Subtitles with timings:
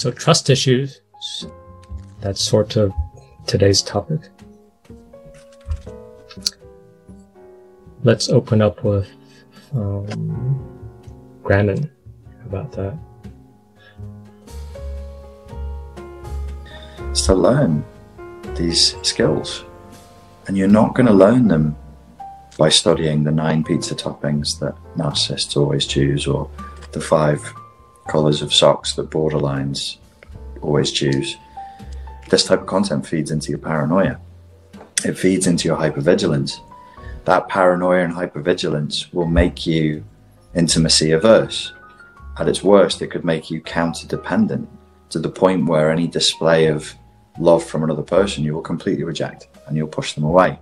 [0.00, 1.02] So trust issues,
[2.22, 2.90] that's sort of
[3.46, 4.30] today's topic.
[8.02, 9.10] Let's open up with
[9.74, 10.88] um,
[11.44, 12.98] about that.
[17.12, 17.84] Is to learn
[18.54, 19.66] these skills.
[20.46, 21.76] And you're not going to learn them
[22.56, 26.50] by studying the nine pizza toppings that narcissists always choose or
[26.92, 27.52] the five
[28.08, 29.96] colours of socks that borderlines
[30.62, 31.36] always choose.
[32.28, 34.20] This type of content feeds into your paranoia.
[35.04, 36.58] It feeds into your hypervigilance.
[37.24, 40.04] That paranoia and hypervigilance will make you
[40.54, 41.72] intimacy averse.
[42.38, 44.68] At its worst, it could make you counter dependent
[45.10, 46.94] to the point where any display of
[47.38, 50.58] love from another person you will completely reject and you'll push them away.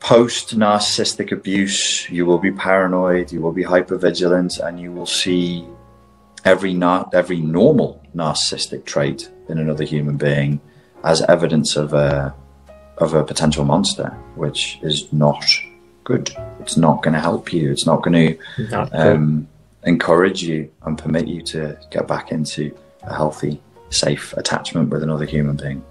[0.00, 5.66] Post narcissistic abuse, you will be paranoid, you will be hypervigilant, and you will see
[6.44, 10.60] every nar- every normal narcissistic trait in another human being
[11.04, 12.34] as evidence of a
[12.98, 15.44] of a potential monster, which is not
[16.04, 16.30] good.
[16.60, 17.70] It's not going to help you.
[17.70, 19.48] It's not going to um,
[19.84, 25.24] encourage you and permit you to get back into a healthy, safe attachment with another
[25.24, 25.82] human being.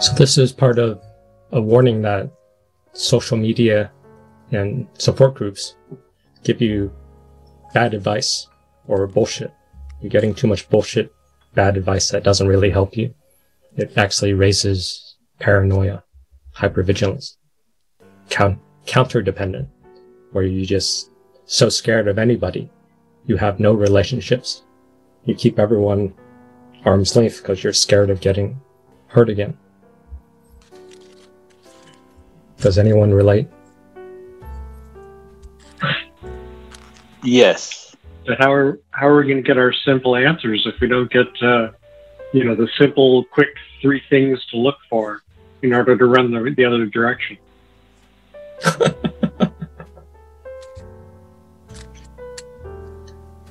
[0.00, 1.00] So this is part of
[1.52, 2.30] a warning that
[2.92, 3.90] social media
[4.50, 5.76] and support groups
[6.44, 6.92] give you
[7.74, 8.48] bad advice
[8.86, 9.52] or bullshit.
[10.00, 11.12] You're getting too much bullshit,
[11.54, 13.14] bad advice that doesn't really help you.
[13.76, 16.02] It actually raises paranoia,
[16.56, 17.36] hypervigilance,
[18.30, 19.68] count, counter dependent,
[20.32, 21.10] where you're just
[21.46, 22.70] so scared of anybody.
[23.26, 24.62] You have no relationships.
[25.24, 26.14] You keep everyone
[26.84, 28.60] arm's length because you're scared of getting
[29.08, 29.56] hurt again.
[32.60, 33.48] Does anyone relate?
[37.28, 37.94] Yes.
[38.26, 41.10] But how are how are we going to get our simple answers if we don't
[41.10, 41.72] get uh,
[42.32, 43.48] you know the simple, quick
[43.82, 45.22] three things to look for
[45.62, 47.36] in order to run the, the other direction?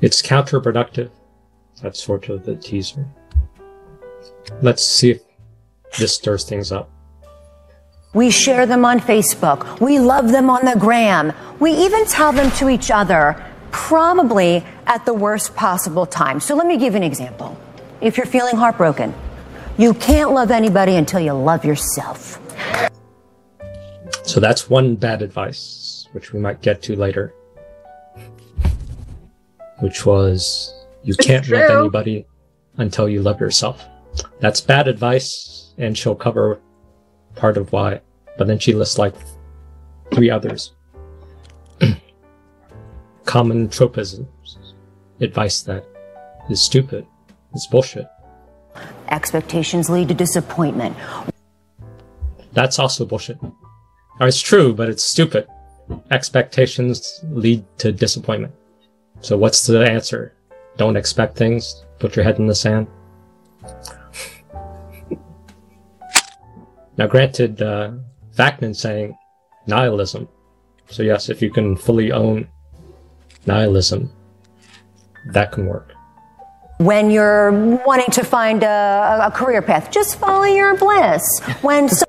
[0.01, 1.11] it's counterproductive.
[1.81, 3.05] That's sort of the teaser.
[4.61, 5.21] Let's see if
[5.99, 6.89] this stirs things up.
[8.13, 9.79] We share them on Facebook.
[9.79, 11.33] We love them on the gram.
[11.59, 16.39] We even tell them to each other, probably at the worst possible time.
[16.39, 17.57] So let me give you an example.
[18.01, 19.13] If you're feeling heartbroken,
[19.77, 22.39] you can't love anybody until you love yourself.
[24.23, 27.33] So that's one bad advice, which we might get to later.
[29.79, 30.73] Which was,
[31.03, 31.57] you can't true.
[31.59, 32.25] love anybody
[32.77, 33.85] until you love yourself.
[34.39, 36.59] That's bad advice, and she'll cover
[37.35, 38.01] part of why.
[38.37, 39.13] But then she lists like
[40.13, 40.73] three others.
[43.27, 44.55] Common tropisms,
[45.19, 45.83] advice that
[46.49, 47.05] is stupid,
[47.53, 48.07] it's bullshit.
[49.09, 50.95] Expectations lead to disappointment.
[52.53, 53.37] That's also bullshit.
[54.21, 55.45] Or it's true, but it's stupid.
[56.09, 58.55] Expectations lead to disappointment.
[59.19, 60.33] So what's the answer?
[60.77, 61.83] Don't expect things.
[61.99, 62.87] Put your head in the sand.
[66.97, 67.91] now, granted, uh,
[68.33, 69.17] Vaknin's saying
[69.67, 70.29] nihilism.
[70.89, 72.47] So yes, if you can fully own
[73.47, 74.11] nihilism,
[75.27, 75.93] that can work.
[76.79, 77.51] When you're
[77.85, 81.23] wanting to find a, a career path, just follow your bliss.
[81.61, 82.05] When so-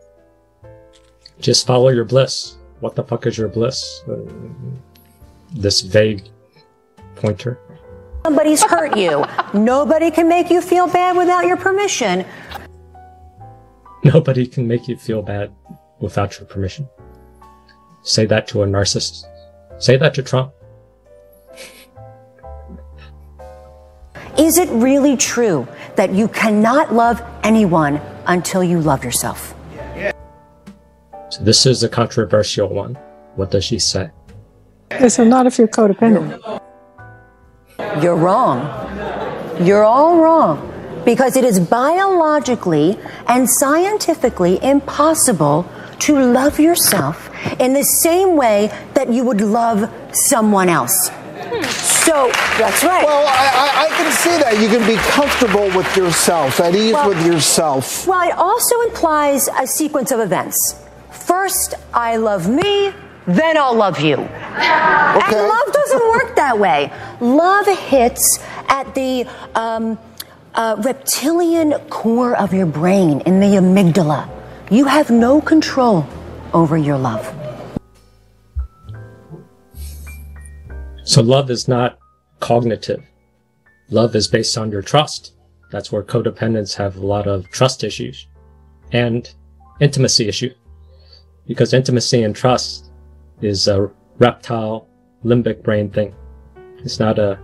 [1.41, 2.57] Just follow your bliss.
[2.81, 4.03] What the fuck is your bliss?
[4.09, 4.17] Uh,
[5.53, 6.29] this vague
[7.17, 7.59] pointer.
[8.25, 12.25] somebody's hurt you, nobody can make you feel bad without your permission.
[14.05, 15.53] Nobody can make you feel bad
[15.99, 16.89] without your permission.
[18.03, 19.25] Say that to a narcissist.
[19.79, 20.53] Say that to Trump.
[24.39, 25.67] Is it really true
[25.97, 29.53] that you cannot love anyone until you love yourself?
[31.31, 32.95] So this is a controversial one.
[33.35, 34.11] What does she say?
[35.09, 36.41] So not if you're codependent.
[38.01, 38.61] You're wrong.
[39.61, 40.73] You're all wrong.
[41.05, 42.97] Because it is biologically
[43.27, 45.67] and scientifically impossible
[45.99, 47.29] to love yourself
[47.59, 51.11] in the same way that you would love someone else.
[52.09, 53.05] So, that's right.
[53.05, 54.59] Well, I, I, I can see that.
[54.63, 58.07] You can be comfortable with yourself, at ease Well- with yourself.
[58.07, 60.75] Well, it also implies a sequence of events.
[61.11, 62.93] First, I love me,
[63.27, 64.17] then I'll love you.
[64.17, 66.91] And love doesn't work that way.
[67.21, 68.39] Love hits
[68.69, 69.99] at the um,
[70.55, 74.29] uh, reptilian core of your brain, in the amygdala.
[74.71, 76.07] You have no control
[76.55, 77.27] over your love.
[81.09, 81.99] So love is not
[82.39, 83.03] cognitive.
[83.89, 85.33] Love is based on your trust.
[85.71, 88.27] That's where codependents have a lot of trust issues
[88.93, 89.27] and
[89.81, 90.53] intimacy issue.
[91.47, 92.91] Because intimacy and trust
[93.41, 94.87] is a reptile
[95.25, 96.15] limbic brain thing.
[96.81, 97.39] It's not a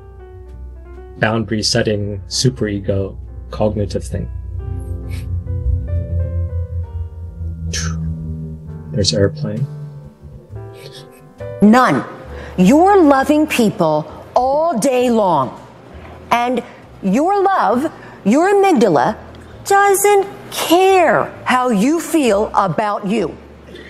[1.17, 3.17] boundary setting superego
[3.50, 4.31] cognitive thing.
[8.93, 9.67] There's airplane.
[11.62, 12.05] None.
[12.56, 15.60] You're loving people all day long.
[16.30, 16.62] And
[17.02, 17.92] your love,
[18.24, 19.18] your amygdala,
[19.64, 23.36] doesn't care how you feel about you.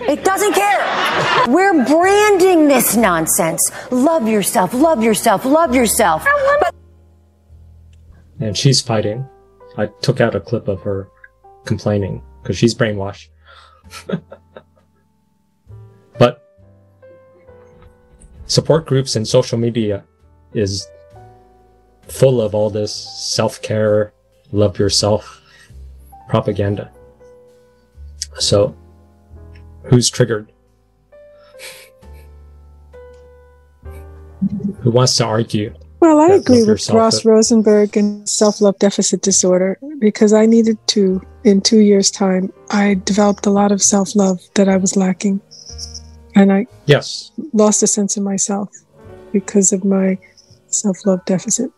[0.01, 1.45] It doesn't care.
[1.47, 3.71] We're branding this nonsense.
[3.91, 6.25] Love yourself, love yourself, love yourself.
[6.59, 6.75] But
[8.39, 9.27] and she's fighting.
[9.77, 11.07] I took out a clip of her
[11.65, 13.27] complaining because she's brainwashed.
[18.47, 20.03] support groups and social media
[20.53, 20.87] is
[22.07, 24.13] full of all this self-care,
[24.51, 25.41] love yourself
[26.29, 26.91] propaganda.
[28.39, 28.75] So,
[29.83, 30.51] who's triggered?
[34.81, 35.73] Who wants to argue?
[35.99, 41.21] Well, I agree with Ross Rosenberg and self love deficit disorder because I needed to,
[41.43, 45.41] in two years' time, I developed a lot of self love that I was lacking.
[46.35, 48.69] And I Yes, lost a sense of myself
[49.31, 50.17] because of my
[50.67, 51.71] self love deficit.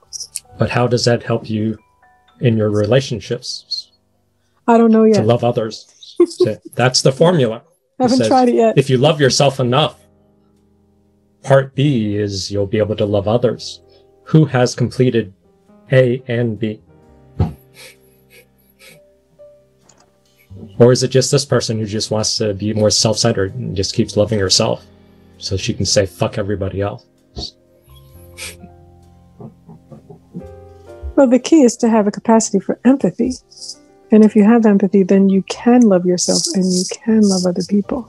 [0.58, 1.78] but how does that help you
[2.40, 3.92] in your relationships
[4.68, 5.18] I don't know yet.
[5.18, 6.16] to love others,
[6.76, 7.58] that's the formula.
[8.00, 8.78] It Haven't says, tried it yet.
[8.78, 10.00] If you love yourself enough,
[11.44, 13.82] part B is you'll be able to love others.
[14.26, 15.34] Who has completed
[15.92, 16.82] A and B?
[20.80, 23.76] Or is it just this person who just wants to be more self centered and
[23.76, 24.86] just keeps loving herself
[25.38, 27.06] so she can say fuck everybody else?
[31.16, 33.34] Well, the key is to have a capacity for empathy.
[34.12, 37.64] And if you have empathy, then you can love yourself and you can love other
[37.68, 38.08] people.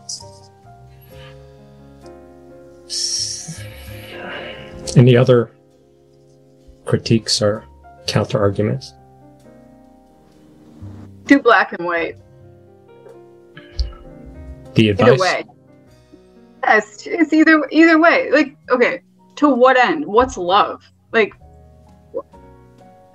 [4.96, 5.50] Any other
[6.84, 7.64] critiques or
[8.06, 8.93] counter arguments?
[11.26, 12.16] Too black and white.
[14.78, 15.20] The Either advice?
[15.20, 15.44] way.
[16.62, 18.30] Yes, it's either either way.
[18.30, 19.02] Like, okay,
[19.34, 20.06] to what end?
[20.06, 20.84] What's love?
[21.12, 21.34] Like,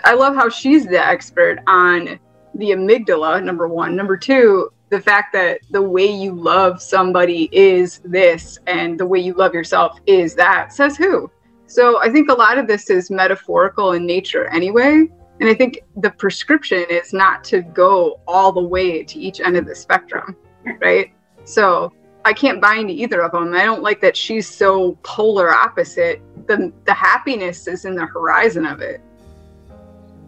[0.04, 2.19] I love how she's the expert on
[2.56, 3.42] the amygdala.
[3.42, 3.95] Number one.
[3.95, 9.19] Number two, the fact that the way you love somebody is this, and the way
[9.19, 10.74] you love yourself is that.
[10.74, 11.31] Says who?
[11.66, 15.07] So I think a lot of this is metaphorical in nature, anyway.
[15.39, 19.56] And I think the prescription is not to go all the way to each end
[19.56, 20.36] of the spectrum,
[20.81, 21.13] right?
[21.45, 21.92] So
[22.25, 23.54] I can't buy into either of them.
[23.54, 26.22] I don't like that she's so polar opposite.
[26.48, 29.01] The the happiness is in the horizon of it.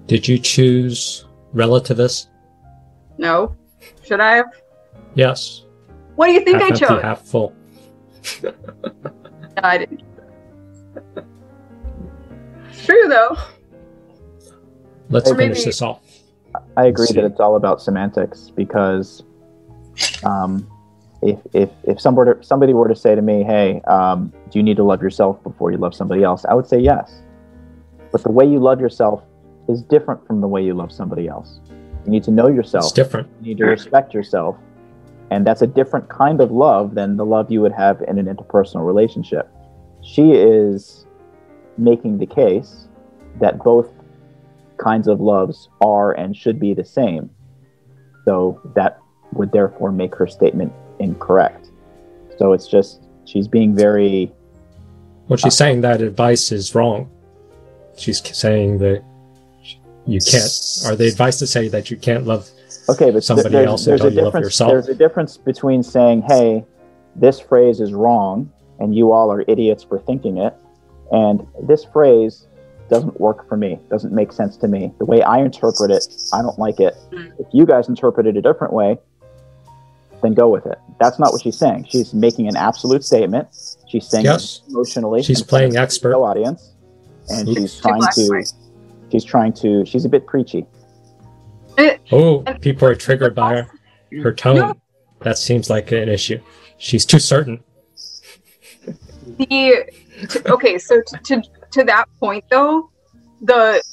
[0.08, 2.28] Did you choose relativist?
[3.18, 3.56] No,
[4.04, 4.48] should I have?
[5.16, 5.64] Yes.
[6.16, 7.02] What do you think half I empty, chose?
[7.02, 7.54] half full.
[8.44, 10.02] No, I didn't.
[12.70, 13.38] It's true though.
[15.10, 16.02] Let's Or finish maybe- this off.
[16.78, 19.24] I agree that it's all about semantics because
[20.26, 20.68] um,
[21.26, 24.78] if if if somebody somebody were to say to me, "Hey, um, do you need
[24.78, 27.22] to love yourself before you love somebody else?" I would say yes.
[28.12, 29.24] But the way you love yourself
[29.68, 31.60] is different from the way you love somebody else.
[32.06, 32.86] You need to know yourself.
[32.86, 33.28] It's different.
[33.42, 34.56] You need to respect yourself,
[35.32, 38.28] and that's a different kind of love than the love you would have in an
[38.28, 39.50] interpersonal relationship.
[40.02, 41.08] She is
[41.78, 42.88] making the case
[43.42, 43.90] that both
[44.78, 47.30] kinds of loves are and should be the same.
[48.26, 49.00] So that
[49.34, 51.70] would therefore make her statement incorrect.
[52.38, 54.32] So it's just she's being very
[55.28, 57.10] Well, she's uh, saying that advice is wrong.
[57.98, 59.04] She's saying that
[60.06, 60.52] you can't,
[60.86, 62.50] or the advice to say that you can't love
[62.90, 64.46] okay, but Somebody there's, else there's until you love difference.
[64.46, 64.72] yourself.
[64.72, 66.66] There's a difference between saying, "Hey,
[67.16, 70.54] this phrase is wrong, and you all are idiots for thinking it,"
[71.12, 72.48] and this phrase
[72.90, 73.80] doesn't work for me.
[73.90, 74.94] Doesn't make sense to me.
[75.00, 76.96] The way I interpret it, I don't like it.
[77.40, 79.00] If you guys interpret it a different way,
[80.26, 80.78] then go with it.
[81.00, 81.88] That's not what she's saying.
[81.90, 83.48] She's making an absolute statement.
[83.88, 84.62] She's saying Yes.
[84.70, 85.24] emotionally.
[85.24, 86.16] She's playing to the expert.
[86.16, 86.74] audience,
[87.30, 87.60] and Oops.
[87.60, 88.28] she's trying to.
[88.30, 88.52] white.
[89.12, 89.86] She's trying to.
[89.86, 90.66] She's a bit preachy.
[92.12, 93.68] Oh, people are triggered by her,
[94.24, 94.56] her tone.
[94.56, 94.74] No.
[95.22, 96.40] That seems like an issue.
[96.78, 97.64] She's too certain.
[99.38, 99.86] the
[100.30, 101.42] to, okay so to, to
[101.72, 102.90] to that point though
[103.42, 103.84] the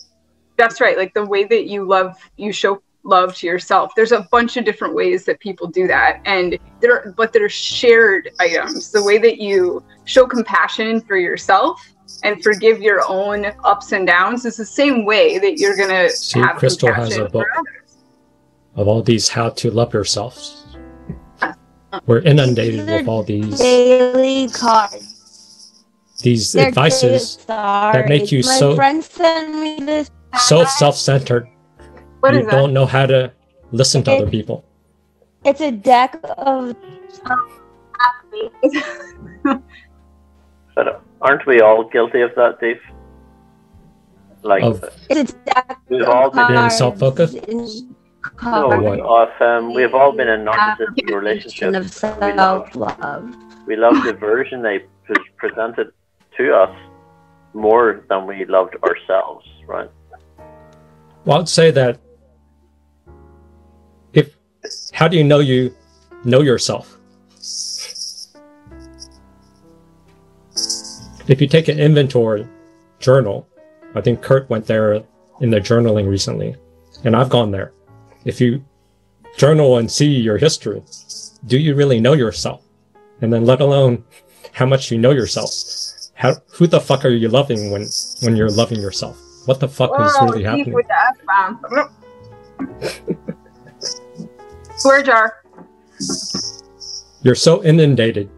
[0.56, 3.92] that's right like the way that you love you show love to yourself.
[3.96, 8.30] There's a bunch of different ways that people do that, and there, but they're shared
[8.40, 8.90] items.
[8.90, 11.80] The way that you show compassion for yourself
[12.24, 16.38] and forgive your own ups and downs is the same way that you're gonna See,
[16.40, 17.96] have Crystal has compassion a book for others.
[18.76, 20.36] of all these how to love yourself.
[21.40, 22.00] Uh-huh.
[22.06, 25.82] We're inundated with all these daily cards.
[26.22, 30.10] these They're advices that make you My so friend sent me this.
[30.38, 31.48] so self-centered.
[32.22, 33.32] What you is don't know how to
[33.72, 34.64] listen to other people.
[35.44, 36.76] It's a deck of.
[40.76, 42.80] But aren't we all guilty of that, Dave?
[44.42, 47.34] Like Of It's a deck we've of all been self-focused.
[47.34, 47.96] in
[48.40, 52.04] no, of um, we've all been in narcissistic relationships.
[52.04, 53.34] of We love self-love.
[53.66, 54.84] we love the version they
[55.38, 55.92] presented
[56.36, 56.76] to us
[57.52, 59.90] more than we loved ourselves, right?
[61.24, 62.11] Well, I'd say that if
[65.02, 65.74] how do you know you
[66.22, 66.96] know yourself?
[71.26, 72.46] If you take an inventory
[73.00, 73.48] journal,
[73.96, 75.02] I think Kurt went there
[75.40, 76.54] in the journaling recently,
[77.02, 77.72] and I've gone there.
[78.24, 78.64] If you
[79.36, 80.80] journal and see your history,
[81.46, 82.62] do you really know yourself?
[83.22, 84.04] And then let alone
[84.52, 85.50] how much you know yourself.
[86.14, 87.88] How who the fuck are you loving when
[88.22, 89.20] when you're loving yourself?
[89.46, 90.74] What the fuck is really happening?
[94.82, 95.44] Swear jar.
[97.22, 98.28] you're so inundated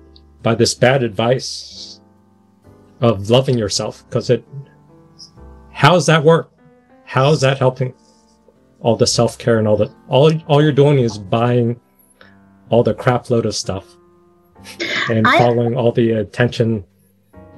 [0.43, 2.01] by this bad advice
[3.01, 4.45] of loving yourself because it
[5.73, 6.51] how's that work?
[7.05, 7.95] How's that helping
[8.81, 11.81] all the self-care and all the all all you're doing is buying
[12.69, 13.87] all the crap load of stuff
[15.09, 16.85] and I- following all the attention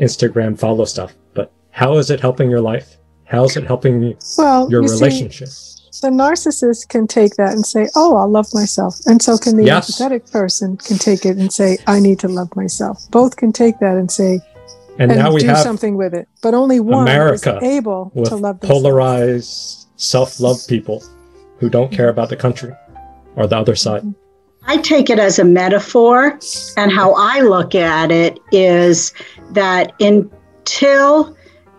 [0.01, 1.15] instagram follow stuff.
[1.35, 2.99] But how is it helping your life?
[3.25, 5.49] How's it helping Well, your you see, relationship
[6.07, 9.65] the narcissist can take that and say, "Oh, I'll love myself," and so can the
[9.65, 9.91] Yes.
[9.91, 13.81] empathetic person can take it and say, "I need to love myself." Both can take
[13.81, 14.41] that and say,
[14.99, 16.29] and, and now we do have something with it.
[16.43, 18.83] But only one America is able with to love themselves.
[18.83, 21.03] polarized self-love people
[21.59, 22.73] who don't care about the country
[23.35, 24.05] or the other side
[24.69, 26.39] I take it as a metaphor,
[26.77, 29.13] and how I look at it is
[29.53, 31.37] that until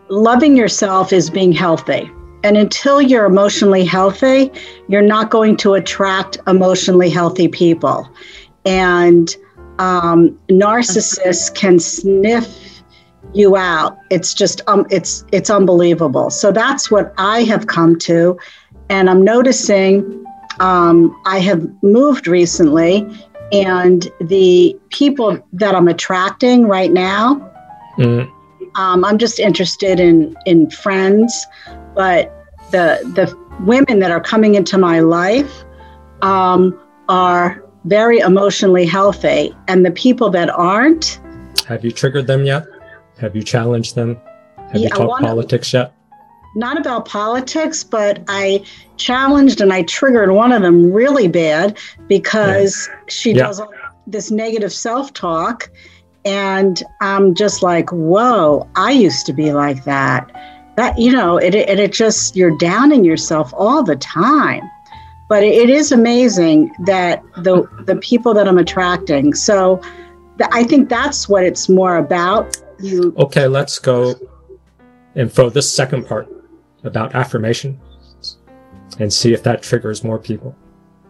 [0.10, 2.10] loving yourself is being healthy,
[2.44, 4.51] and until you're emotionally healthy,
[4.88, 8.10] you're not going to attract emotionally healthy people.
[8.65, 9.36] And
[9.79, 12.82] um, narcissists can sniff
[13.34, 13.98] you out.
[14.10, 16.29] It's just um, it's it's unbelievable.
[16.29, 18.38] So that's what I have come to,
[18.89, 20.25] and I'm noticing
[20.60, 23.06] um, I have moved recently,
[23.51, 27.44] and the people that I'm attracting right now,
[27.98, 28.32] Mm,
[28.75, 31.46] um, I'm just interested in in friends,
[31.98, 32.32] but
[32.72, 32.86] the
[33.16, 33.25] the
[33.66, 35.66] women that are coming into my life
[36.22, 41.20] um, are very emotionally healthy, and the people that aren't,
[41.68, 42.63] Have you triggered them yet?
[43.20, 44.18] Have you challenged them?
[44.58, 45.94] Have you Yeah, talked one- politics yet?
[46.56, 48.63] not about politics, but I
[48.98, 51.77] challenged and I triggered one of them really bad
[52.08, 53.44] because she Yeah.
[53.44, 53.70] does all
[54.08, 55.70] this negative self talk.
[56.25, 60.32] And I'm just like, whoa, I used to be like that.
[60.77, 64.62] That, you know, it, it, it just, you're downing yourself all the time.
[65.27, 69.34] But it, is amazing that the, the people that I'm attracting.
[69.34, 69.81] So
[70.38, 72.55] th- I think that's what it's more about.
[72.79, 74.15] You Okay, let's go
[75.15, 76.29] and throw this second part
[76.84, 77.79] about affirmation
[79.00, 80.55] and see if that triggers more people.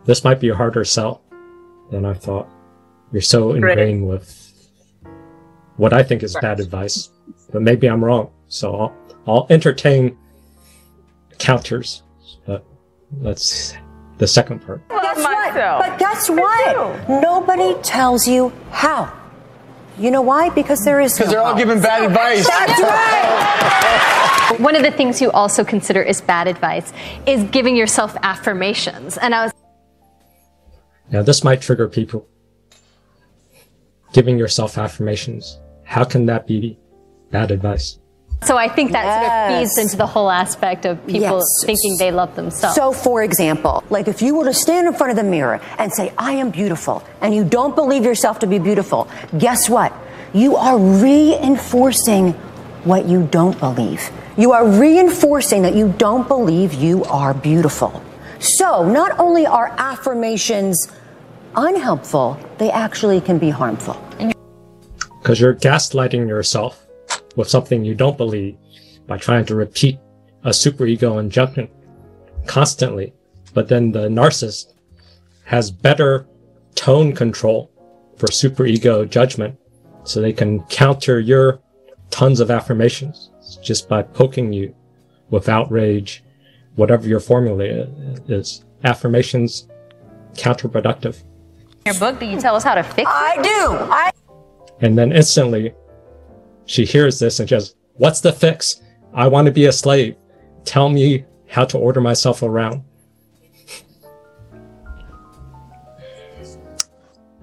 [0.05, 1.21] This might be a harder sell
[1.91, 2.47] than I thought.
[3.11, 4.69] You're so ingrained with
[5.75, 7.11] what I think is bad advice,
[7.51, 8.31] but maybe I'm wrong.
[8.47, 8.95] So I'll,
[9.27, 10.17] I'll entertain
[11.37, 12.03] counters,
[12.45, 12.63] but
[13.19, 13.75] let's
[14.17, 14.87] the second part.
[14.89, 15.53] Guess what?
[15.53, 17.09] But guess what?
[17.09, 19.13] Nobody tells you how.
[19.99, 20.49] You know why?
[20.49, 22.47] Because there is Because no they're all giving bad advice.
[22.47, 24.59] That's right.
[24.59, 26.93] One of the things you also consider is bad advice
[27.25, 29.17] is giving yourself affirmations.
[29.17, 29.53] And I was
[31.11, 32.27] Now, this might trigger people.
[34.13, 35.59] Giving yourself affirmations.
[35.83, 36.77] How can that be
[37.29, 37.99] bad advice?
[38.43, 41.63] So I think that sort of feeds into the whole aspect of people Yes.
[41.65, 42.75] thinking they love themselves.
[42.75, 45.91] So, for example, like if you were to stand in front of the mirror and
[45.91, 49.91] say, I am beautiful, and you don't believe yourself to be beautiful, guess what?
[50.33, 52.33] You are reinforcing
[52.83, 54.09] what you don't believe.
[54.37, 58.01] You are reinforcing that you don't believe you are beautiful.
[58.39, 60.87] So, not only are affirmations
[61.55, 63.97] unhelpful, they actually can be harmful.
[65.21, 66.86] Because you're gaslighting yourself
[67.37, 68.57] with something you don't believe
[69.05, 69.97] by trying to repeat
[70.43, 71.69] a superego injunction
[72.45, 73.13] constantly
[73.53, 74.73] But then the narcissist
[75.45, 76.27] has better
[76.75, 77.71] tone control
[78.17, 79.57] for superego judgment.
[80.03, 81.59] So they can counter your
[82.11, 83.31] tons of affirmations
[83.63, 84.75] just by poking you
[85.29, 86.23] with outrage,
[86.75, 87.87] whatever your formula
[88.27, 88.63] is.
[88.83, 89.67] Affirmations
[90.33, 91.23] counterproductive.
[91.85, 93.07] Your book, do you tell us how to fix it?
[93.07, 93.59] I do.
[93.91, 94.11] I
[94.81, 95.73] And then instantly
[96.67, 98.81] she hears this and she goes, What's the fix?
[99.13, 100.15] I want to be a slave.
[100.65, 102.83] Tell me how to order myself around.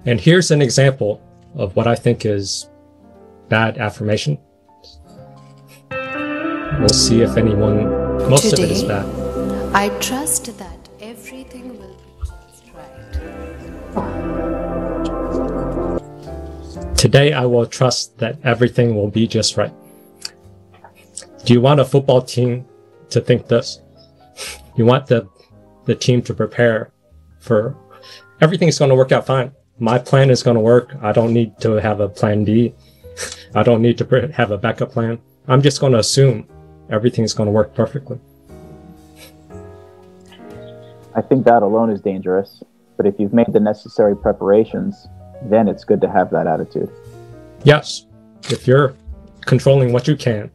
[0.05, 1.19] And here's an example
[1.55, 2.69] of what I think is
[3.49, 4.37] bad affirmation.
[5.91, 7.87] We'll see if anyone,
[8.29, 9.75] most of it is Today, bad.
[9.75, 11.97] I trust that everything will
[16.97, 19.73] Today I will trust that everything will be just right.
[21.43, 22.65] Do you want a football team
[23.09, 23.81] to think this?
[24.75, 25.27] You want the
[25.85, 26.91] the team to prepare
[27.39, 27.75] for
[28.41, 29.51] everything's going to work out fine.
[29.77, 30.95] My plan is going to work.
[31.01, 32.73] I don't need to have a plan B.
[33.53, 35.19] I don't need to have a backup plan.
[35.47, 36.47] I'm just going to assume
[36.89, 38.19] everything's going to work perfectly.
[41.13, 42.63] I think that alone is dangerous.
[42.97, 45.07] But if you've made the necessary preparations,
[45.43, 46.89] then it's good to have that attitude.
[47.63, 48.05] Yes,
[48.49, 48.95] if you're
[49.45, 50.51] controlling what you can,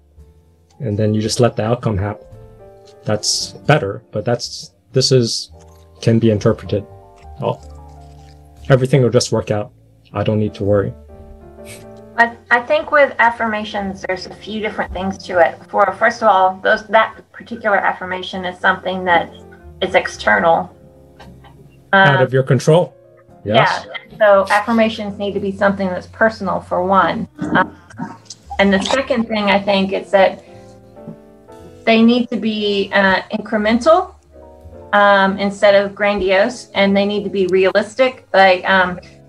[0.81, 2.27] and then you just let the outcome happen,
[3.05, 4.03] that's better.
[4.11, 5.53] But that's this is
[6.01, 6.87] can be interpreted.
[7.43, 7.61] Oh,
[8.69, 9.73] everything will just work out.
[10.13, 10.93] I don't need to worry.
[12.17, 15.59] I, I think with affirmations, there's a few different things to it.
[15.69, 19.33] For first of all, those that particular affirmation is something that
[19.81, 20.77] is external.
[21.93, 22.95] Out Um, of your control.
[23.45, 23.87] Yes.
[23.87, 24.19] Yeah.
[24.19, 27.29] So affirmations need to be something that's personal for one.
[27.39, 27.77] Um,
[28.59, 30.45] and the second thing I think is that
[31.85, 34.15] they need to be uh, incremental
[34.93, 38.29] um, instead of grandiose, and they need to be realistic.
[38.35, 38.63] Like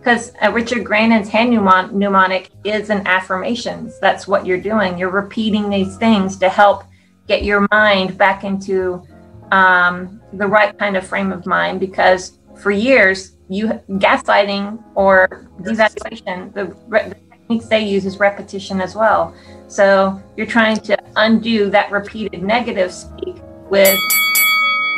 [0.01, 3.99] because uh, Richard Grannon's hand mnemon- mnemonic is an affirmations.
[3.99, 4.97] That's what you're doing.
[4.97, 6.83] You're repeating these things to help
[7.27, 9.05] get your mind back into
[9.51, 13.67] um, the right kind of frame of mind because for years you
[14.05, 19.33] gaslighting or devaluation the, re- the techniques they use is repetition as well
[19.67, 23.35] so you're trying to undo that repeated negative speak
[23.69, 23.97] with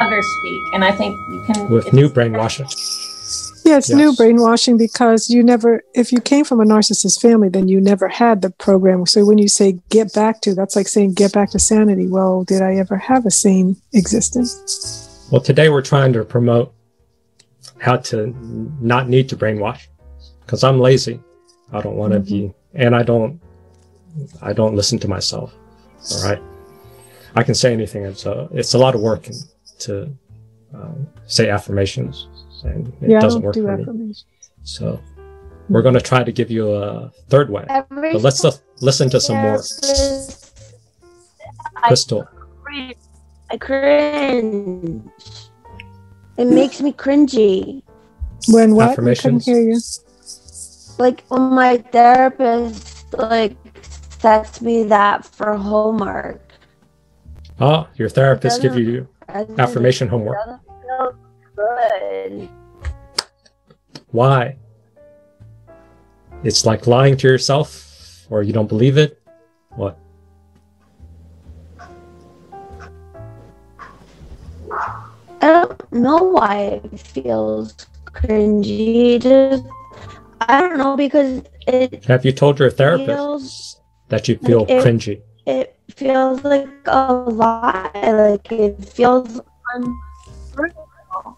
[0.01, 2.67] other speak and i think you can With new brainwashing.
[3.65, 7.69] Yeah, it's new brainwashing because you never, if you came from a narcissist family, then
[7.69, 9.05] you never had the program.
[9.05, 12.07] So when you say get back to, that's like saying get back to sanity.
[12.07, 15.29] Well, did I ever have a sane existence?
[15.31, 16.73] Well, today we're trying to promote
[17.83, 18.33] how to
[18.79, 19.87] not need to brainwash
[20.41, 21.19] because I'm lazy.
[21.73, 23.41] I don't want to be, and I don't,
[24.41, 25.53] I don't listen to myself.
[26.13, 26.41] All right.
[27.35, 28.05] I can say anything.
[28.05, 29.27] It's a, it's a lot of work
[29.79, 30.09] to
[30.73, 32.27] um, say affirmations
[32.63, 33.83] and it yeah, doesn't work do for me.
[33.83, 34.25] affirmations.
[34.63, 35.01] So
[35.67, 38.45] we're going to try to give you a third way, Every but let's
[38.79, 39.61] listen to some more.
[41.83, 42.29] Crystal.
[43.51, 45.01] I cringe.
[46.37, 47.83] It makes me cringy.
[48.47, 48.99] When what?
[48.99, 49.79] I couldn't hear you.
[50.97, 53.55] Like when my therapist like
[54.19, 56.41] sets me that for homework.
[57.59, 59.07] Ah, your therapist give you
[59.57, 60.37] affirmation homework.
[60.37, 61.15] doesn't feel
[61.55, 62.49] good.
[64.11, 64.57] Why?
[66.43, 69.21] It's like lying to yourself, or you don't believe it.
[69.75, 69.97] What?
[75.43, 77.73] I don't know why it feels
[78.05, 79.19] cringy.
[79.21, 79.65] Just
[80.39, 84.81] I don't know because it Have you told your therapist feels that you feel it-
[84.83, 85.21] cringy?
[85.45, 87.91] it feels like a lie.
[87.93, 89.41] Like it feels
[89.73, 91.35] untrue.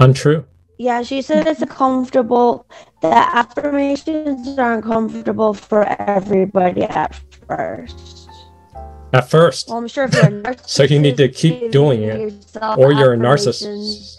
[0.00, 0.44] Untrue.
[0.78, 2.66] Yeah, she said it's uncomfortable.
[3.00, 7.14] That affirmations are uncomfortable for everybody at
[7.48, 8.25] first.
[9.16, 9.68] At first.
[9.68, 12.76] Well, I'm sure if you're a narcissist, So you need to keep doing it, yourself
[12.76, 14.18] or you're a narcissist.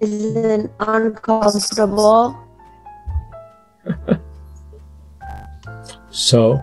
[0.00, 2.36] Isn't uncomfortable.
[6.10, 6.62] So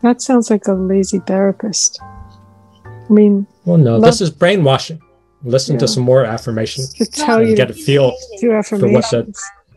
[0.00, 2.00] That sounds like a lazy therapist.
[2.02, 5.02] I mean, Well, no, love this is brainwashing.
[5.44, 9.04] Listen to some more affirmations to tell and you get a feel do for what
[9.10, 9.32] the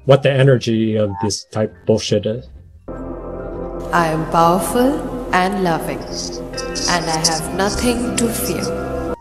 [0.05, 2.47] what the energy of this type bullshit is.
[2.87, 9.15] I am powerful and loving, and I have nothing to fear.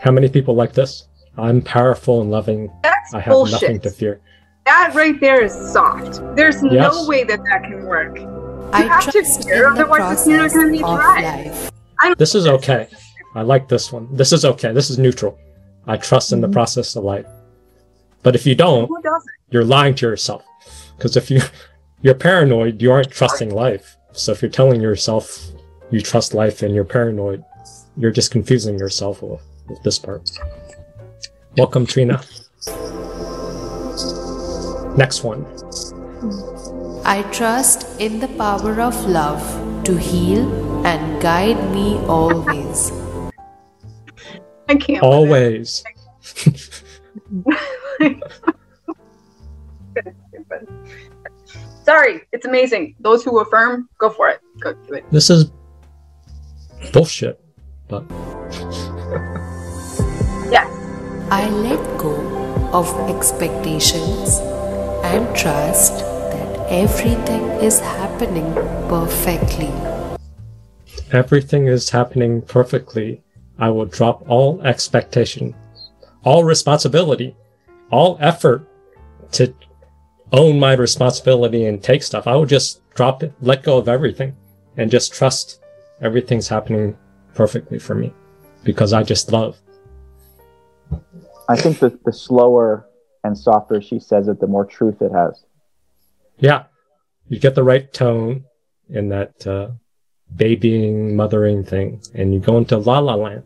[0.00, 1.08] How many people like this?
[1.36, 2.70] I'm powerful and loving.
[2.82, 3.62] That's I have bullshit.
[3.62, 4.20] nothing to fear.
[4.66, 6.20] That right there is soft.
[6.36, 6.92] There's Yes.
[6.92, 8.18] no way that that can work.
[8.18, 10.84] You I have to trust fear, in the otherwise it's not process going to be
[10.84, 11.70] of life.
[12.18, 12.88] This is okay.
[13.34, 14.08] I like this one.
[14.12, 14.72] This is okay.
[14.72, 15.38] This is neutral.
[15.86, 16.52] I trust in the mm-hmm.
[16.54, 17.26] process of life.
[18.22, 19.30] But if you don't, Who doesn't?
[19.50, 20.44] you're lying to yourself.
[20.96, 21.40] Because if you
[22.02, 23.96] you're paranoid, you aren't trusting life.
[24.12, 25.50] So if you're telling yourself
[25.90, 27.44] you trust life and you're paranoid,
[27.96, 30.30] you're just confusing yourself with, with this part.
[31.56, 32.20] Welcome, Trina.
[34.96, 35.46] Next one.
[37.04, 39.42] I trust in the power of love
[39.84, 42.92] to heal and guide me always.
[44.68, 45.02] I can't.
[45.02, 45.82] Always.
[51.90, 52.94] Sorry, it's amazing.
[53.00, 54.38] Those who affirm, go for it.
[54.60, 55.04] Go do it.
[55.10, 55.50] This is
[56.92, 57.40] bullshit.
[57.88, 58.04] But
[60.54, 60.70] Yes.
[61.32, 62.14] I let go
[62.72, 64.38] of expectations
[65.02, 65.98] and trust
[66.30, 68.54] that everything is happening
[68.88, 69.72] perfectly.
[71.10, 73.20] everything is happening perfectly.
[73.58, 75.56] I will drop all expectation,
[76.22, 77.34] all responsibility,
[77.90, 78.62] all effort
[79.32, 79.52] to
[80.32, 82.26] own my responsibility and take stuff.
[82.26, 84.36] I would just drop it, let go of everything,
[84.76, 85.60] and just trust
[86.00, 86.96] everything's happening
[87.34, 88.12] perfectly for me
[88.64, 89.58] because I just love.
[91.48, 92.86] I think that the slower
[93.24, 95.44] and softer she says it, the more truth it has.
[96.38, 96.64] Yeah,
[97.28, 98.44] you get the right tone
[98.88, 99.70] in that uh,
[100.34, 103.44] babying, mothering thing, and you go into la la land.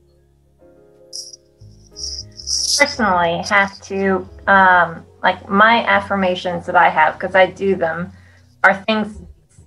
[2.79, 8.13] Personally have to um, like my affirmations that I have because I do them
[8.63, 9.21] are things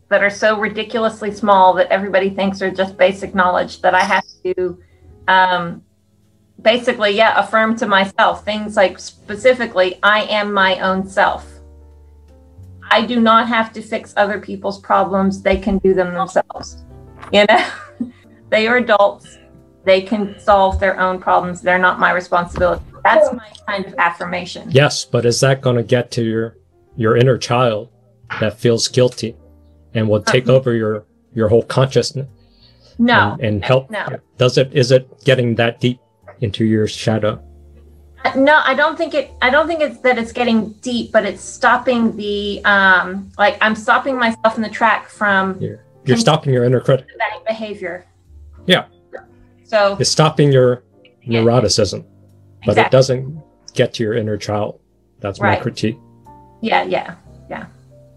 [0.10, 4.24] that are so ridiculously small that everybody thinks are just basic knowledge that I have
[4.44, 4.82] to
[5.28, 5.84] um,
[6.62, 11.54] basically yeah affirm to myself things like specifically I am my own self.
[12.90, 16.86] I do not have to fix other people's problems; they can do them themselves.
[17.34, 17.70] You know,
[18.50, 19.38] they are adults
[19.88, 21.62] they can solve their own problems.
[21.62, 22.84] They're not my responsibility.
[23.08, 24.70] That's my kind of affirmation.
[24.72, 26.58] Yes, but is that going to get to your
[26.96, 27.90] your inner child
[28.40, 29.36] that feels guilty
[29.94, 32.28] and will take over your your whole consciousness
[32.98, 33.34] No.
[33.34, 33.90] and, and help?
[33.92, 34.06] No.
[34.38, 36.00] Does it is it getting that deep
[36.42, 37.42] into your shadow?
[38.26, 41.24] Uh, No, I don't think it I don't think it's that it's getting deep, but
[41.26, 46.54] it's stopping the um like I'm stopping myself in the track from You're you're stopping
[46.54, 47.06] your inner critic.
[47.46, 48.06] behavior.
[48.66, 48.86] Yeah,
[49.64, 50.84] So it's stopping your
[51.28, 52.04] neuroticism,
[52.68, 53.42] but it doesn't
[53.74, 54.80] get to your inner child.
[55.20, 55.98] That's my critique.
[56.62, 57.16] yeah, yeah,
[57.50, 57.68] yeah.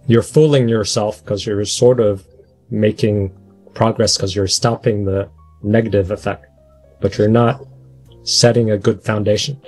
[0.06, 2.26] You're fooling yourself because you're sort of
[2.70, 3.32] making
[3.74, 5.30] progress because you're stopping the
[5.62, 6.46] negative effect,
[7.00, 7.64] but you're not
[8.24, 9.60] setting a good foundation.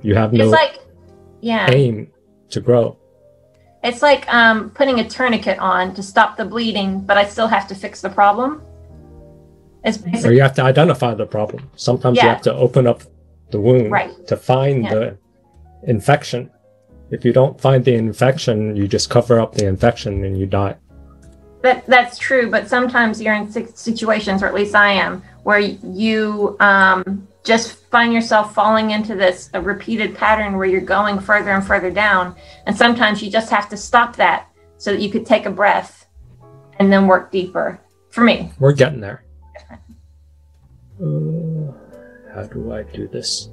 [0.00, 0.80] You have no It's like
[1.40, 1.70] yeah.
[1.70, 2.10] aim
[2.50, 2.96] to grow.
[3.84, 7.68] It's like um putting a tourniquet on to stop the bleeding, but I still have
[7.68, 8.62] to fix the problem.
[9.84, 11.68] It's Or you have to identify the problem.
[11.76, 13.02] Sometimes you have to open up
[13.52, 14.26] the wound Right.
[14.26, 14.94] to find Yeah.
[14.94, 15.16] the
[15.84, 16.50] infection.
[17.10, 20.76] If you don't find the infection, you just cover up the infection and you die.
[21.62, 26.56] That that's true, but sometimes you're in situations, or at least I am, where you
[26.58, 31.64] um, just find yourself falling into this a repeated pattern where you're going further and
[31.64, 32.34] further down,
[32.66, 36.06] and sometimes you just have to stop that so that you could take a breath
[36.78, 37.78] and then work deeper.
[38.10, 39.22] For me, We're getting there.
[41.00, 41.71] Uh,
[42.34, 43.50] how do I do this?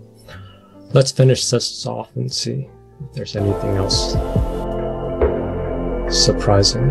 [0.94, 2.70] Let's finish this off and see
[3.02, 4.14] if there's anything else
[6.10, 6.86] surprising.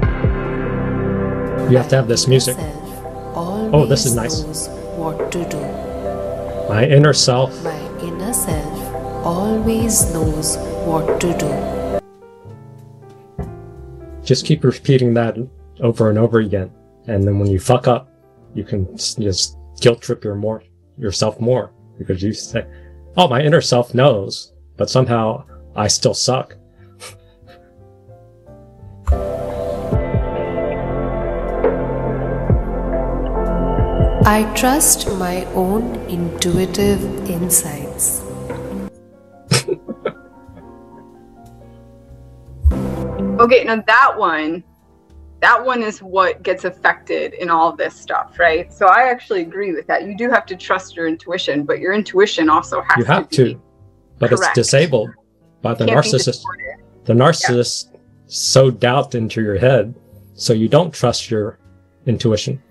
[1.71, 2.57] You have to have this music.
[3.35, 4.69] Oh, this is nice.
[4.97, 5.61] What to do.
[6.69, 11.79] My inner self My inner self always knows what to do.
[14.25, 15.37] just keep repeating that
[15.81, 16.71] over and over again
[17.07, 18.11] and then when you fuck up
[18.55, 20.63] you can just guilt trip your more
[20.99, 22.67] yourself more because you say
[23.17, 25.45] oh my inner self knows but somehow
[25.77, 26.57] i still suck
[34.29, 38.23] I trust my own intuitive insights.
[43.41, 44.65] Okay, now that one,
[45.41, 48.73] that one is what gets affected in all this stuff, right?
[48.73, 50.05] So I actually agree with that.
[50.05, 53.55] You do have to trust your intuition, but your intuition also has you have to.
[53.55, 53.63] to
[54.19, 55.11] but it's disabled
[55.63, 56.43] by the narcissist
[57.05, 57.97] the narcissist
[58.27, 59.95] so doubt into your head
[60.35, 61.59] so you don't trust your
[62.07, 62.63] intuition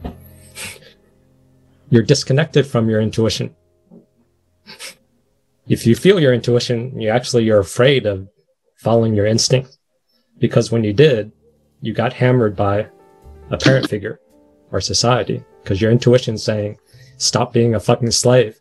[1.90, 3.56] you're disconnected from your intuition
[5.68, 8.28] if you feel your intuition you actually you're afraid of
[8.78, 9.78] following your instinct
[10.38, 11.32] because when you did
[11.82, 12.88] you got hammered by
[13.50, 14.20] a parent figure
[14.72, 16.78] or society because your intuition's saying
[17.18, 18.60] stop being a fucking slave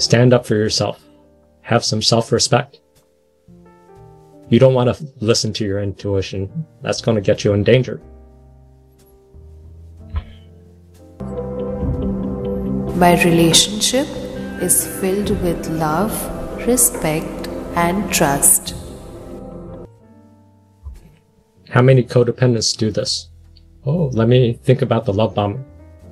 [0.00, 1.04] Stand up for yourself.
[1.60, 2.80] Have some self respect.
[4.48, 6.66] You don't want to listen to your intuition.
[6.80, 8.00] That's going to get you in danger.
[12.96, 14.06] My relationship
[14.62, 16.12] is filled with love,
[16.66, 18.79] respect, and trust.
[21.70, 23.28] How many codependents do this?
[23.86, 25.64] Oh, let me think about the love bombing.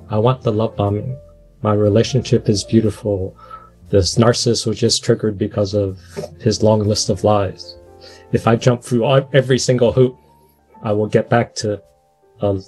[0.09, 1.17] I want the love bombing.
[1.61, 3.35] My relationship is beautiful.
[3.89, 5.99] This narcissist was just triggered because of
[6.39, 7.75] his long list of lies.
[8.31, 10.17] If I jump through every single hoop,
[10.81, 11.81] I will get back to
[12.39, 12.61] a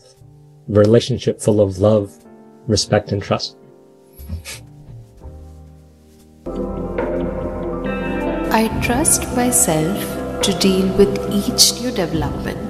[0.67, 2.11] relationship full of love,
[2.67, 3.55] respect, and trust.
[8.51, 12.60] I trust myself to deal with each new development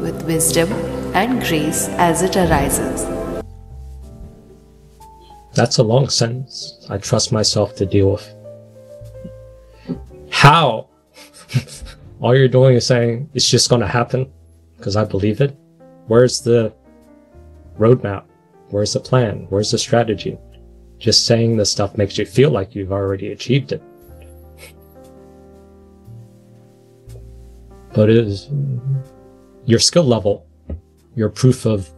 [0.00, 0.72] with wisdom
[1.14, 3.06] and grace as it arises.
[5.54, 6.86] That's a long sentence.
[6.88, 8.34] I trust myself to deal with.
[10.30, 10.88] How?
[12.20, 14.32] All you're doing is saying it's just going to happen
[14.76, 15.56] because I believe it.
[16.06, 16.72] Where's the
[17.78, 18.24] roadmap?
[18.68, 19.46] Where's the plan?
[19.50, 20.38] Where's the strategy?
[20.98, 23.82] Just saying this stuff makes you feel like you've already achieved it.
[27.94, 28.48] But it is
[29.68, 30.46] your skill level,
[31.14, 31.90] your proof of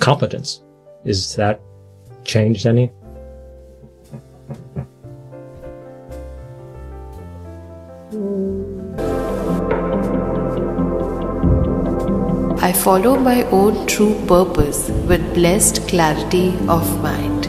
[0.00, 0.62] competence.
[1.04, 1.60] Is that
[2.24, 2.90] changed any?
[12.62, 17.48] I follow my own true purpose with blessed clarity of mind.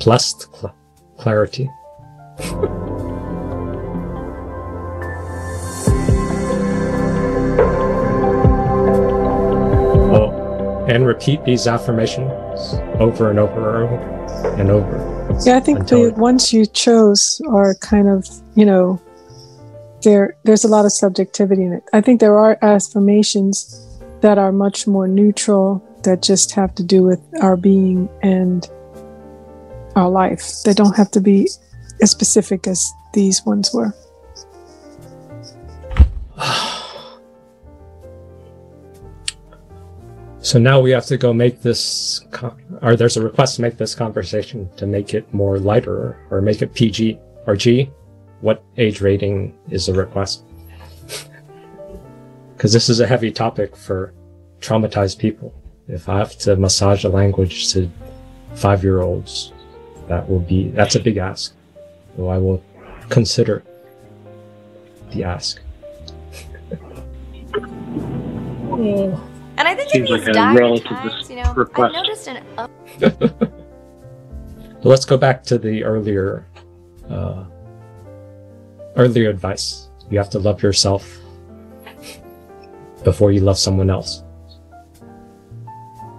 [0.00, 0.74] Blessed cl-
[1.16, 1.70] clarity.
[10.88, 12.30] and repeat these affirmations
[13.00, 13.84] over and over
[14.58, 15.38] and over.
[15.44, 19.00] Yeah, I think the ones you chose are kind of, you know,
[20.02, 21.84] there there's a lot of subjectivity in it.
[21.92, 23.86] I think there are affirmations
[24.20, 28.68] that are much more neutral that just have to do with our being and
[29.94, 30.62] our life.
[30.64, 31.48] They don't have to be
[32.00, 33.94] as specific as these ones were.
[40.42, 43.76] So now we have to go make this, con- or there's a request to make
[43.76, 47.88] this conversation to make it more lighter or make it PG or G.
[48.40, 50.44] What age rating is the request?
[52.56, 54.14] Because this is a heavy topic for
[54.60, 55.52] traumatized people.
[55.88, 57.90] If I have to massage the language to
[58.54, 59.52] five year olds,
[60.06, 61.54] that will be, that's a big ask.
[62.16, 62.62] So I will
[63.08, 63.64] consider
[65.10, 65.60] the ask.
[69.62, 71.94] And I think Seems in like these a dire relative times, you know, I've request.
[71.94, 72.72] noticed an up-
[74.82, 76.44] let's go back to the earlier
[77.08, 77.44] uh,
[78.96, 79.88] earlier advice.
[80.10, 81.16] You have to love yourself
[83.04, 84.24] before you love someone else.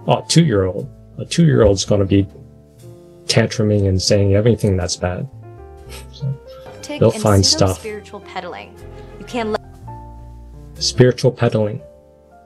[0.08, 0.88] Oh, two year old.
[1.18, 2.26] A two year old's gonna be
[3.26, 5.28] tantruming and saying everything that's bad.
[6.64, 7.78] uptick They'll find stuff.
[7.78, 8.74] spiritual peddling.
[9.18, 9.60] You can't love
[10.82, 11.82] Spiritual peddling.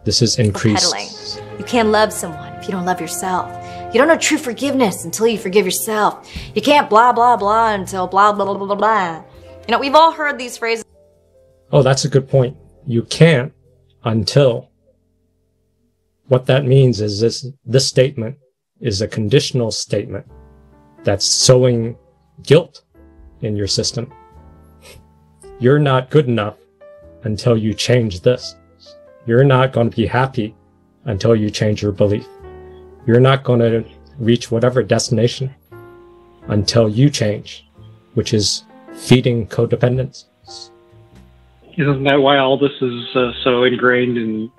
[0.08, 0.90] This is increased.
[0.90, 1.58] peddling.
[1.58, 3.46] You can't love someone if you don't love yourself.
[3.92, 6.26] You don't know true forgiveness until you forgive yourself.
[6.54, 9.22] You can't blah blah blah until blah blah blah blah blah.
[9.66, 10.82] You know, we've all heard these phrases.
[11.72, 12.56] Oh, that's a good point.
[12.86, 13.52] You can't
[14.04, 14.70] until.
[16.28, 18.38] What that means is this this statement
[18.80, 20.26] is a conditional statement
[21.04, 21.98] that's sowing
[22.44, 22.82] guilt
[23.42, 24.10] in your system.
[25.60, 26.56] You're not good enough
[27.24, 28.54] until you change this.
[29.28, 30.54] You're not going to be happy
[31.04, 32.26] until you change your belief.
[33.06, 33.84] You're not going to
[34.18, 35.54] reach whatever destination
[36.46, 37.68] until you change,
[38.14, 38.64] which is
[38.94, 40.24] feeding codependence.
[41.76, 44.50] Isn't that why all this is uh, so ingrained in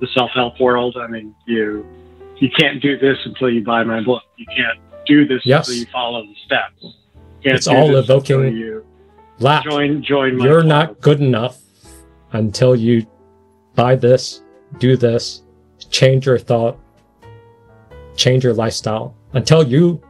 [0.00, 0.96] the self-help world?
[0.98, 1.86] I mean, you
[2.38, 4.22] you can't do this until you buy my book.
[4.38, 5.68] You can't do this Yes.
[5.68, 6.82] until you follow the steps.
[7.42, 8.86] You It's all evoking you
[9.38, 9.64] lack.
[9.64, 11.58] join join my You're not good enough
[12.32, 13.06] until you
[13.76, 14.42] buy this,
[14.78, 15.42] do this,
[15.90, 16.78] change your thought,
[18.16, 19.14] change your lifestyle.
[19.32, 20.02] Until you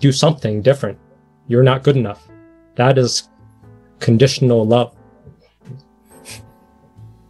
[0.00, 0.98] do something different,
[1.48, 2.28] you're not good enough.
[2.74, 3.28] That is
[4.00, 4.94] conditional love.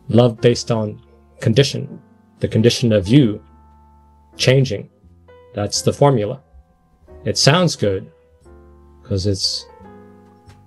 [0.08, 1.00] Love based on
[1.40, 2.00] condition,
[2.40, 3.42] the condition of you
[4.36, 4.90] changing.
[5.54, 6.42] That's the formula.
[7.24, 8.10] It sounds good
[9.02, 9.66] because it's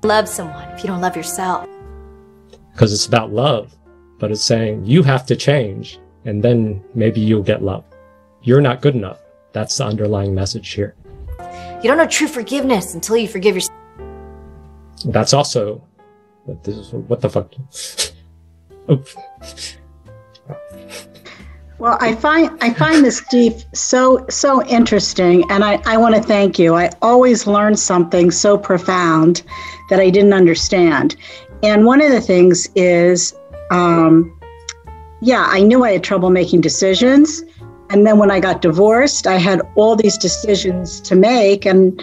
[0.03, 1.67] Love someone if you don't love yourself.
[2.71, 3.75] because it's about love,
[4.19, 7.83] but it's saying you have to change and then maybe you'll get love.
[8.41, 9.19] You're not good enough.
[9.53, 10.95] That's the underlying message here.
[11.39, 13.77] You don't know true forgiveness until you forgive yourself.
[15.05, 15.83] That's also
[16.45, 17.53] what this is what the fuck.
[18.91, 19.07] Oop.
[21.79, 26.21] Well, I find I find this deep so so interesting, and I, I want to
[26.21, 26.75] thank you.
[26.75, 29.43] I always learn something so profound
[29.91, 31.15] that I didn't understand,
[31.61, 33.35] and one of the things is,
[33.71, 34.33] um,
[35.21, 37.43] yeah, I knew I had trouble making decisions,
[37.89, 42.01] and then when I got divorced, I had all these decisions to make, and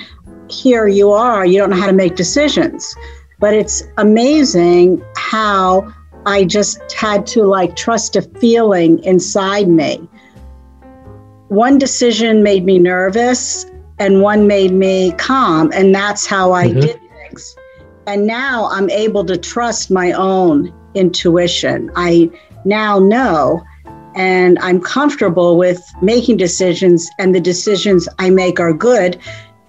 [0.49, 2.95] here you are, you don't know how to make decisions,
[3.39, 5.93] but it's amazing how
[6.27, 10.09] I just had to like trust a feeling inside me.
[11.49, 13.67] One decision made me nervous
[13.99, 16.81] and one made me calm, and that's how I Mhm.
[16.81, 17.57] did things.
[18.07, 21.91] And now I'm able to trust my own intuition.
[21.97, 22.31] I
[22.65, 23.65] now know
[24.15, 29.19] and I'm comfortable with making decisions, and the decisions I make are good,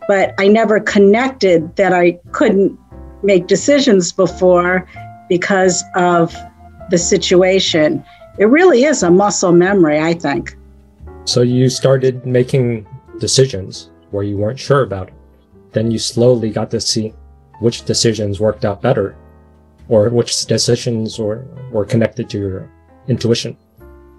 [0.08, 2.78] but I never connected that I couldn't
[3.24, 4.88] make decisions before
[5.30, 6.36] because of
[6.92, 8.06] the situation.
[8.38, 10.56] It really is a muscle memory, I think.
[11.26, 12.86] So you started making
[13.20, 15.14] decisions where you weren't sure about it.
[15.72, 17.14] Then you slowly got to see
[17.60, 19.16] which decisions worked out better
[19.90, 22.72] or which decisions were, were connected to your
[23.08, 23.58] intuition.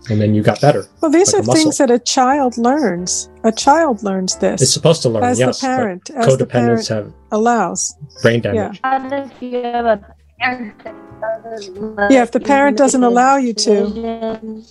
[0.08, 0.86] And then you got better.
[1.00, 3.28] Well, these like are things that a child learns.
[3.42, 4.62] A child learns this.
[4.62, 7.92] It's supposed to learn, as yes, the parent, as the parent have allows.
[8.22, 8.52] brain Yeah.
[8.52, 8.80] damage.
[8.82, 10.06] What if you have a
[10.38, 10.94] parent that
[11.42, 14.62] doesn't let Yeah, if the parent doesn't allow you to,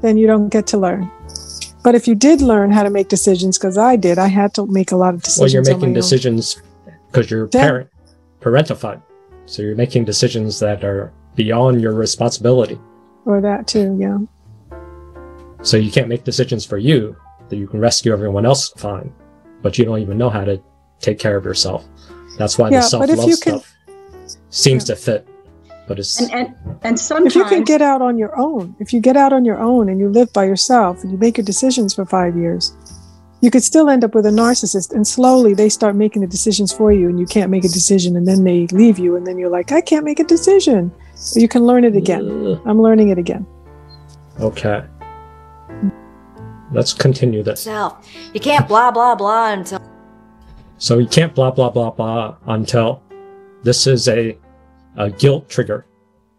[0.00, 1.10] then you don't get to learn.
[1.82, 4.66] But if you did learn how to make decisions, because I did, I had to
[4.66, 5.40] make a lot of decisions.
[5.54, 6.60] Well, you're making decisions
[7.10, 7.60] because you're Yeah.
[7.66, 7.88] parent,
[8.40, 9.02] parentified.
[9.48, 12.78] So you're making decisions that are beyond your responsibility.
[13.24, 13.96] or that too.
[13.98, 14.18] Yeah.
[15.62, 17.16] So you can't make decisions for you
[17.48, 19.12] that you can rescue everyone else, fine.
[19.62, 20.60] But you don't even know how to
[21.00, 21.84] take care of yourself.
[22.38, 23.74] That's why Yeah, the self-love you can- stuff
[24.50, 25.26] seems to fit.
[25.86, 28.92] But it's And and, and sometimes If you can get out on your own, if
[28.92, 31.44] you get out on your own and you live by yourself and you make your
[31.46, 32.72] decisions for five years,
[33.40, 34.92] you could still end up with a narcissist.
[34.92, 38.16] And slowly they start making the decisions for you and you can't make a decision
[38.16, 40.92] and then they leave you and then you're like, I can't make a decision.
[41.34, 42.60] But you can learn it again.
[42.64, 43.46] I'm learning it again.
[44.40, 44.84] okay.
[46.70, 47.64] Let's continue this.
[47.64, 48.06] Yourself.
[48.34, 49.80] You can't blah blah blah until
[50.76, 53.02] So you can't blah blah blah blah until
[53.62, 54.36] this is a,
[54.96, 55.86] a guilt trigger.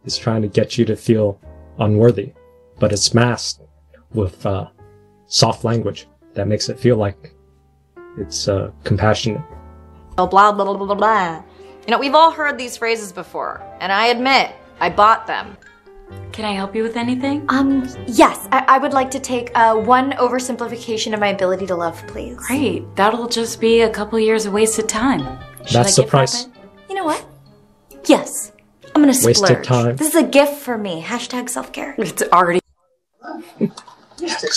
[0.06, 1.42] It's trying to get you to feel
[1.80, 2.34] unworthy,
[2.78, 3.62] but it's masked
[4.14, 4.68] with uh,
[5.26, 6.08] soft language
[6.39, 7.34] that makes it feel like
[8.17, 9.41] it's uh, compassionate.
[10.15, 11.43] blah blah blah blah blah blah.
[11.86, 15.58] You know, we've all heard these phrases before, and I admit I bought them.
[16.32, 17.45] Can I help you with anything?
[17.49, 21.75] Um, yes, I, I would like to take uh, one oversimplification of my ability to
[21.75, 22.38] love, please.
[22.38, 22.84] Great.
[22.95, 25.19] That'll just be a couple years of wasted time.
[25.65, 26.45] Should That's I the price.
[26.45, 26.54] that
[26.89, 27.23] You know what?
[28.06, 28.54] Yes,
[28.95, 29.65] I'm gonna Wasted splurge.
[29.67, 29.95] time.
[29.97, 31.04] This is a gift for me.
[31.04, 31.95] Hashtag self care.
[31.97, 32.62] It's already.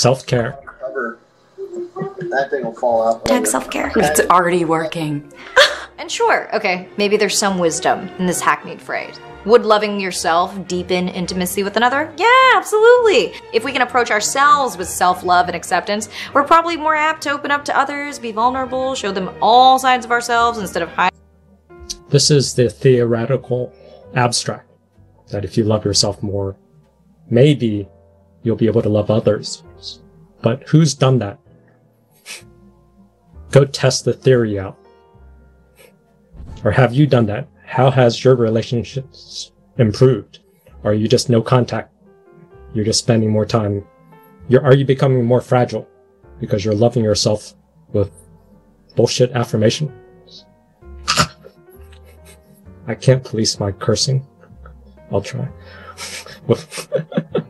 [0.04, 0.58] Self care.
[2.32, 2.42] Cover.
[2.42, 3.24] That thing will fall out.
[3.24, 3.92] Hashtag self care.
[3.96, 5.32] It's already working.
[5.98, 9.20] And sure, okay, maybe there's some wisdom in this hackneyed phrase.
[9.44, 12.12] Would loving yourself deepen intimacy with another?
[12.16, 13.34] Yeah, absolutely.
[13.52, 17.30] If we can approach ourselves with self love and acceptance, we're probably more apt to
[17.30, 21.16] open up to others, be vulnerable, show them all sides of ourselves instead of hiding.
[22.08, 23.72] This is the theoretical
[24.14, 24.68] abstract
[25.28, 26.56] that if you love yourself more,
[27.30, 27.86] maybe
[28.42, 29.62] you'll be able to love others.
[30.40, 31.38] But who's done that?
[33.52, 34.76] Go test the theory out.
[36.64, 37.46] Or have you done that?
[37.64, 40.40] How has your relationships improved?
[40.84, 41.92] Are you just no contact?
[42.74, 43.86] You're just spending more time.
[44.48, 45.86] You're, are you becoming more fragile
[46.40, 47.54] because you're loving yourself
[47.92, 48.10] with
[48.96, 49.92] bullshit affirmation?
[52.86, 54.26] I can't police my cursing.
[55.12, 55.48] I'll try.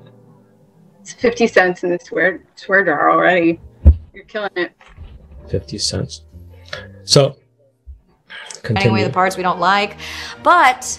[1.01, 3.61] It's 50 cents in the swear, swear jar already.
[4.15, 4.73] You're killing it.
[5.53, 6.23] 50 cents.
[7.05, 7.37] So,
[8.65, 9.99] away the parts we don't like.
[10.43, 10.99] But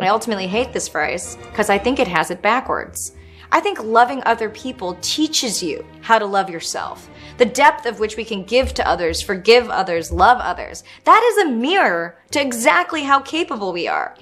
[0.00, 3.12] I ultimately hate this phrase because I think it has it backwards.
[3.52, 7.08] I think loving other people teaches you how to love yourself.
[7.36, 10.82] The depth of which we can give to others, forgive others, love others.
[11.04, 14.16] That is a mirror to exactly how capable we are.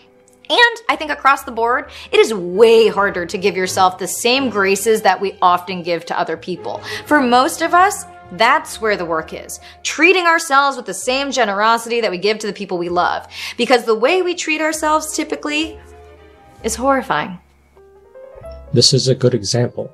[0.51, 4.51] And I think across the board, it is way harder to give yourself the same
[4.51, 6.83] graces that we often give to other people.
[7.07, 9.61] For most of us, that's where the work is.
[9.83, 13.27] Treating ourselves with the same generosity that we give to the people we love.
[13.57, 15.79] Because the way we treat ourselves typically
[16.63, 17.39] is horrifying.
[18.73, 19.93] This is a good example.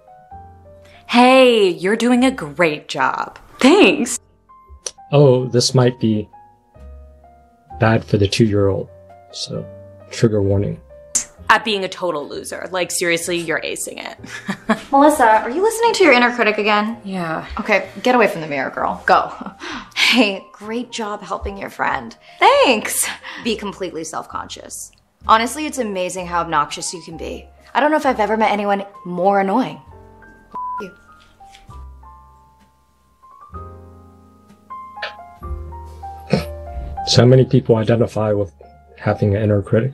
[1.09, 3.39] Hey, you're doing a great job.
[3.59, 4.19] Thanks.
[5.13, 6.29] Oh, this might be
[7.79, 8.89] bad for the two year old.
[9.33, 9.67] So,
[10.11, 10.81] trigger warning.
[11.49, 12.69] At being a total loser.
[12.73, 14.19] Like, seriously, you're acing it.
[14.91, 17.01] Melissa, are you listening to your inner critic again?
[17.05, 17.47] Yeah.
[17.61, 19.03] Okay, get away from the mirror, girl.
[19.07, 19.33] Go.
[20.07, 22.17] Hey, great job helping your friend.
[22.39, 23.09] Thanks.
[23.43, 24.93] Be completely self conscious.
[25.27, 27.49] Honestly, it's amazing how obnoxious you can be.
[27.75, 29.83] I don't know if I've ever met anyone more annoying.
[30.81, 30.95] You.
[37.09, 38.53] So many people identify with
[38.97, 39.93] having an inner critic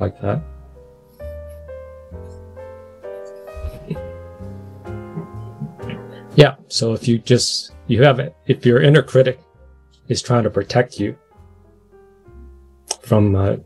[0.00, 0.40] like that.
[6.36, 8.34] Yeah, so if you just you have it.
[8.46, 9.40] If your inner critic
[10.08, 11.16] is trying to protect you
[13.02, 13.56] from uh,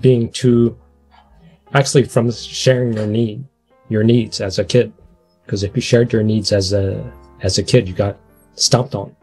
[0.00, 0.78] being too
[1.72, 3.44] actually from sharing your need
[3.88, 4.92] your needs as a kid.
[5.44, 8.16] Because if you shared your needs as a as a kid you got
[8.54, 9.14] stomped on.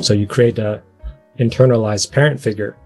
[0.00, 0.82] So you create a
[1.38, 2.76] internalized parent figure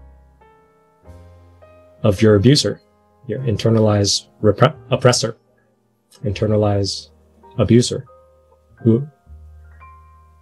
[2.03, 2.81] of your abuser
[3.27, 5.35] your internalized repre- oppressor
[6.23, 7.09] internalized
[7.57, 8.05] abuser
[8.83, 9.07] who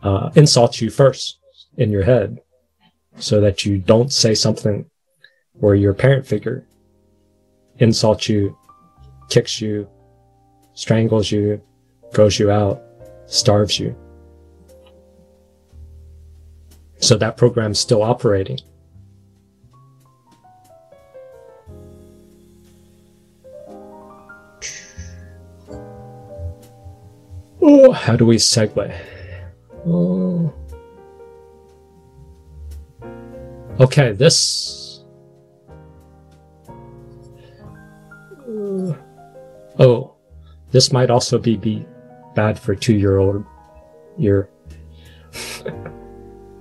[0.04, 1.40] uh, insults you first
[1.78, 2.40] in your head
[3.18, 4.90] so that you don't say something
[5.54, 6.66] where your parent figure
[7.78, 8.58] insults you,
[9.30, 9.88] kicks you,
[10.74, 11.62] strangles you,
[12.14, 12.82] throws you out,
[13.26, 13.96] starves you.
[17.00, 18.60] So that program's still operating.
[27.68, 28.96] Oh, how do we segue?
[29.88, 30.54] Oh.
[33.80, 35.04] Okay, this.
[39.80, 40.14] Oh,
[40.70, 41.88] this might also be, be
[42.36, 43.44] bad for two year old
[44.18, 44.48] year.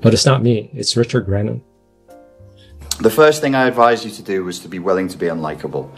[0.00, 1.62] but it's not me, it's Richard Grannon.
[3.00, 5.90] The first thing I advised you to do was to be willing to be unlikable.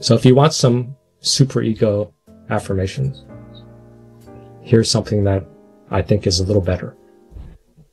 [0.00, 2.12] So if you want some super ego
[2.50, 3.24] affirmations,
[4.62, 5.46] here's something that
[5.90, 6.96] I think is a little better.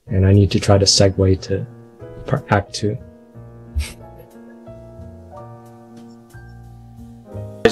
[0.08, 1.66] And I need to try to segue to
[2.26, 2.97] part- act two.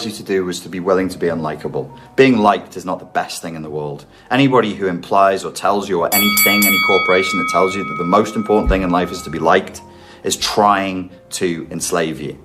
[0.10, 1.98] you to do was to be willing to be unlikable.
[2.16, 4.06] Being liked is not the best thing in the world.
[4.32, 8.04] Anybody who implies or tells you, or anything, any corporation that tells you that the
[8.04, 9.82] most important thing in life is to be liked,
[10.24, 12.38] is trying to enslave you.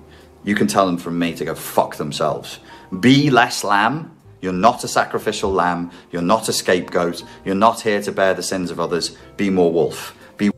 [0.43, 2.59] You can tell them from me to go fuck themselves.
[2.99, 4.14] Be less lamb.
[4.45, 5.89] You're not a sacrificial lamb.
[6.11, 7.23] You're not a scapegoat.
[7.43, 9.17] You're not here to bear the sins of others.
[9.37, 10.15] Be more wolf.
[10.37, 10.51] Be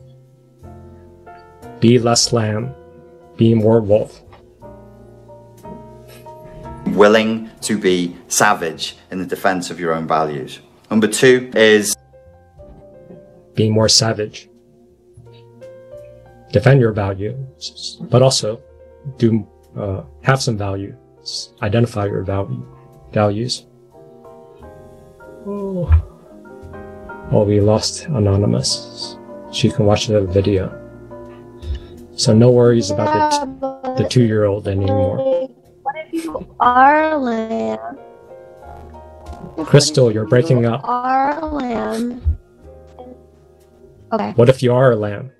[1.80, 2.74] Be less lamb,
[3.38, 4.20] be more wolf.
[6.88, 10.60] willing to be savage in the defense of your own values.
[10.90, 11.96] Number two is
[13.54, 14.50] Be more savage.
[16.52, 18.60] Defend your values, but also
[19.16, 19.46] do
[19.78, 20.94] uh, have some value.
[21.62, 22.66] Identify your value
[23.12, 23.67] values.
[25.50, 25.88] Oh.
[27.32, 29.16] oh, we lost anonymous.
[29.50, 30.68] She can watch the video.
[32.16, 35.48] So no worries about the, the two-year-old anymore.
[35.82, 37.98] What if you are a lamb?
[39.64, 40.82] Crystal, you're breaking up.
[40.84, 42.38] Are lamb?
[44.12, 44.32] Okay.
[44.32, 45.30] What if you are a lamb?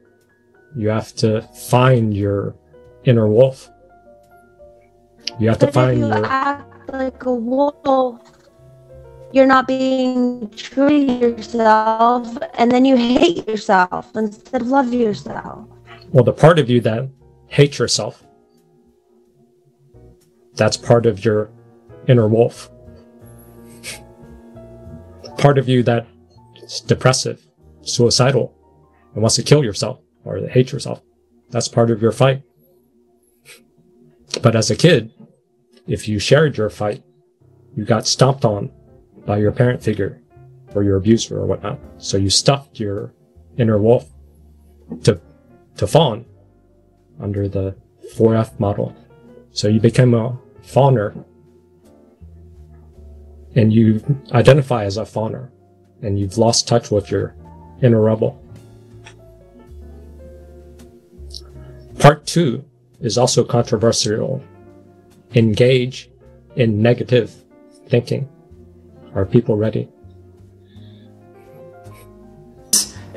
[0.74, 2.54] You have to find your
[3.04, 3.68] inner wolf.
[5.38, 8.22] You have to But find you your act like a wolf,
[9.32, 15.68] you're not being true to yourself, and then you hate yourself instead of love yourself.
[16.12, 17.08] well, the part of you that
[17.48, 18.22] hates yourself.
[20.54, 21.50] That's part of your
[22.06, 22.70] inner wolf.
[25.36, 27.46] Part of you that's depressive,
[27.82, 28.54] suicidal,
[29.14, 31.02] and wants to kill yourself or hates yourself.
[31.50, 32.42] That's part of your fight.
[34.42, 35.12] But as a kid,
[35.86, 37.02] if you shared your fight,
[37.76, 38.70] you got stomped on
[39.28, 40.22] by your parent figure
[40.74, 41.78] or your abuser or whatnot.
[41.98, 43.12] So you stuffed your
[43.58, 44.08] inner wolf
[45.04, 45.20] to
[45.76, 46.24] to fawn
[47.20, 47.76] under the
[48.16, 48.96] 4F model.
[49.52, 51.22] So you became a fawner
[53.54, 54.02] and you
[54.32, 55.50] identify as a fawner
[56.00, 57.34] and you've lost touch with your
[57.82, 58.42] inner rebel.
[61.98, 62.64] Part two
[63.00, 64.42] is also controversial.
[65.34, 66.10] Engage
[66.56, 67.44] in negative
[67.88, 68.26] thinking.
[69.14, 69.88] Are people ready?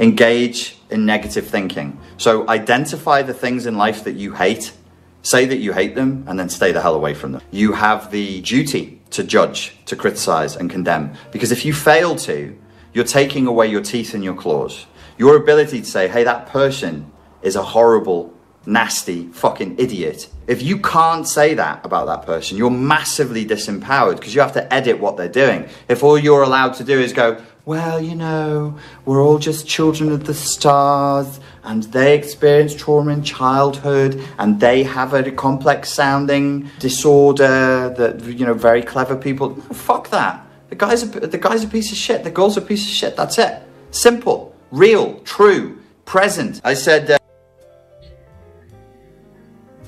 [0.01, 1.97] engage in negative thinking.
[2.17, 4.73] So identify the things in life that you hate,
[5.21, 7.41] say that you hate them, and then stay the hell away from them.
[7.51, 11.13] You have the duty to judge, to criticize, and condemn.
[11.31, 12.57] Because if you fail to,
[12.93, 14.87] you're taking away your teeth and your claws.
[15.17, 17.11] Your ability to say, hey, that person
[17.43, 18.33] is a horrible,
[18.65, 20.29] nasty, fucking idiot.
[20.51, 24.73] If you can't say that about that person, you're massively disempowered because you have to
[24.73, 25.69] edit what they're doing.
[25.87, 30.11] If all you're allowed to do is go, well, you know, we're all just children
[30.11, 36.69] of the stars and they experience trauma in childhood and they have a complex sounding
[36.79, 39.55] disorder that, you know, very clever people.
[39.71, 40.45] Fuck that.
[40.67, 42.25] The guy's, a, the guy's a piece of shit.
[42.25, 43.15] The girl's a piece of shit.
[43.15, 43.63] That's it.
[43.91, 46.59] Simple, real, true, present.
[46.65, 47.09] I said.
[47.09, 47.20] Uh,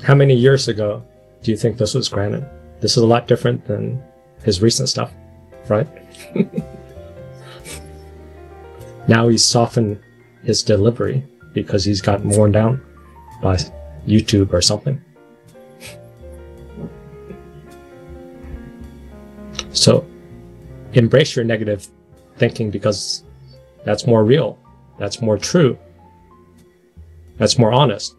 [0.03, 1.01] How many years ago
[1.43, 2.45] do you think this was granted?
[2.81, 4.03] This is a lot different than
[4.43, 5.13] his recent stuff,
[5.69, 5.87] right?
[9.07, 9.97] now he's softened
[10.43, 11.23] his delivery
[11.53, 12.81] because he's gotten worn down
[13.41, 13.55] by
[14.05, 15.01] YouTube or something.
[19.71, 20.05] So
[20.91, 21.87] embrace your negative
[22.35, 23.23] thinking because
[23.85, 24.59] that's more real,
[24.99, 25.77] that's more true,
[27.37, 28.17] that's more honest.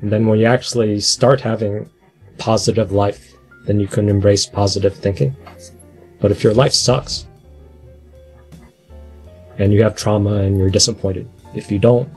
[0.00, 1.90] And then when you actually start having
[2.38, 3.32] positive life,
[3.66, 5.34] then you can embrace positive thinking.
[6.20, 7.26] But if your life sucks
[9.58, 12.08] and you have trauma and you're disappointed, if you don't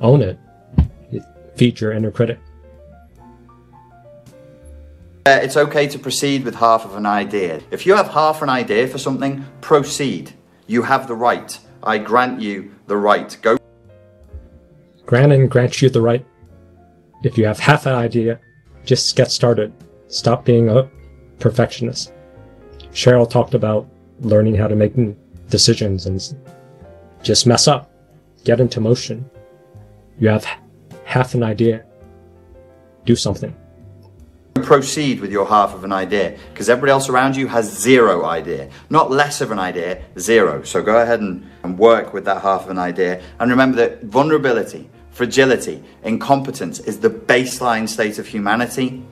[0.00, 0.38] own it,
[1.10, 1.22] it
[1.56, 2.38] feed your inner critic.
[5.26, 7.60] Uh, it's okay to proceed with half of an idea.
[7.70, 10.32] If you have half an idea for something, proceed.
[10.66, 11.58] You have the right.
[11.82, 13.36] I grant you the right.
[13.42, 13.58] Go.
[15.04, 16.24] Grannon grants you the right.
[17.22, 18.40] If you have half an idea,
[18.84, 19.72] just get started.
[20.06, 20.88] Stop being a
[21.38, 22.12] perfectionist.
[22.92, 23.88] Cheryl talked about
[24.20, 24.94] learning how to make
[25.48, 26.20] decisions and
[27.22, 27.90] just mess up.
[28.44, 29.28] Get into motion.
[30.18, 30.46] You have
[31.04, 31.84] half an idea.
[33.04, 33.54] Do something
[34.62, 38.68] proceed with your half of an idea because everybody else around you has zero idea
[38.90, 42.64] not less of an idea zero so go ahead and, and work with that half
[42.64, 49.02] of an idea and remember that vulnerability fragility incompetence is the baseline state of humanity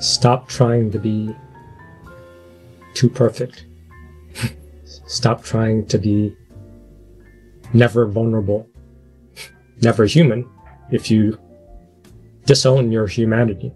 [0.00, 1.34] stop trying to be
[2.94, 3.66] too perfect
[5.06, 6.34] stop trying to be
[7.72, 8.68] never vulnerable
[9.88, 10.44] never human
[10.90, 11.38] if you
[12.46, 13.72] disown your humanity.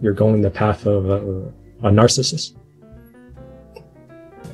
[0.00, 1.16] You're going the path of a,
[1.82, 2.56] a narcissist.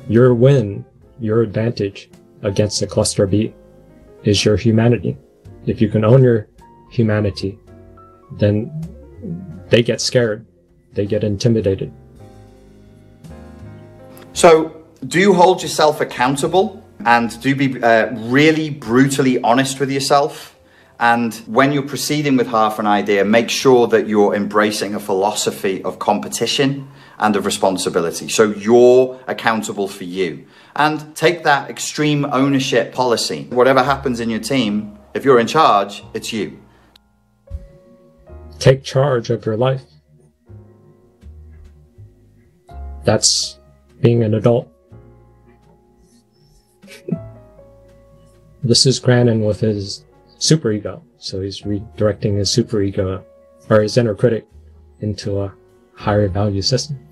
[0.07, 0.85] Your win,
[1.19, 2.09] your advantage
[2.41, 3.53] against the cluster B
[4.23, 5.17] is your humanity.
[5.65, 6.47] If you can own your
[6.91, 7.59] humanity,
[8.39, 8.71] then
[9.69, 10.45] they get scared.
[10.93, 11.91] They get intimidated.
[14.33, 20.57] So, do hold yourself accountable and do be uh, really brutally honest with yourself?
[20.99, 25.81] And when you're proceeding with half an idea, make sure that you're embracing a philosophy
[25.83, 26.89] of competition
[27.19, 28.29] and of responsibility.
[28.29, 30.45] So you're accountable for you.
[30.75, 33.47] And take that extreme ownership policy.
[33.49, 36.59] Whatever happens in your team, if you're in charge, it's you.
[38.57, 39.83] Take charge of your life.
[43.03, 43.59] That's
[44.01, 44.71] being an adult.
[48.63, 50.05] this is Grannon with his
[50.37, 51.01] superego.
[51.17, 53.23] So he's redirecting his superego
[53.69, 54.47] or his inner critic
[55.01, 55.53] into a
[55.93, 57.08] higher value system.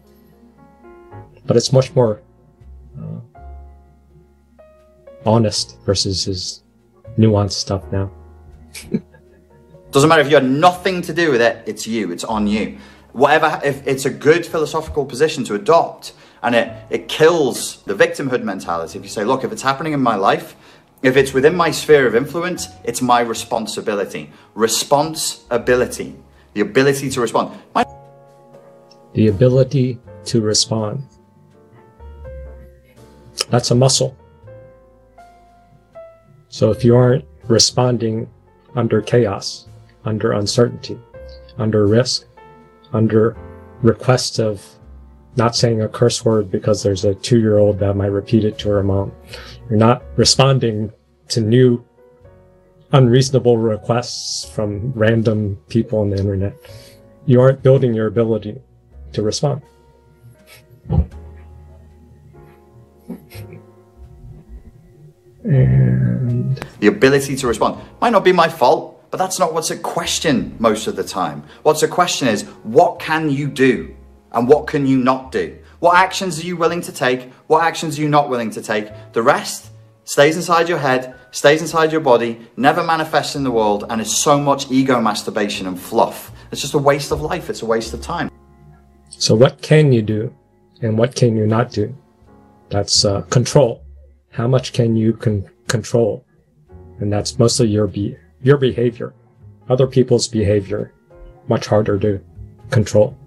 [1.48, 2.22] But it's much more
[3.00, 3.40] uh,
[5.26, 6.64] honest versus his
[7.18, 8.12] nuanced stuff now.
[9.92, 12.78] Doesn't matter if you had nothing to do with it, it's you, it's on you.
[13.14, 18.44] Whatever, if it's a good philosophical position to adopt and it, it kills the victimhood
[18.44, 20.56] mentality, if you say, look, if it's happening in my life,
[21.02, 24.32] if it's within my sphere of influence, it's my responsibility.
[24.56, 26.16] Responsibility.
[26.54, 27.58] The ability to respond.
[27.74, 27.86] My-
[29.14, 31.04] the ability to respond.
[33.50, 34.18] That's a muscle.
[36.50, 38.30] So if you aren't responding
[38.76, 39.68] under chaos,
[40.06, 41.00] under uncertainty,
[41.58, 42.26] under risk,
[42.94, 43.36] under
[43.82, 44.66] request of
[45.36, 48.58] not saying a curse word because there's a two year old that might repeat it
[48.60, 49.12] to her mom.
[49.70, 50.92] You're not responding
[51.30, 51.86] to new
[52.92, 56.56] unreasonable requests from random people on the internet.
[57.26, 58.62] You aren't building your ability
[59.14, 59.62] to respond.
[65.48, 69.82] And the ability to respond might not be my fault, but that's not what's at
[69.82, 71.44] question most of the time.
[71.64, 73.96] What's at question is what can you do
[74.34, 75.58] and what can you not do?
[75.80, 77.32] What actions are you willing to take?
[77.48, 78.90] What actions are you not willing to take?
[79.14, 79.72] The rest
[80.04, 84.22] stays inside your head, stays inside your body, never manifests in the world, and is
[84.22, 86.32] so much ego masturbation and fluff.
[86.52, 88.30] It's just a waste of life, it's a waste of time.
[89.10, 90.34] So, what can you do
[90.82, 91.96] and what can you not do?
[92.70, 93.84] That's uh, control.
[94.38, 96.24] How much can you con- control?
[97.00, 99.16] And that's mostly your be- your behavior.
[99.68, 100.94] Other people's behavior,
[101.48, 102.22] much harder to
[102.70, 103.18] control.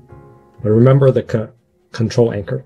[0.62, 1.50] But remember the co-
[1.90, 2.64] control anchor.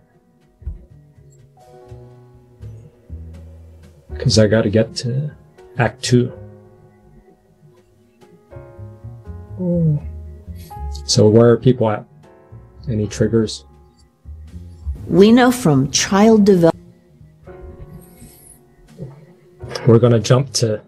[4.13, 5.31] Because I gotta get to
[5.79, 6.31] Act 2.
[11.07, 12.05] So where are people at?
[12.91, 13.65] Any triggers?
[15.09, 16.75] We know from child development.
[19.87, 20.81] We're going to jump to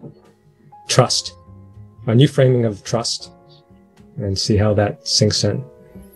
[0.87, 1.35] trust,
[2.07, 3.31] a new framing of trust,
[4.17, 5.63] and see how that sinks in.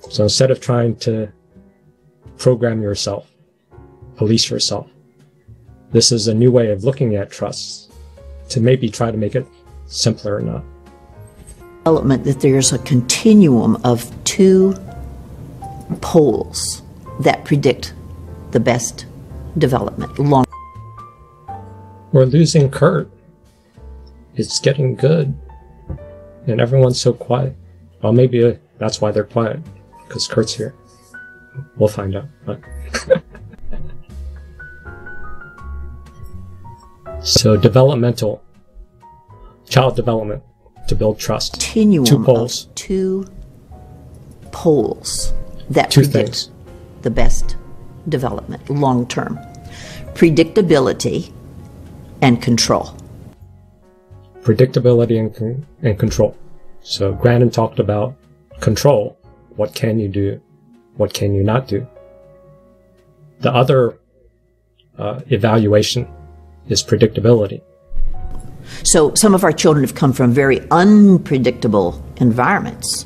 [0.09, 1.31] So instead of trying to
[2.37, 3.29] program yourself,
[4.15, 4.89] police yourself,
[5.91, 7.91] this is a new way of looking at trust
[8.49, 9.45] to maybe try to make it
[9.85, 10.63] simpler enough.
[11.85, 14.75] development that there's a continuum of two
[16.01, 16.81] poles
[17.19, 17.93] that predict
[18.51, 19.05] the best
[19.57, 20.45] development long
[22.11, 23.09] We're losing Kurt.
[24.35, 25.33] It's getting good.
[26.47, 27.55] And everyone's so quiet.
[28.01, 29.59] Well, maybe uh, that's why they're quiet,
[30.07, 30.73] because Kurt's here.
[31.77, 32.25] We'll find out.
[32.45, 32.59] But
[37.21, 38.41] so, developmental,
[39.69, 40.43] child development
[40.87, 41.53] to build trust.
[41.53, 42.67] continuum Two poles.
[42.75, 43.25] two
[44.51, 45.33] poles
[45.69, 46.49] that Two predict things.
[47.03, 47.55] the best
[48.09, 49.37] development long term
[50.15, 51.31] predictability
[52.21, 52.95] and control
[54.41, 56.35] predictability and, con- and control.
[56.81, 58.15] So Grannon talked about
[58.59, 59.17] control.
[59.55, 60.41] What can you do?
[60.97, 61.87] What can you not do?
[63.41, 63.97] The other
[64.97, 66.07] uh, evaluation
[66.67, 67.61] is predictability.
[68.83, 73.05] so some of our children have come from very unpredictable environments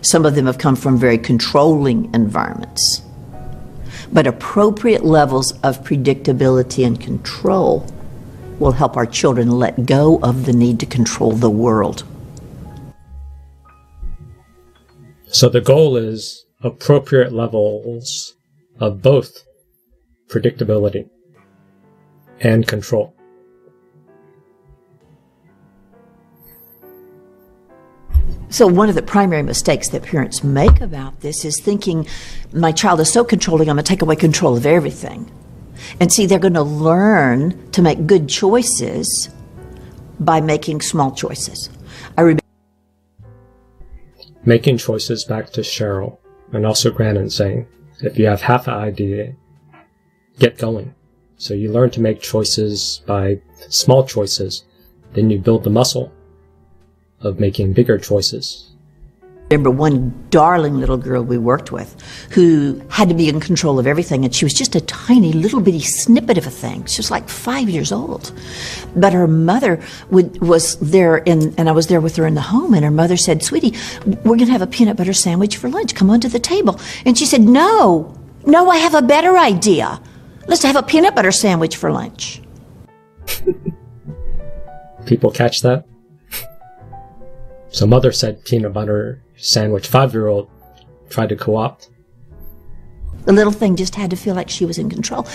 [0.00, 3.02] some of them have come from very controlling environments
[4.12, 7.86] but appropriate levels of predictability and control
[8.58, 12.04] will help our children let go of the need to control the world
[15.32, 18.34] So the goal is appropriate levels
[18.78, 19.44] of both
[20.28, 21.08] predictability
[22.38, 23.14] and control.
[28.52, 32.06] So, one of the primary mistakes that parents make about this is thinking,
[32.52, 35.32] my child is so controlling, I'm going to take away control of everything.
[36.00, 39.30] And see, they're going to learn to make good choices
[40.20, 41.70] by making small choices.
[42.18, 42.42] I remember
[44.44, 46.18] Making choices back to Cheryl
[46.52, 47.66] and also Grannon saying,
[48.02, 49.34] if you have half an idea,
[50.38, 50.94] get going.
[51.38, 53.40] So you learn to make choices by
[53.70, 54.64] small choices,
[55.14, 56.12] then you build the muscle
[57.22, 58.68] of making bigger choices.
[59.50, 61.94] remember one darling little girl we worked with
[62.30, 65.60] who had to be in control of everything, and she was just a tiny little
[65.60, 66.84] bitty snippet of a thing.
[66.86, 68.32] She was like five years old.
[68.96, 72.40] But her mother would, was there, in, and I was there with her in the
[72.40, 75.68] home, and her mother said, Sweetie, we're going to have a peanut butter sandwich for
[75.68, 75.94] lunch.
[75.94, 76.80] Come on to the table.
[77.04, 80.00] And she said, No, no, I have a better idea.
[80.46, 82.40] Let's have a peanut butter sandwich for lunch.
[85.06, 85.84] People catch that?
[87.72, 89.88] So mother said peanut butter sandwich.
[89.88, 90.48] Five year old
[91.08, 91.88] tried to co-opt.
[93.24, 95.26] The little thing just had to feel like she was in control.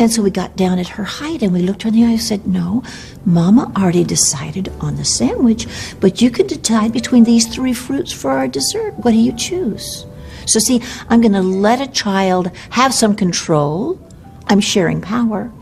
[0.00, 2.10] And so we got down at her height and we looked her in the eye
[2.10, 2.82] and said, No,
[3.26, 5.66] Mama already decided on the sandwich,
[6.00, 8.94] but you could decide between these three fruits for our dessert.
[8.98, 10.06] What do you choose?
[10.46, 14.00] So, see, I'm going to let a child have some control.
[14.46, 15.52] I'm sharing power.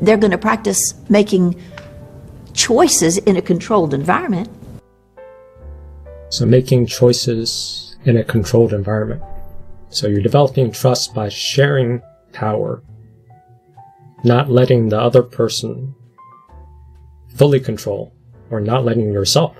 [0.00, 1.60] They're going to practice making
[2.52, 4.48] choices in a controlled environment.
[6.28, 9.22] So making choices in a controlled environment.
[9.90, 12.02] So you're developing trust by sharing
[12.32, 12.82] power,
[14.24, 15.94] not letting the other person
[17.28, 18.12] fully control,
[18.50, 19.56] or not letting yourself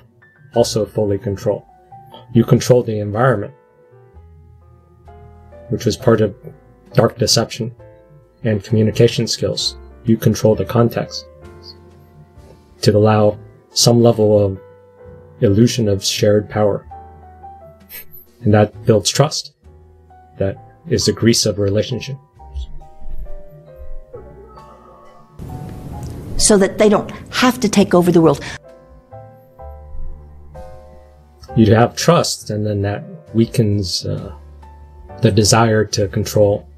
[0.54, 1.66] also fully control.
[2.32, 3.54] You control the environment,
[5.68, 6.34] which was part of
[6.94, 7.74] dark deception
[8.42, 9.76] and communication skills.
[10.04, 11.26] You control the context
[12.82, 13.38] to allow
[13.70, 14.60] some level of
[15.40, 16.86] illusion of shared power.
[18.42, 19.54] And that builds trust.
[20.38, 20.56] That
[20.88, 22.16] is the grease of a relationship.
[26.36, 28.44] So that they don't have to take over the world.
[31.56, 33.02] You have trust, and then that
[33.34, 34.34] weakens uh,
[35.22, 36.68] the desire to control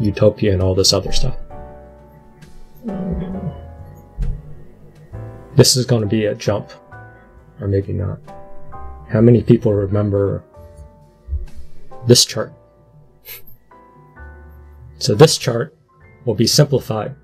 [0.00, 1.36] utopia and all this other stuff.
[5.54, 6.72] This is going to be a jump,
[7.60, 8.18] or maybe not.
[9.08, 10.42] How many people remember
[12.06, 12.52] this chart?
[14.98, 15.76] So this chart
[16.24, 17.14] will be simplified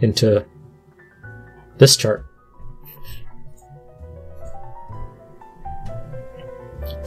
[0.00, 0.44] into
[1.78, 2.24] this chart.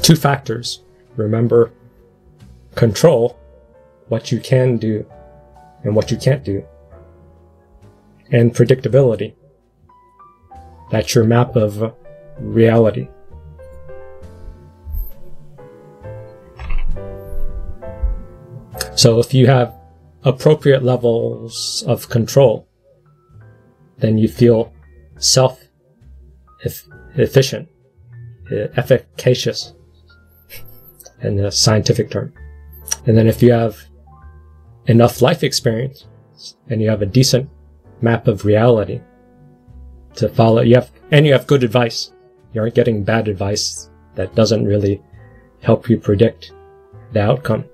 [0.01, 0.83] Two factors.
[1.15, 1.71] Remember,
[2.75, 3.37] control
[4.07, 5.05] what you can do
[5.83, 6.63] and what you can't do.
[8.31, 9.33] And predictability.
[10.89, 11.93] That's your map of
[12.39, 13.07] reality.
[18.95, 19.75] So if you have
[20.23, 22.67] appropriate levels of control,
[23.99, 24.73] then you feel
[25.17, 25.63] self
[27.15, 27.69] efficient,
[28.51, 29.73] efficacious
[31.21, 32.33] in a scientific term.
[33.05, 33.77] And then if you have
[34.85, 36.05] enough life experience
[36.69, 37.49] and you have a decent
[38.01, 39.01] map of reality
[40.17, 42.11] to follow, you have, and you have good advice.
[42.53, 45.01] You aren't getting bad advice that doesn't really
[45.61, 46.51] help you predict
[47.13, 47.65] the outcome.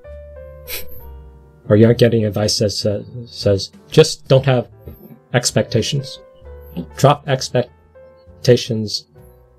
[1.70, 4.70] or you aren't getting advice that says, says just don't have
[5.34, 6.20] expectations.
[6.98, 9.08] Drop expectations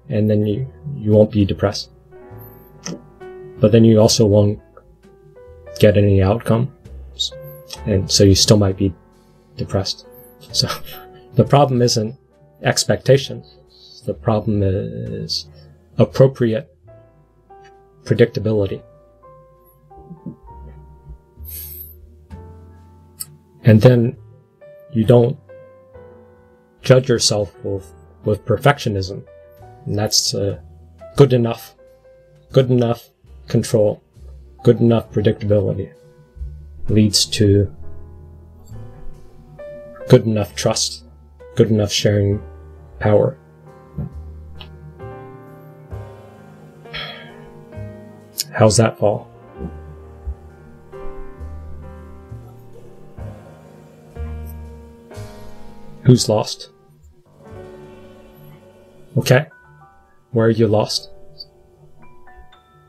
[0.09, 1.91] and then you, you won't be depressed.
[3.61, 4.61] But then you also won't
[5.79, 6.73] get any outcome.
[7.87, 8.95] And so you still might be
[9.57, 10.07] depressed.
[10.53, 10.69] So
[11.35, 12.17] the problem isn't
[12.63, 14.03] expectations.
[14.07, 15.49] The problem is
[15.99, 16.75] appropriate
[18.05, 18.83] predictability.
[23.65, 24.17] And then
[24.93, 25.39] you don't
[26.83, 27.91] judge yourself with,
[28.25, 29.25] with perfectionism.
[29.87, 30.61] And that's uh,
[31.17, 31.75] good enough.
[32.53, 33.09] Good enough
[33.49, 34.03] control.
[34.63, 35.93] Good enough predictability
[36.89, 37.75] leads to
[40.09, 41.05] good enough trust.
[41.55, 42.43] Good enough sharing
[42.99, 43.39] power.
[48.53, 49.31] How's that fall?
[56.03, 56.71] Who's lost?
[59.17, 59.47] Okay.
[60.33, 61.11] Where are you lost?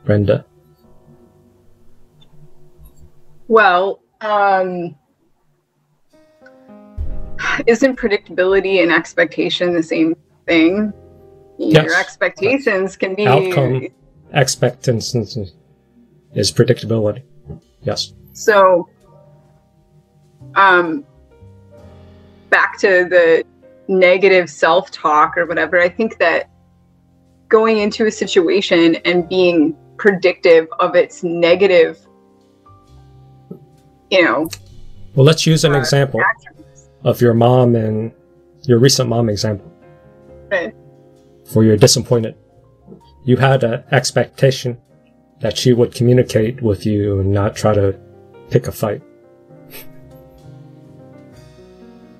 [0.04, 0.44] Brenda.
[3.48, 4.96] Well, um,
[7.66, 10.92] isn't predictability and expectation the same thing?
[11.58, 11.84] Yes.
[11.84, 13.88] Your expectations can be Outcome
[14.32, 15.52] expectancy
[16.34, 17.22] is predictability.
[17.82, 18.12] Yes.
[18.32, 18.88] so.
[20.54, 21.04] Um,
[22.48, 23.44] back to the
[23.88, 25.78] negative self-talk or whatever.
[25.80, 26.48] I think that
[27.48, 31.98] going into a situation and being predictive of its negative,
[34.10, 34.48] you know,
[35.14, 36.22] Well, let's use an example
[37.04, 38.12] of your mom and
[38.62, 39.70] your recent mom example.
[40.50, 40.74] right,
[41.52, 42.36] where you're disappointed.
[43.24, 44.80] You had an expectation
[45.40, 47.98] that she would communicate with you and not try to
[48.50, 49.02] pick a fight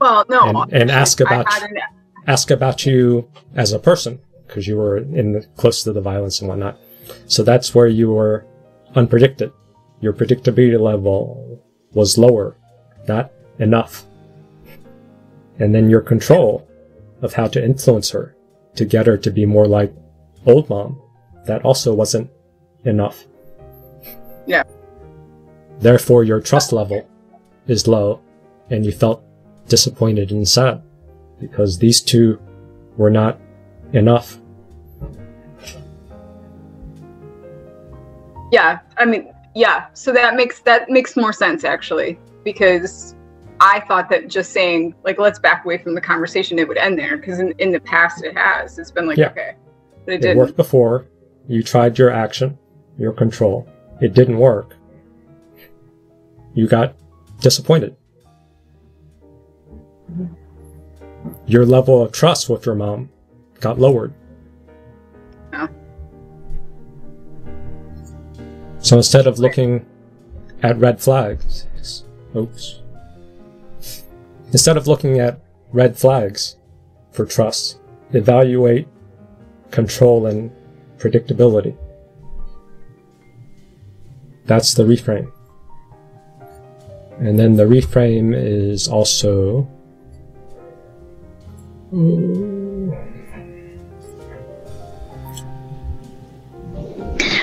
[0.01, 1.79] well, no, and, and ask about an-
[2.27, 6.41] ask about you as a person because you were in the, close to the violence
[6.41, 6.79] and whatnot.
[7.27, 8.47] So that's where you were
[8.95, 9.53] unpredicted.
[10.01, 11.63] Your predictability level
[11.93, 12.57] was lower,
[13.09, 14.05] not enough.
[15.59, 16.67] And then your control
[17.23, 18.37] of how to influence her
[18.75, 19.93] to get her to be more like
[20.45, 21.01] old mom,
[21.47, 22.31] that also wasn't
[22.85, 23.25] enough.
[24.47, 24.63] Yeah.
[25.79, 27.09] Therefore, your trust level
[27.67, 28.21] is low
[28.71, 29.25] and you felt
[29.69, 30.83] disappointed and sad
[31.41, 32.41] because these two
[32.97, 33.39] were not
[33.93, 34.39] enough.
[38.53, 39.87] Yeah, I mean, yeah.
[39.95, 43.16] So that makes that makes more sense actually because
[43.61, 46.99] I thought that just saying like let's back away from the conversation it would end
[46.99, 48.79] there because in, in the past it has.
[48.79, 49.29] It's been like Yeah.
[49.31, 49.55] okay,
[50.05, 50.39] but it It didn't.
[50.39, 51.07] worked before.
[51.49, 52.59] You tried your action,
[52.99, 53.67] your control.
[54.01, 54.75] It didn't work.
[56.55, 56.97] You got
[57.41, 57.97] disappointed.
[61.47, 63.11] Your level of trust with your mom
[63.61, 64.13] got lowered.
[65.53, 65.69] Yeah.
[68.81, 69.87] So instead of looking
[70.63, 71.67] at red flags,
[72.35, 72.81] oops.
[74.53, 75.41] Instead of looking at
[75.73, 76.57] red flags
[77.11, 77.79] for trust,
[78.13, 78.87] evaluate
[79.71, 80.51] control and
[80.99, 81.77] predictability.
[84.45, 85.31] That's the reframe.
[87.19, 89.69] And then the reframe is also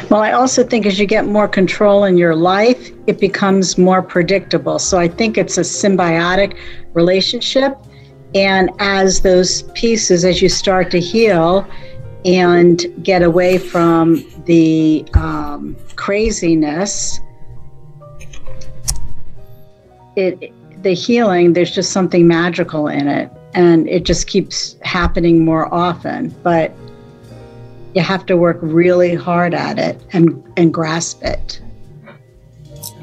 [0.10, 4.02] Well, I also think as you get more control in your life, it becomes more
[4.02, 4.78] predictable.
[4.78, 6.58] So I think it's a symbiotic
[6.94, 7.78] relationship.
[8.36, 11.68] And as those pieces, as you start to heal
[12.26, 17.20] and get away from the um, craziness,
[20.16, 23.32] it the healing, there's just something magical in it.
[23.54, 26.30] And it just keeps happening more often.
[26.44, 26.76] But
[27.94, 31.62] you have to work really hard at it and, and grasp it.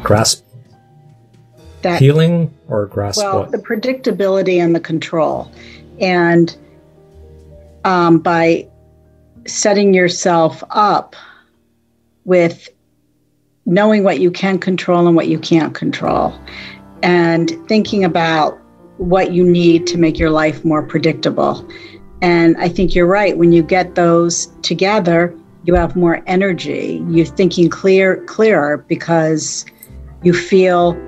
[0.02, 0.44] Grasp
[1.82, 3.52] That healing or grasp well, what?
[3.52, 5.50] the predictability and the control.
[6.00, 6.56] And
[7.84, 8.68] um, by
[9.46, 11.16] setting yourself up
[12.24, 12.68] with
[13.66, 16.34] knowing what you can control and what you can't control,
[17.02, 18.58] and thinking about
[18.98, 21.66] what you need to make your life more predictable.
[22.22, 23.36] And I think you're right.
[23.36, 27.02] When you get those together, you have more energy.
[27.08, 29.64] You're thinking clear, clearer because
[30.22, 31.00] you feel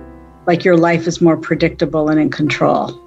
[0.46, 2.98] like your life is more predictable and in control.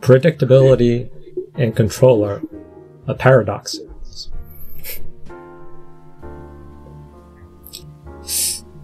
[0.00, 1.10] Predictability
[1.54, 2.42] and control are
[3.06, 3.78] a paradox.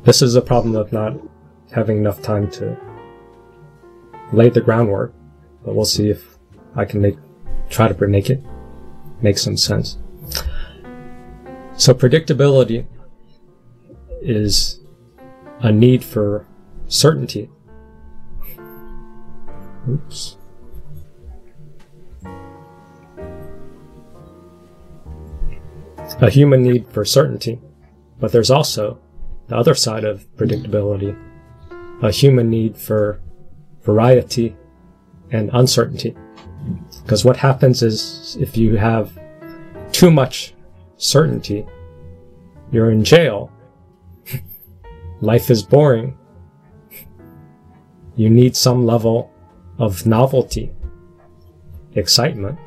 [0.04, 1.16] This is a problem of not
[1.72, 2.76] having enough time to
[4.32, 5.14] lay the groundwork,
[5.64, 6.36] but we'll see if
[6.76, 7.16] I can make
[7.74, 8.40] try to make it
[9.20, 9.98] make some sense.
[11.76, 12.86] So predictability
[14.22, 14.80] is
[15.58, 16.46] a need for
[16.86, 17.50] certainty.
[19.88, 20.36] Oops.
[26.20, 27.60] A human need for certainty,
[28.20, 29.00] but there's also
[29.48, 31.18] the other side of predictability,
[32.02, 33.20] a human need for
[33.82, 34.56] variety
[35.30, 36.14] and uncertainty.
[37.05, 39.18] Because what happens is if you have
[39.92, 40.55] too much
[40.96, 41.66] certainty,
[42.72, 43.52] you're in jail.
[45.20, 46.16] Life is boring.
[48.16, 49.30] You need some level
[49.78, 50.72] of novelty,
[51.94, 52.59] excitement,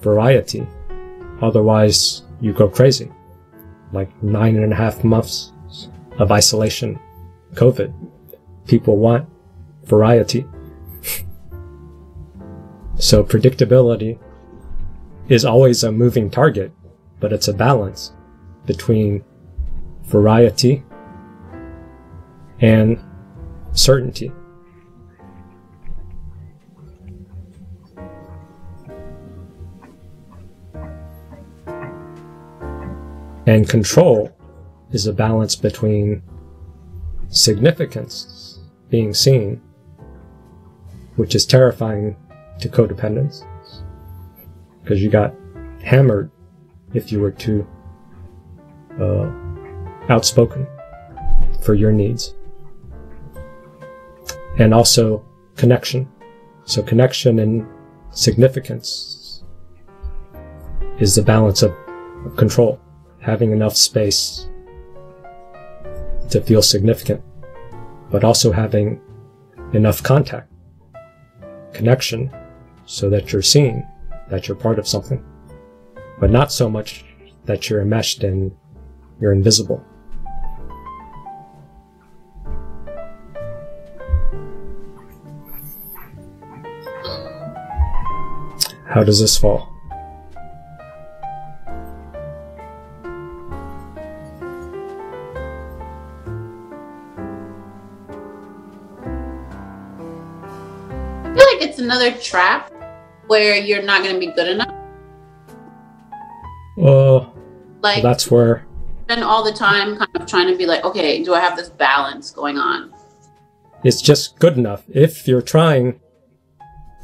[0.00, 0.66] variety.
[1.40, 3.10] Otherwise, you go crazy.
[3.92, 5.52] Like nine and a half months
[6.18, 6.98] of isolation,
[7.54, 7.94] COVID.
[8.66, 9.28] People want
[9.84, 10.44] variety.
[13.00, 14.18] So predictability
[15.28, 16.70] is always a moving target,
[17.18, 18.12] but it's a balance
[18.66, 19.24] between
[20.02, 20.84] variety
[22.60, 23.02] and
[23.72, 24.30] certainty.
[33.46, 34.30] And control
[34.92, 36.22] is a balance between
[37.30, 39.62] significance being seen,
[41.16, 42.16] which is terrifying
[42.60, 43.44] to codependents,
[44.82, 45.34] because you got
[45.82, 46.30] hammered
[46.94, 47.66] if you were too
[49.00, 49.30] uh,
[50.08, 50.66] outspoken
[51.62, 52.34] for your needs.
[54.58, 55.24] And also
[55.56, 56.08] connection.
[56.64, 57.66] So connection and
[58.10, 59.42] significance
[60.98, 61.72] is the balance of,
[62.26, 62.78] of control
[63.20, 64.48] having enough space
[66.30, 67.22] to feel significant,
[68.10, 69.00] but also having
[69.72, 70.52] enough contact,
[71.72, 72.30] connection,
[72.90, 73.86] so that you're seen,
[74.30, 75.24] that you're part of something,
[76.18, 77.04] but not so much
[77.44, 78.50] that you're enmeshed and
[79.20, 79.80] you're invisible.
[88.86, 89.68] How does this fall?
[101.22, 102.72] I feel like it's another trap
[103.30, 104.74] where you're not going to be good enough.
[106.76, 107.30] Uh,
[107.80, 108.66] Like that's where
[109.04, 111.68] spend all the time kind of trying to be like, okay, do I have this
[111.68, 112.92] balance going on?
[113.84, 114.82] it's just good enough.
[114.88, 116.00] If you're trying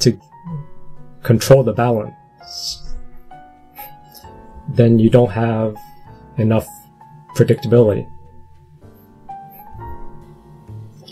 [0.01, 0.21] to
[1.23, 2.95] control the balance,
[4.69, 5.77] then you don't have
[6.39, 6.67] enough
[7.37, 8.05] predictability.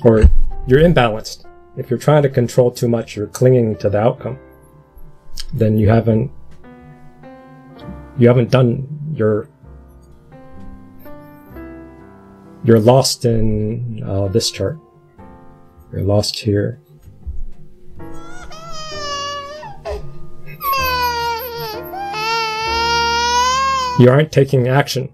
[0.04, 0.28] Or
[0.66, 1.46] you're imbalanced.
[1.76, 4.38] If you're trying to control too much, you're clinging to the outcome.
[5.54, 6.32] Then you haven't
[8.18, 9.48] you haven't done your
[12.64, 14.78] you're lost in uh, this chart.
[15.92, 16.80] You're lost here.
[24.00, 25.08] You aren't taking action,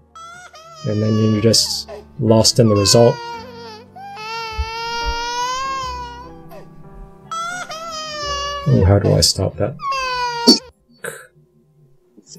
[0.87, 1.87] and then you're just
[2.19, 3.15] lost in the result.
[8.91, 9.77] How do I stop that?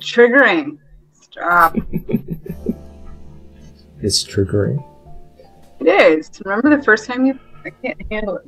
[0.02, 0.78] Triggering.
[1.12, 1.76] Stop.
[4.02, 4.84] It's triggering.
[5.78, 6.28] It is.
[6.44, 7.38] Remember the first time you?
[7.64, 8.46] I can't handle it.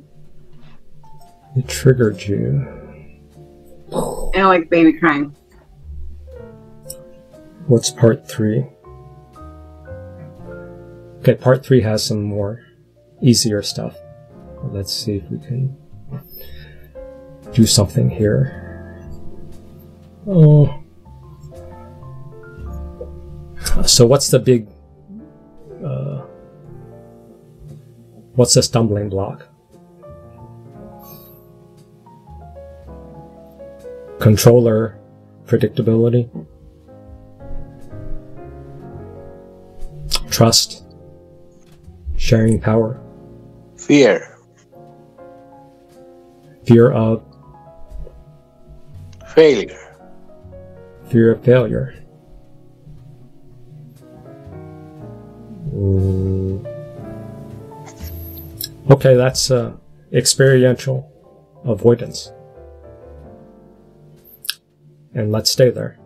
[1.55, 2.67] It triggered you.
[3.89, 5.33] I don't like baby crying.
[7.67, 8.67] What's part three?
[11.19, 12.61] Okay, part three has some more
[13.21, 13.95] easier stuff.
[14.61, 15.75] Let's see if we can
[17.53, 18.99] do something here.
[20.27, 20.84] Oh.
[23.83, 24.67] So what's the big
[25.83, 26.21] uh,
[28.33, 29.47] what's the stumbling block?
[34.19, 34.97] Controller
[35.45, 36.29] predictability.
[40.31, 40.83] Trust.
[42.17, 42.99] Sharing power.
[43.77, 44.37] Fear.
[46.65, 47.23] Fear of
[49.27, 49.95] Failure.
[51.09, 51.93] fear of failure.
[58.91, 59.73] Okay, that's uh,
[60.13, 61.11] experiential
[61.65, 62.31] avoidance.
[65.13, 65.97] And let's stay there.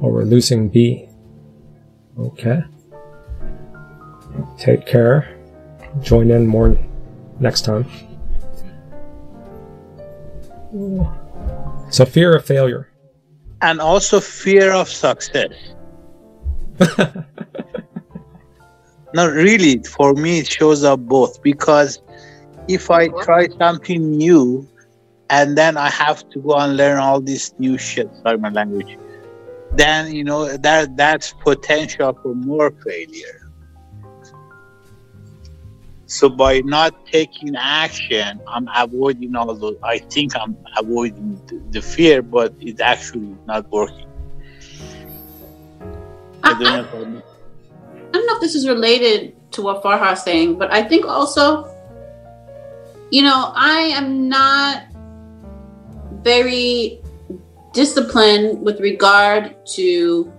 [0.00, 1.08] Or we're losing B.
[2.18, 2.62] Okay.
[4.56, 5.36] Take care.
[6.00, 6.78] Join in more
[7.40, 7.86] next time.
[11.90, 12.88] So fear of failure.
[13.60, 15.52] And also fear of success.
[19.14, 22.00] no, really, for me, it shows up both because
[22.68, 24.68] if I try something new
[25.30, 28.98] and then I have to go and learn all this new shit, sorry, my language,
[29.72, 33.50] then, you know, that that's potential for more failure.
[36.06, 39.76] So by not taking action, I'm avoiding all those.
[39.82, 44.07] I think I'm avoiding the, the fear, but it's actually not working.
[46.42, 47.22] I don't know if I'm-
[48.08, 51.68] I don't know if this is related to what Farha's saying, but I think also,
[53.10, 54.84] you know, I am not
[56.22, 57.00] very
[57.72, 60.32] disciplined with regard to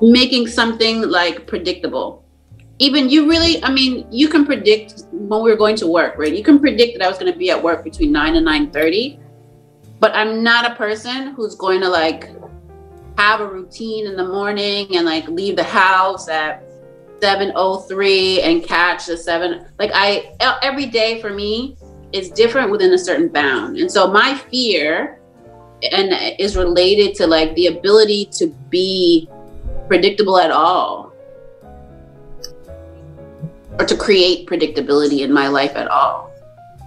[0.00, 2.24] making something like predictable.
[2.78, 6.34] Even you really, I mean, you can predict when we were going to work, right?
[6.34, 9.18] You can predict that I was going to be at work between 9 and 9:30,
[10.00, 12.30] but I'm not a person who's going to like
[13.18, 16.64] have a routine in the morning and like leave the house at
[17.20, 21.76] 7:03 and catch the 7 like I every day for me
[22.12, 23.76] is different within a certain bound.
[23.76, 25.20] And so my fear
[25.92, 29.28] and is related to like the ability to be
[29.86, 31.12] predictable at all
[33.78, 36.32] or to create predictability in my life at all.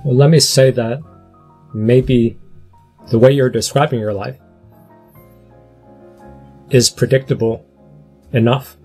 [0.03, 1.01] Well, let me say that
[1.73, 2.37] maybe
[3.07, 4.37] the way you're describing your life
[6.69, 7.65] is predictable
[8.31, 8.77] enough.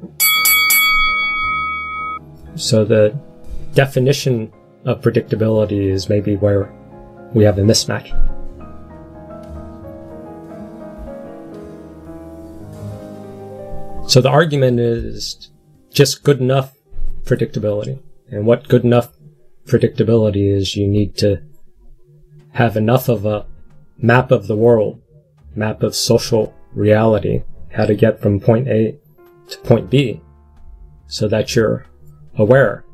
[2.56, 3.18] So the
[3.74, 4.52] definition
[4.84, 6.72] of predictability is maybe where
[7.32, 8.08] we have a mismatch.
[14.08, 15.50] So the argument is
[15.90, 16.74] just good enough
[17.24, 18.00] predictability.
[18.30, 19.12] And what good enough
[19.66, 21.42] predictability is you need to
[22.52, 23.46] have enough of a
[23.98, 25.00] map of the world,
[25.54, 27.42] map of social reality,
[27.72, 28.98] how to get from point A
[29.48, 30.20] to point B,
[31.06, 31.86] so that you're
[32.36, 32.84] aware.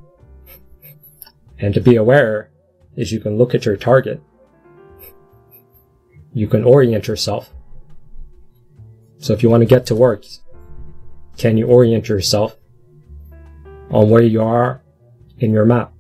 [1.59, 2.51] And to be aware
[2.97, 4.23] is you can look at your target.
[6.33, 7.51] You can orient yourself.
[9.19, 10.25] So if you want to get to work,
[11.37, 12.57] can you orient yourself
[13.91, 14.83] on where you are
[15.39, 15.93] in your map?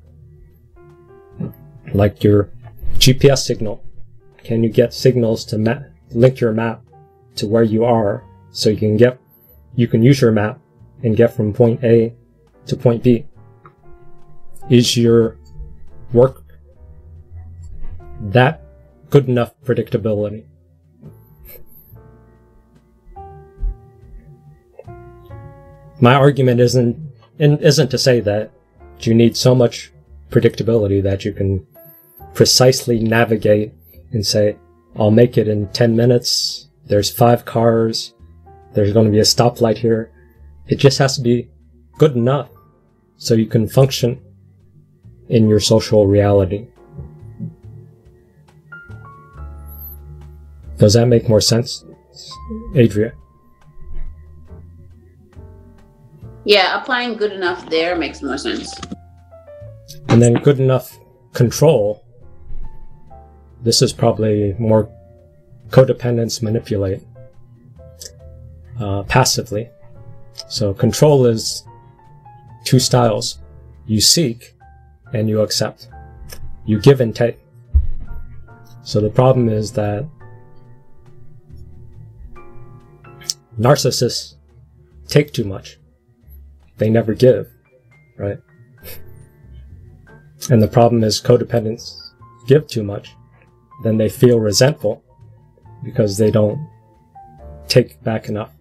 [1.93, 2.51] Like your
[2.99, 3.84] GPS signal.
[4.45, 5.81] Can you get signals to ma-
[6.11, 6.83] link your map
[7.37, 9.19] to where you are so you can get,
[9.75, 10.61] you can use your map
[11.03, 12.15] and get from point A
[12.67, 13.27] to point B?
[14.69, 15.39] Is your
[16.13, 16.43] work
[18.21, 18.63] that
[19.11, 20.45] good enough predictability?
[26.01, 26.99] My argument isn't
[27.39, 28.51] isn't to say that
[29.01, 29.93] you need so much
[30.31, 31.67] predictability that you can
[32.35, 33.73] precisely navigate
[34.15, 34.57] and say,
[34.97, 36.69] I'll make it in 10 minutes.
[36.87, 38.15] There's five cars.
[38.73, 40.11] There's going to be a stoplight here.
[40.67, 41.51] It just has to be
[41.99, 42.49] good enough
[43.17, 44.21] so you can function
[45.29, 46.67] in your social reality.
[50.79, 51.85] Does that make more sense,
[52.77, 53.13] Adria?
[56.45, 58.75] Yeah, applying good enough there makes more sense.
[60.09, 60.99] And then good enough
[61.33, 62.04] control.
[63.65, 64.89] This is probably more
[65.71, 67.03] codependence manipulate
[68.79, 69.71] uh, passively.
[70.49, 71.65] So control is
[72.65, 73.39] two styles.
[73.87, 74.55] You seek
[75.13, 75.89] and you accept.
[76.67, 77.39] You give and take.
[78.83, 80.07] So the problem is that
[83.59, 84.35] narcissists
[85.09, 85.79] take too much.
[86.77, 87.49] They never give.
[88.19, 88.39] right?
[90.51, 91.97] And the problem is codependents
[92.47, 93.15] give too much,
[93.83, 95.03] then they feel resentful
[95.83, 96.59] because they don't
[97.69, 98.53] take back enough.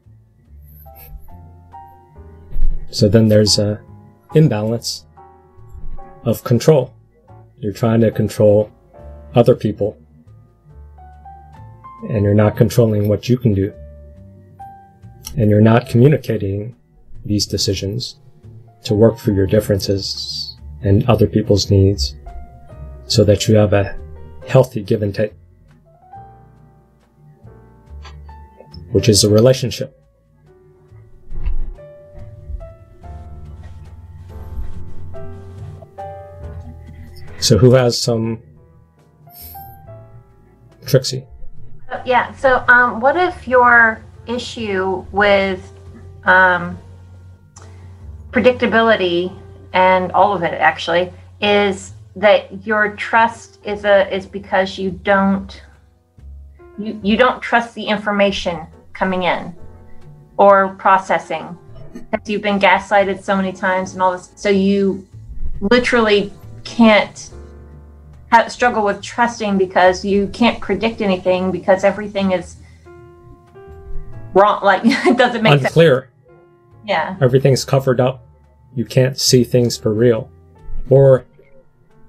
[2.90, 3.82] So then there's a
[4.36, 5.06] imbalance
[6.24, 6.94] of control.
[7.60, 8.72] You're trying to control
[9.36, 9.98] other people
[12.10, 13.74] and you're not controlling what you can do.
[15.38, 16.76] And you're not communicating
[17.26, 18.20] these decisions
[18.84, 22.16] to work for your differences and other people's needs
[23.08, 23.98] so that you have a
[24.48, 25.34] healthy give and take,
[28.92, 30.00] which is a relationship.
[37.40, 38.42] So who has some
[40.86, 41.26] Trixie?
[41.92, 42.34] Uh, Yeah.
[42.36, 45.72] So, um, what if your issue with
[46.24, 46.78] um,
[48.32, 49.38] predictability
[49.74, 55.62] and all of it actually is that your trust is a is because you don't
[56.78, 59.54] you you don't trust the information coming in
[60.38, 61.58] or processing
[61.94, 65.08] because you've been gaslighted so many times and all this so you
[65.62, 66.32] literally
[66.64, 67.32] can't
[68.32, 72.58] have, struggle with trusting because you can't predict anything because everything is
[74.34, 76.10] wrong like it doesn't make sense Unclear.
[76.86, 78.26] yeah Everything's covered up.
[78.76, 80.32] You can't see things for real.
[80.90, 81.26] Or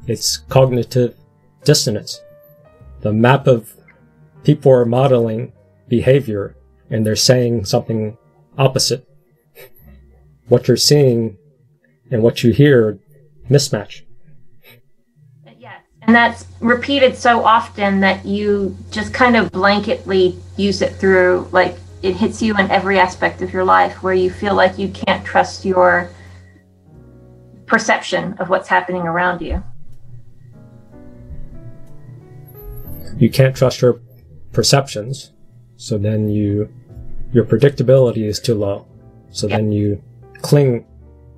[0.07, 1.17] it's cognitive
[1.65, 2.21] dissonance.
[3.01, 3.75] The map of
[4.45, 5.53] people are modeling
[5.89, 6.57] behavior
[6.91, 8.17] and they're saying something
[8.59, 9.09] opposite.
[10.49, 11.39] What you're seeing
[12.11, 12.99] and what you hear
[13.51, 14.03] mismatch.
[15.59, 15.83] Yes.
[16.03, 21.77] And that's repeated so often that you just kind of blanketly use it through like
[22.03, 25.25] it hits you in every aspect of your life where you feel like you can't
[25.25, 26.11] trust your
[27.65, 29.65] perception of what's happening around you
[33.19, 34.01] You can't trust your
[34.53, 35.33] perceptions.
[35.77, 36.73] So then you,
[37.33, 38.87] your predictability is too low.
[39.31, 40.03] So then you
[40.43, 40.87] cling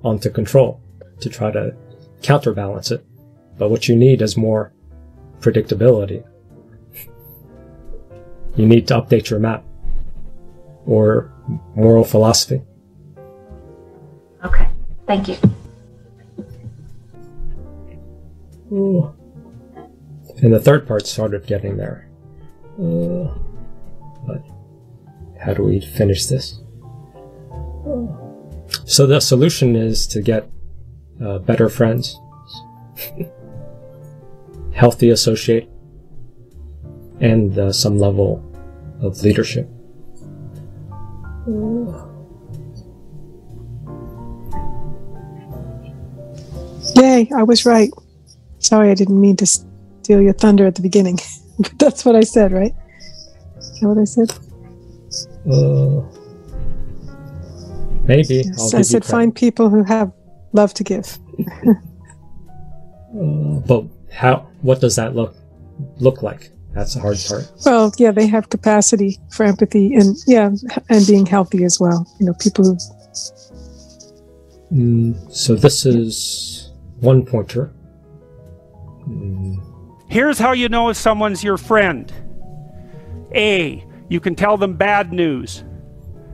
[0.03, 0.81] onto control
[1.19, 1.75] to try to
[2.21, 3.05] counterbalance it.
[3.57, 4.71] But what you need is more
[5.39, 6.23] predictability.
[8.55, 9.63] You need to update your map
[10.85, 11.31] or
[11.75, 12.61] moral philosophy.
[14.43, 14.67] okay
[15.05, 15.37] thank you
[18.71, 19.16] Ooh.
[20.41, 22.07] And the third part started getting there.
[22.79, 23.33] Uh,
[24.25, 24.43] but
[25.39, 26.61] how do we finish this?
[28.85, 30.49] So the solution is to get
[31.23, 32.19] uh, better friends,
[34.73, 35.69] healthy associate,
[37.19, 38.43] and uh, some level
[39.01, 39.67] of leadership.
[46.95, 47.89] Yay, I was right.
[48.59, 49.45] Sorry, I didn't mean to
[50.07, 51.19] steal your thunder at the beginning.
[51.59, 52.73] but that's what I said, right?
[53.57, 54.31] Is that what I said?
[55.51, 56.01] Uh,
[58.03, 58.43] maybe.
[58.45, 60.11] Yes, I said find people who have
[60.53, 61.19] love to give.
[63.07, 64.45] Uh, but how?
[64.61, 65.33] What does that look
[65.97, 66.51] look like?
[66.73, 67.49] That's the hard part.
[67.65, 70.51] Well, yeah, they have capacity for empathy and yeah,
[70.89, 72.05] and being healthy as well.
[72.19, 72.77] You know, people who
[74.73, 77.71] Mm, so this is one pointer.
[80.09, 82.11] Here's how you know if someone's your friend.
[83.33, 85.63] A, you can tell them bad news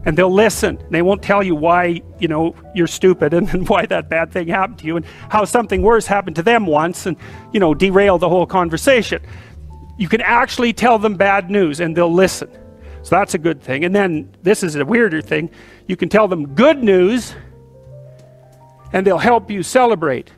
[0.06, 0.78] and they'll listen.
[0.90, 4.48] They won't tell you why, you know, you're stupid and, and why that bad thing
[4.48, 7.18] happened to you and how something worse happened to them once and,
[7.52, 9.22] you know, derail the whole conversation.
[9.98, 12.50] You can actually tell them bad news and they'll listen.
[13.04, 13.86] So that's a good thing.
[13.86, 15.50] And then this is a weirder thing.
[15.88, 17.36] You can tell them good news
[18.94, 20.32] and they'll help you celebrate.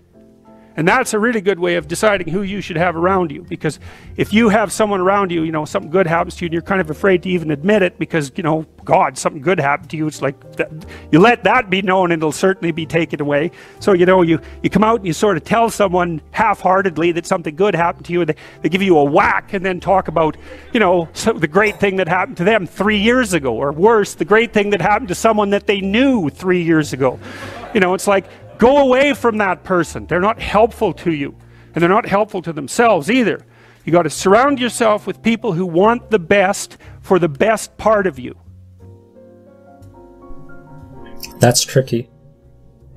[0.77, 3.43] And that's a really good way of deciding who you should have around you.
[3.43, 3.79] Because
[4.17, 6.61] if you have someone around you, you know, something good happens to you and you're
[6.61, 9.97] kind of afraid to even admit it because, you know, God, something good happened to
[9.97, 10.07] you.
[10.07, 10.69] It's like, that,
[11.11, 13.51] you let that be known and it'll certainly be taken away.
[13.79, 17.13] So, you know, you, you come out and you sort of tell someone half heartedly
[17.13, 19.79] that something good happened to you and they, they give you a whack and then
[19.79, 20.35] talk about,
[20.73, 23.55] you know, so the great thing that happened to them three years ago.
[23.55, 27.17] Or worse, the great thing that happened to someone that they knew three years ago.
[27.73, 28.25] You know, it's like,
[28.57, 30.05] Go away from that person.
[30.07, 31.35] They're not helpful to you,
[31.73, 33.45] and they're not helpful to themselves either.
[33.83, 38.07] You got to surround yourself with people who want the best for the best part
[38.07, 38.35] of you.
[41.39, 42.09] That's tricky.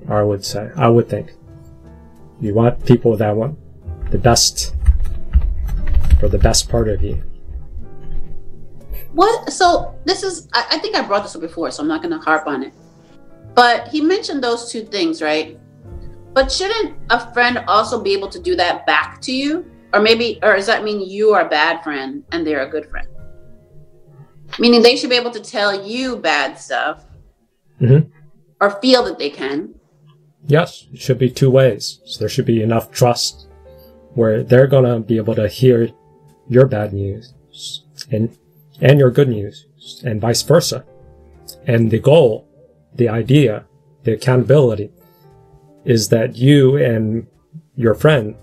[0.08, 0.70] I would say.
[0.76, 1.32] I would think.
[2.40, 3.58] You want people that want
[4.10, 4.74] the best
[6.20, 7.22] for the best part of you.
[9.12, 9.52] What?
[9.52, 10.48] So this is.
[10.54, 12.62] I, I think I brought this up before, so I'm not going to harp on
[12.62, 12.72] it.
[13.58, 15.58] But he mentioned those two things, right?
[16.32, 19.68] But shouldn't a friend also be able to do that back to you?
[19.92, 22.88] Or maybe, or does that mean you are a bad friend and they're a good
[22.88, 23.08] friend?
[24.60, 27.04] Meaning they should be able to tell you bad stuff
[27.80, 28.12] Mhm.
[28.60, 29.74] or feel that they can.
[30.46, 31.98] Yes, it should be two ways.
[32.04, 33.48] So there should be enough trust
[34.14, 35.90] where they're gonna be able to hear
[36.48, 37.34] your bad news
[38.12, 38.30] and
[38.80, 39.66] and your good news
[40.04, 40.84] and vice versa.
[41.66, 42.47] And the goal,
[42.98, 43.64] the idea,
[44.02, 44.90] the accountability
[45.84, 47.26] is that you and
[47.76, 48.36] your friend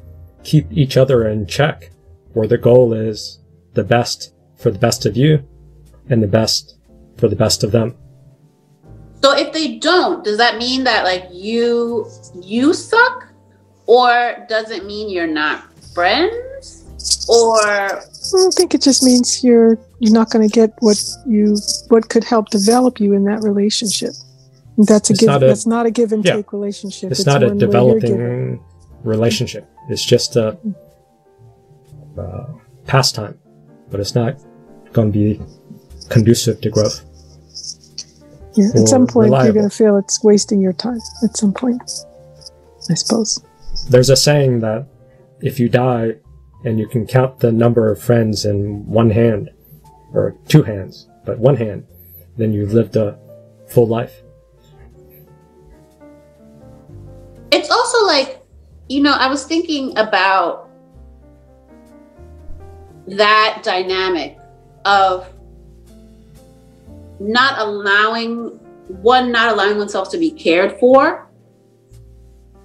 [0.44, 1.92] keep each other in check
[2.34, 3.40] where the goal is
[3.74, 5.46] the best for the best of you
[6.10, 6.78] and the best
[7.18, 7.96] for the best of them.
[9.22, 12.10] So if they don't, does that mean that like you
[12.42, 13.28] you suck?
[13.88, 15.64] Or does it mean you're not
[15.94, 16.84] friends?
[17.28, 18.02] Or I
[18.32, 21.58] don't think it just means you're you're not going to get what you
[21.90, 24.14] what could help develop you in that relationship.
[24.78, 25.28] That's a It's give.
[25.28, 26.36] not a- that's not a give and yeah.
[26.36, 27.12] take relationship.
[27.12, 28.20] It's, not a one where you're giving.
[28.20, 28.64] developing
[29.04, 29.70] relationship.
[29.90, 30.58] It's just a
[32.18, 32.46] uh,
[32.86, 33.40] pastime,
[33.90, 34.38] but it's not
[34.94, 35.42] going to be
[36.10, 37.04] conducive to growth.
[38.56, 41.00] Yeah, at some point, you're going to feel it's wasting your time.
[41.24, 41.82] At some point,
[42.90, 43.44] I suppose.
[43.90, 44.88] There's a saying that
[45.42, 46.16] if you die
[46.64, 49.52] and you can count the number of friends in one hand,
[50.14, 51.86] or two hands, but one hand,
[52.38, 53.20] then you've lived a
[53.68, 54.22] full life.
[57.56, 58.42] It's also like,
[58.90, 60.70] you know, I was thinking about
[63.08, 64.38] that dynamic
[64.86, 65.28] of
[67.20, 68.60] not allowing
[69.02, 71.28] one not allowing oneself to be cared for.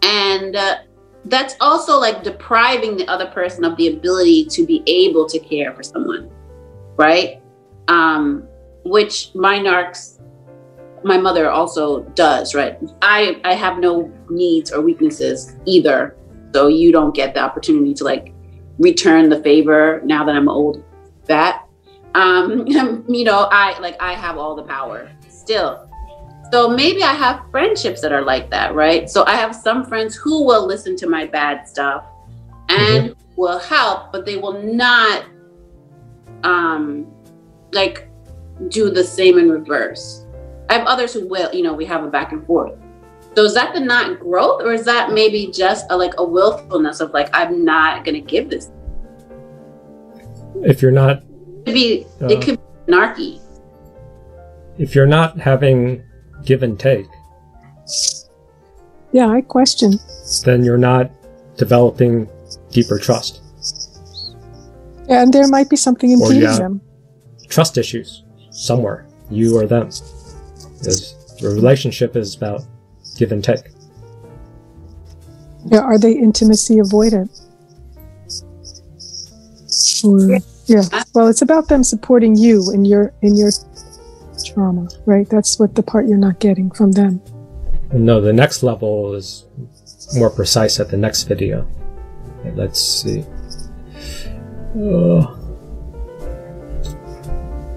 [0.02, 0.78] And uh,
[1.26, 5.74] that's also like depriving the other person of the ability to be able to care
[5.74, 6.30] for someone
[7.00, 7.40] right?
[7.88, 8.46] Um
[8.84, 10.19] which my narcs
[11.02, 12.78] my mother also does right?
[13.02, 16.16] I i have no needs or weaknesses either.
[16.52, 18.34] So you don't get the opportunity to like
[18.78, 20.82] return the favor now that i'm old.
[21.26, 21.66] That
[22.14, 25.86] um you know i like i have all the power still.
[26.52, 29.08] So maybe i have friendships that are like that right?
[29.08, 32.04] So i have some friends who will listen to my bad stuff
[32.68, 35.24] and will help but they will not
[36.44, 37.06] um
[37.72, 38.08] like
[38.68, 40.26] do the same in reverse
[40.70, 42.72] i have others who will you know we have a back and forth
[43.36, 47.00] so is that the not growth or is that maybe just a like a willfulness
[47.00, 48.70] of like i'm not gonna give this
[50.62, 52.26] If you're not it could be Uh.
[52.26, 53.40] it could be anarchy
[54.78, 56.02] if you're not having
[56.44, 57.06] give and take,
[59.12, 59.98] Yeah, I question.
[60.46, 61.10] then you're not
[61.58, 62.28] developing
[62.70, 63.42] deeper trust.
[65.08, 66.56] Yeah, and there might be something Or impeding yeah.
[66.56, 66.80] them.
[67.48, 69.90] Trust issues somewhere, you or them.
[70.80, 72.64] Because the relationship is about
[73.16, 73.60] give and take.
[75.66, 77.28] Yeah, are they intimacy avoidant?
[80.02, 80.82] Or yeah,
[81.14, 83.50] well, it's about them supporting you in your in your
[84.44, 85.28] trauma, right?
[85.28, 87.20] That's what the part you're not getting from them.
[87.92, 89.44] No, the next level is
[90.14, 91.68] more precise at the next video.
[92.40, 93.24] Okay, Let's see.
[94.76, 95.36] Oh.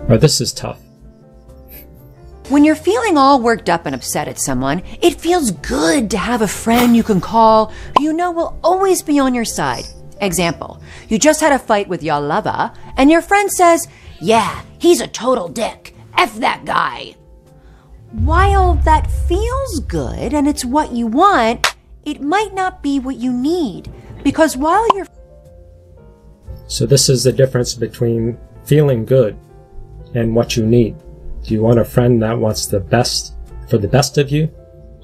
[0.10, 0.83] Oh, this is tough.
[2.49, 6.41] When you're feeling all worked up and upset at someone, it feels good to have
[6.41, 9.86] a friend you can call who you know will always be on your side.
[10.20, 13.88] Example, you just had a fight with your lover, and your friend says,
[14.20, 15.95] Yeah, he's a total dick.
[16.18, 17.15] F that guy.
[18.11, 23.32] While that feels good and it's what you want, it might not be what you
[23.32, 23.90] need.
[24.22, 25.07] Because while you're
[26.68, 29.38] So this is the difference between feeling good
[30.14, 30.98] and what you need.
[31.44, 33.34] Do you want a friend that wants the best
[33.70, 34.49] for the best of you?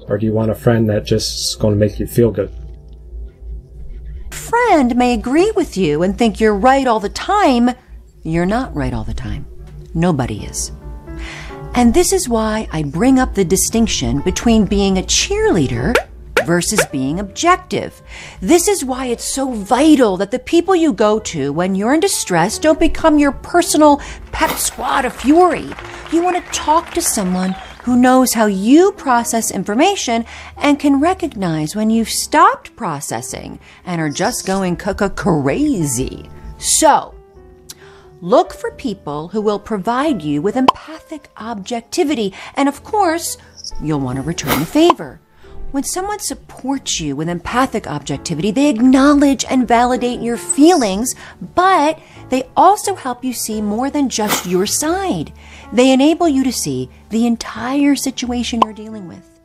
[0.08, 2.50] Or do you want a friend that just is going to make you feel good?
[4.50, 7.70] friend may agree with you and think you're right all the time,
[8.22, 9.46] you're not right all the time.
[9.94, 10.72] Nobody is.
[11.74, 15.94] And this is why I bring up the distinction between being a cheerleader
[16.46, 18.02] versus being objective.
[18.40, 22.00] This is why it's so vital that the people you go to when you're in
[22.00, 24.00] distress don't become your personal
[24.32, 25.68] pep squad of fury.
[26.12, 27.54] You want to talk to someone
[27.84, 30.24] who knows how you process information
[30.56, 36.28] and can recognize when you've stopped processing and are just going cuckoo crazy.
[36.58, 37.14] So,
[38.22, 43.38] Look for people who will provide you with empathic objectivity, and of course,
[43.82, 45.20] you'll want to return the favor.
[45.72, 51.14] When someone supports you with empathic objectivity, they acknowledge and validate your feelings,
[51.54, 55.32] but they also help you see more than just your side.
[55.72, 59.40] They enable you to see the entire situation you're dealing with.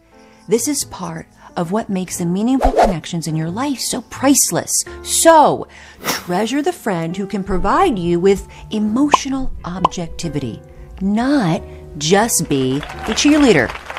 [0.48, 4.84] This is part of what makes the meaningful connections in your life so priceless.
[5.04, 5.68] So,
[6.06, 10.60] treasure the friend who can provide you with emotional objectivity,
[11.02, 11.62] not
[12.00, 13.95] just be the cheerleader.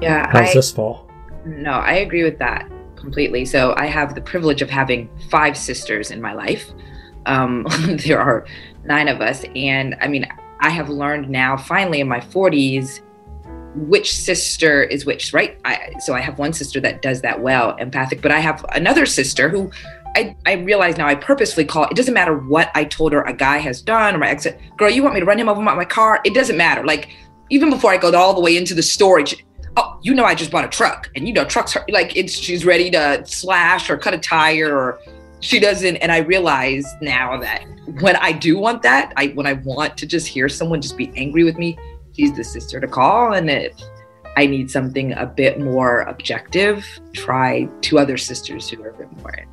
[0.00, 0.30] Yeah.
[0.30, 1.08] How's I, this fall?
[1.44, 3.44] No, I agree with that completely.
[3.44, 6.70] So I have the privilege of having five sisters in my life.
[7.26, 7.66] Um,
[8.06, 8.46] there are
[8.84, 9.44] nine of us.
[9.54, 10.26] And I mean,
[10.60, 13.00] I have learned now, finally in my 40s,
[13.74, 15.58] which sister is which, right?
[15.64, 19.06] I, so I have one sister that does that well, empathic, but I have another
[19.06, 19.70] sister who
[20.16, 23.32] I, I realize now I purposefully call it doesn't matter what I told her a
[23.32, 24.46] guy has done or my ex
[24.76, 26.20] girl, you want me to run him over my, my car?
[26.24, 26.84] It doesn't matter.
[26.84, 27.10] Like,
[27.50, 29.44] even before I go all the way into the storage,
[29.78, 32.32] oh, you know, I just bought a truck and you know, trucks are like it's
[32.32, 35.00] she's ready to slash or cut a tire or
[35.40, 35.96] she doesn't.
[35.98, 37.64] And I realize now that
[38.00, 41.12] when I do want that, I when I want to just hear someone just be
[41.16, 41.78] angry with me,
[42.12, 43.34] she's the sister to call.
[43.34, 43.72] And if
[44.36, 49.10] I need something a bit more objective, try two other sisters who are a bit
[49.18, 49.46] more.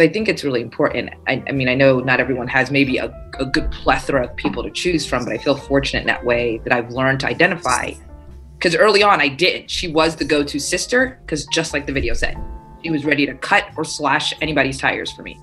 [0.00, 1.10] I think it's really important.
[1.28, 4.64] I, I mean, I know not everyone has maybe a, a good plethora of people
[4.64, 7.92] to choose from, but I feel fortunate in that way that I've learned to identify
[8.64, 9.70] because early on I did.
[9.70, 12.38] She was the go-to sister because just like the video said,
[12.82, 15.38] she was ready to cut or slash anybody's tires for me.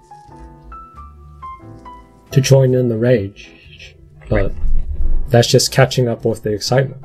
[2.31, 3.51] To join in the rage,
[4.27, 4.51] but
[5.27, 6.99] that's just catching up with the excitement.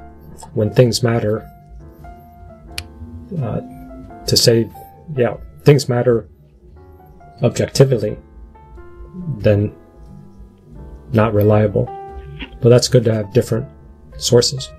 [0.55, 1.47] When things matter,
[3.39, 3.61] uh,
[4.25, 4.71] to say,
[5.17, 6.31] yeah, things matter
[7.43, 8.17] objectively,
[9.37, 9.75] then
[11.13, 11.85] not reliable.
[12.63, 13.69] But that's good to have different
[14.17, 14.71] sources.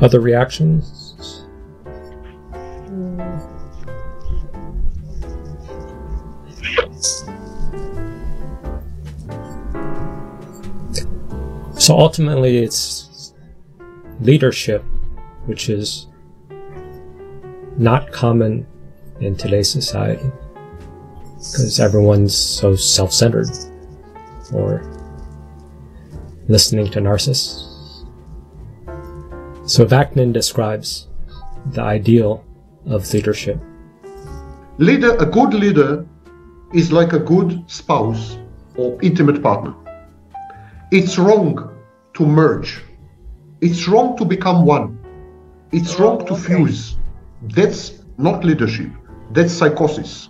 [0.00, 1.06] Other reactions?
[11.78, 13.32] So ultimately, it's
[14.20, 14.82] leadership,
[15.44, 16.08] which is
[17.76, 18.66] not common
[19.20, 20.30] in today's society
[21.36, 23.48] because everyone's so self centered
[24.52, 24.82] or
[26.48, 27.65] listening to narcissists.
[29.66, 31.08] So Vaknin describes
[31.72, 32.44] the ideal
[32.86, 33.60] of leadership.
[34.78, 36.06] Leader, a good leader
[36.72, 38.38] is like a good spouse
[38.76, 39.74] or intimate partner.
[40.92, 41.76] It's wrong
[42.14, 42.80] to merge.
[43.60, 45.00] It's wrong to become one.
[45.72, 46.96] It's wrong to fuse.
[47.42, 48.92] That's not leadership.
[49.32, 50.28] That's psychosis.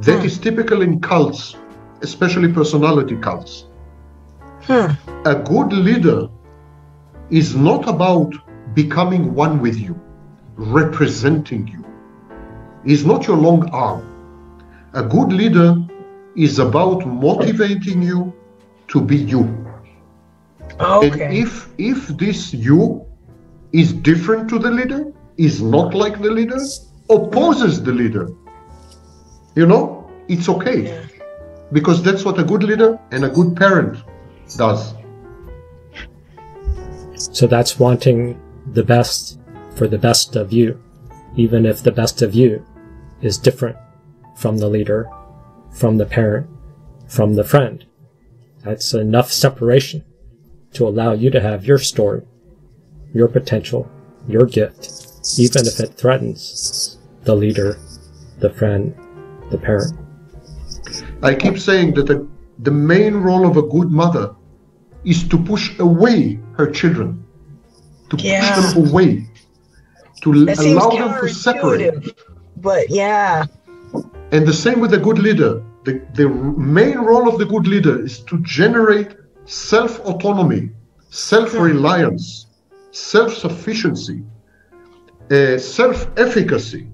[0.00, 0.42] That is hmm.
[0.42, 1.56] typical in cults,
[2.02, 3.64] especially personality cults.
[4.64, 4.92] Hmm.
[5.24, 6.28] A good leader
[7.30, 8.34] is not about
[8.74, 10.00] becoming one with you,
[10.56, 11.84] representing you.
[12.84, 14.04] Is not your long arm.
[14.94, 15.76] A good leader
[16.36, 18.32] is about motivating you
[18.88, 19.42] to be you.
[20.80, 21.24] Okay.
[21.24, 23.04] And if if this you
[23.72, 26.58] is different to the leader, is not like the leader,
[27.10, 28.28] opposes the leader,
[29.54, 31.06] you know, it's okay.
[31.72, 33.98] Because that's what a good leader and a good parent
[34.56, 34.94] does.
[37.18, 38.40] So that's wanting
[38.72, 39.38] the best
[39.74, 40.82] for the best of you,
[41.36, 42.64] even if the best of you
[43.20, 43.76] is different
[44.36, 45.08] from the leader,
[45.70, 46.48] from the parent,
[47.08, 47.84] from the friend.
[48.62, 50.04] That's enough separation
[50.74, 52.22] to allow you to have your story,
[53.14, 53.90] your potential,
[54.28, 54.90] your gift,
[55.38, 57.78] even if it threatens the leader,
[58.38, 58.94] the friend,
[59.50, 59.98] the parent.
[61.22, 62.28] I keep saying that the,
[62.60, 64.34] the main role of a good mother
[65.12, 67.10] is to push away her children,
[68.10, 68.40] to Yeah.
[68.40, 69.10] push them away,
[70.22, 71.94] to That allow them to separate.
[72.68, 73.44] but yeah.
[74.34, 75.52] And the same with a good leader.
[75.86, 79.10] The, the main role of the good leader is to generate
[79.46, 80.70] self autonomy,
[81.08, 82.46] self reliance,
[82.92, 84.18] self sufficiency,
[85.30, 86.84] uh, self efficacy,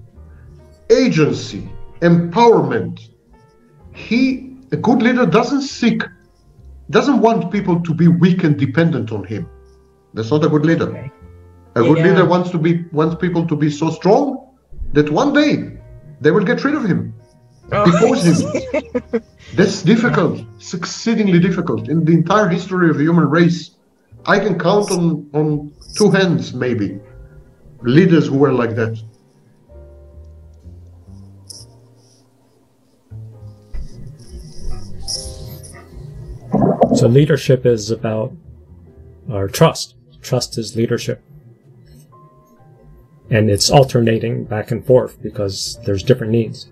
[0.89, 1.63] agency,
[2.01, 2.95] empowerment.
[4.07, 4.19] He,
[4.71, 6.01] a good leader, doesn't seek,
[6.89, 9.49] doesn't want people to be weak and dependent on him.
[10.13, 11.11] That's not a good leader.
[11.75, 12.07] A good Yeah.
[12.07, 14.23] leader wants to be wants people to be so strong
[14.93, 15.77] that one day
[16.21, 17.13] they will get rid of him,
[17.73, 17.85] oh.
[17.91, 19.21] depose him.
[19.55, 21.89] That's difficult, it's exceedingly difficult.
[21.89, 23.71] In the entire history of the human race,
[24.25, 26.99] I can count on, on two hands, maybe,
[27.81, 28.97] leaders who were like that.
[36.95, 38.33] So leadership is about
[39.29, 39.95] our trust.
[40.21, 41.21] Trust is leadership.
[43.29, 46.71] And it's alternating back and forth because there's different needs.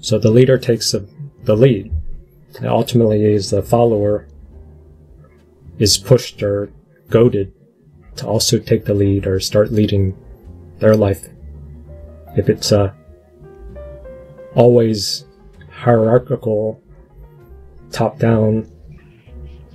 [0.00, 1.06] So the leader takes the,
[1.44, 1.92] the lead
[2.56, 4.26] And ultimately, as the follower
[5.78, 6.72] is pushed or
[7.08, 7.52] goaded
[8.16, 10.16] to also take the lead or start leading
[10.78, 11.28] their life.
[12.36, 12.94] If it's a
[14.54, 15.24] always
[15.70, 16.82] hierarchical,
[17.92, 18.70] top-down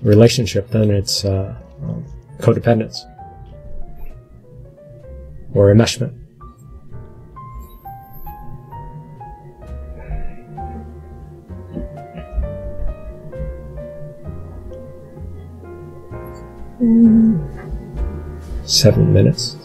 [0.05, 2.05] relationship, then it's uh, um,
[2.39, 2.99] codependence
[5.53, 6.13] or enmeshment.
[18.65, 19.57] Seven minutes.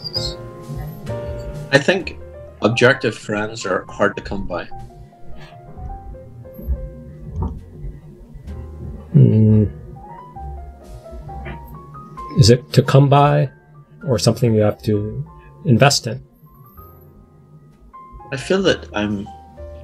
[1.71, 2.17] I think
[2.61, 4.65] objective friends are hard to come by.
[9.13, 9.65] Hmm.
[12.41, 13.51] Is it to come by
[14.03, 15.23] or something you have to
[15.65, 16.25] invest in?
[18.31, 19.27] I feel that I'm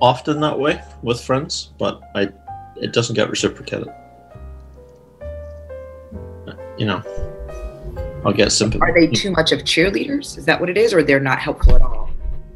[0.01, 2.29] often that way with friends, but I
[2.77, 3.89] it doesn't get reciprocated.
[6.79, 7.03] You know,
[8.25, 8.81] I'll get sympathy.
[8.81, 10.35] Are they too much of cheerleaders?
[10.39, 12.09] Is that what it is, or they're not helpful at all?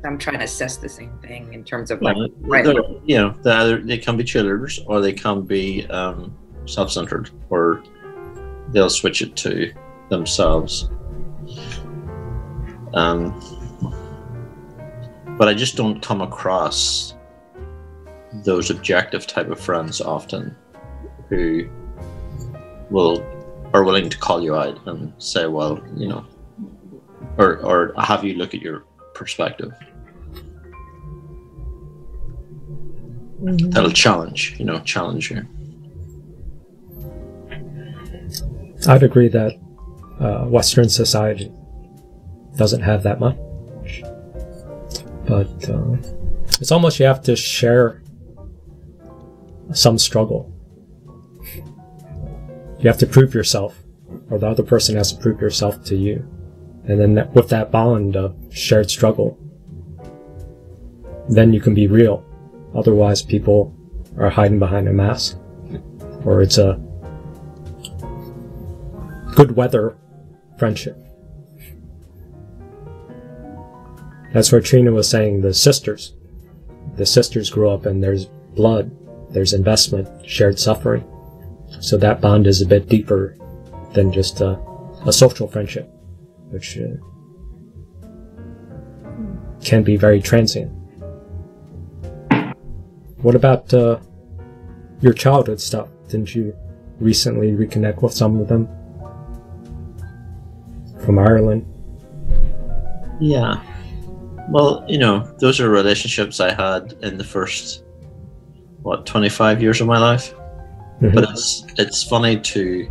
[0.03, 2.65] I'm trying to assess the same thing in terms of like, Well, right.
[3.05, 7.83] you know, they either they can be cheerleaders or they can be um, self-centered, or
[8.69, 9.71] they'll switch it to
[10.11, 10.91] themselves.
[12.93, 13.33] Um,
[15.39, 17.15] but I just don't come across
[18.43, 20.55] those objective type of friends often,
[21.29, 21.67] who
[22.91, 23.25] will
[23.73, 26.25] are willing to call you out and say, "Well, you know,"
[27.37, 28.83] or or have you look at your
[29.15, 29.71] perspective.
[33.43, 35.47] That'll challenge, you know, challenge you.
[38.87, 39.57] I'd agree that
[40.21, 41.51] uh, Western society
[42.55, 43.37] doesn't have that much.
[45.25, 45.97] But uh,
[46.59, 48.03] it's almost you have to share
[49.73, 50.53] some struggle.
[52.79, 53.81] You have to prove yourself,
[54.29, 56.27] or the other person has to prove yourself to you.
[56.85, 59.37] And then that, with that bond of shared struggle,
[61.29, 62.25] then you can be real.
[62.75, 63.75] Otherwise, people
[64.17, 65.37] are hiding behind a mask.
[66.25, 66.79] Or it's a
[69.35, 69.97] good weather
[70.61, 70.95] friendship.
[74.31, 76.13] That's where Trina was saying the sisters.
[76.97, 78.91] The sisters grew up and there's blood,
[79.31, 81.03] there's investment, shared suffering.
[81.79, 83.35] So that bond is a bit deeper
[83.93, 84.61] than just a,
[85.03, 85.89] a social friendship,
[86.51, 86.95] which uh,
[89.65, 90.71] can be very transient.
[93.23, 93.97] What about uh,
[94.99, 95.87] your childhood stuff?
[96.07, 96.55] Didn't you
[96.99, 98.69] recently reconnect with some of them
[101.05, 101.65] from Ireland?
[103.19, 103.61] Yeah.
[104.49, 107.83] Well, you know, those are relationships I had in the first
[108.81, 110.33] what, 25 years of my life.
[111.01, 111.13] Mhm.
[111.13, 112.87] But it's it's funny to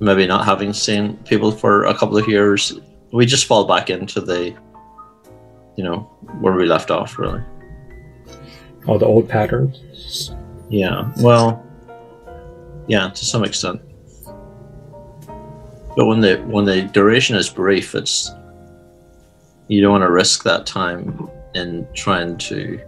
[0.00, 2.78] maybe not having seen people for a couple of years,
[3.12, 4.54] we just fall back into the
[5.76, 6.00] you know,
[6.40, 7.42] where we left off really.
[8.86, 10.30] All the old patterns.
[10.68, 11.10] Yeah.
[11.20, 11.64] Well,
[12.86, 13.80] yeah, to some extent.
[15.96, 18.30] But when the when the duration is brief, it's
[19.68, 22.80] you don't want to risk that time in trying to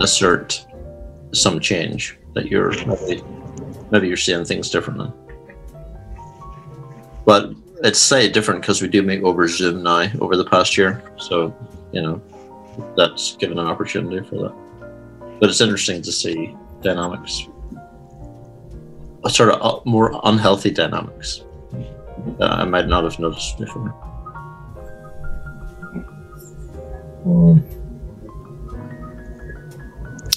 [0.00, 0.64] assert
[1.32, 3.22] some change that you're maybe,
[3.90, 5.12] maybe you're seeing things differently.
[7.26, 7.52] But
[7.82, 11.54] it's slightly different because we do meet over Zoom now over the past year, so
[11.92, 12.20] you know
[12.96, 15.38] that's given an opportunity for that.
[15.38, 17.46] But it's interesting to see dynamics,
[19.28, 21.44] sort of uh, more unhealthy dynamics
[22.38, 23.94] that I might not have noticed before.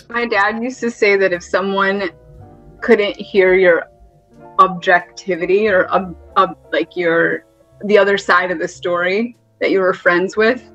[0.09, 2.11] My dad used to say that if someone
[2.81, 3.87] couldn't hear your
[4.59, 7.45] objectivity or ob, ob, like your
[7.85, 10.69] the other side of the story that you were friends with,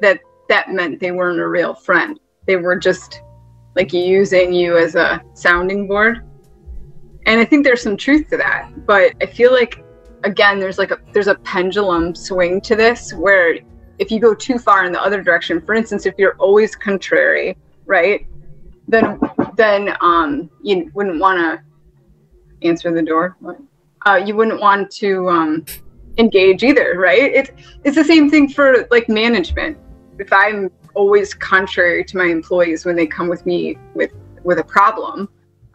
[0.00, 2.20] that that meant they weren't a real friend.
[2.46, 3.20] They were just
[3.74, 6.22] like using you as a sounding board.
[7.26, 9.84] And I think there's some truth to that, but I feel like
[10.24, 13.58] again there's like a there's a pendulum swing to this where
[13.98, 17.56] if you go too far in the other direction, for instance, if you're always contrary,
[17.84, 18.26] right?
[18.88, 19.20] Then
[19.56, 21.66] then um you wouldn't want to
[22.66, 23.36] answer the door.
[24.06, 25.64] Uh, you wouldn't want to um,
[26.18, 27.32] engage either, right?
[27.34, 27.50] It's
[27.84, 29.78] it's the same thing for like management.
[30.18, 34.12] If I'm always contrary to my employees when they come with me with
[34.44, 35.28] with a problem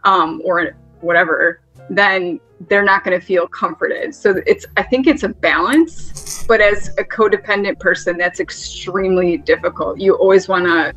[0.04, 1.60] um, or whatever,
[1.90, 4.14] then they're not going to feel comforted.
[4.14, 9.98] So it's I think it's a balance, but as a codependent person, that's extremely difficult.
[9.98, 10.94] You always want to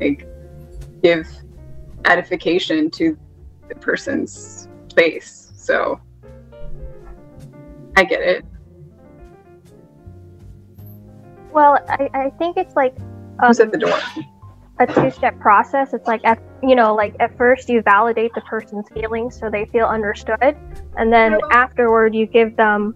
[0.00, 0.26] like
[1.02, 1.28] give
[2.04, 3.16] edification to
[3.68, 5.52] the person's space.
[5.56, 6.00] So
[7.96, 8.44] I get it.
[11.52, 12.94] Well, I, I think it's like
[13.40, 13.98] um, Who's at the door?
[14.82, 15.94] A two-step process.
[15.94, 19.64] It's like at you know, like at first you validate the person's feelings so they
[19.66, 20.56] feel understood,
[20.96, 22.94] and then afterward you give them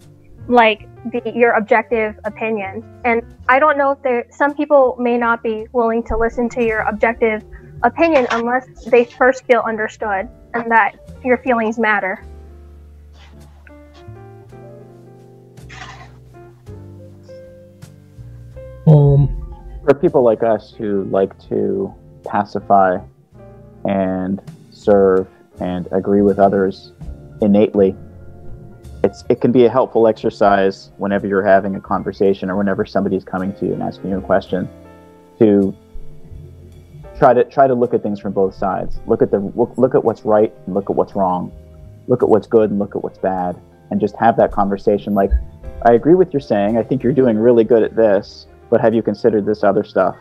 [0.48, 2.84] like the your objective opinion.
[3.04, 6.64] And I don't know if there some people may not be willing to listen to
[6.64, 7.44] your objective
[7.82, 12.24] opinion unless they first feel understood and that your feelings matter.
[18.86, 19.35] Um,
[19.86, 21.94] for people like us who like to
[22.24, 22.98] pacify
[23.88, 24.42] and
[24.72, 25.28] serve
[25.60, 26.92] and agree with others
[27.40, 27.94] innately,
[29.04, 33.22] it's it can be a helpful exercise whenever you're having a conversation or whenever somebody's
[33.22, 34.68] coming to you and asking you a question
[35.38, 35.74] to
[37.16, 38.98] try to try to look at things from both sides.
[39.06, 41.52] Look at the look, look at what's right and look at what's wrong.
[42.08, 43.56] Look at what's good and look at what's bad
[43.92, 45.30] and just have that conversation like
[45.84, 46.76] I agree with your saying.
[46.76, 50.16] I think you're doing really good at this, but have you considered this other stuff?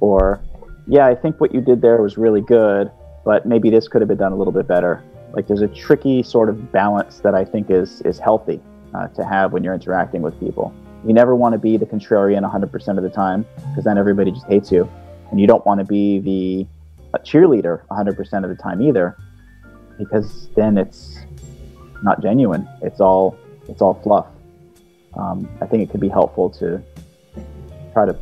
[0.00, 0.42] Or
[0.86, 2.90] yeah, I think what you did there was really good,
[3.24, 5.02] but maybe this could have been done a little bit better.
[5.32, 8.60] Like there's a tricky sort of balance that I think is is healthy
[8.94, 10.74] uh, to have when you're interacting with people.
[11.06, 14.46] You never want to be the contrarian 100% of the time because then everybody just
[14.46, 14.88] hates you,
[15.30, 16.66] and you don't want to be the
[17.14, 19.16] uh, cheerleader 100% of the time either,
[19.98, 21.18] because then it's
[22.02, 22.68] not genuine.
[22.82, 23.36] It's all
[23.68, 24.26] it's all fluff.
[25.14, 26.82] Um, I think it could be helpful to
[27.92, 28.16] try to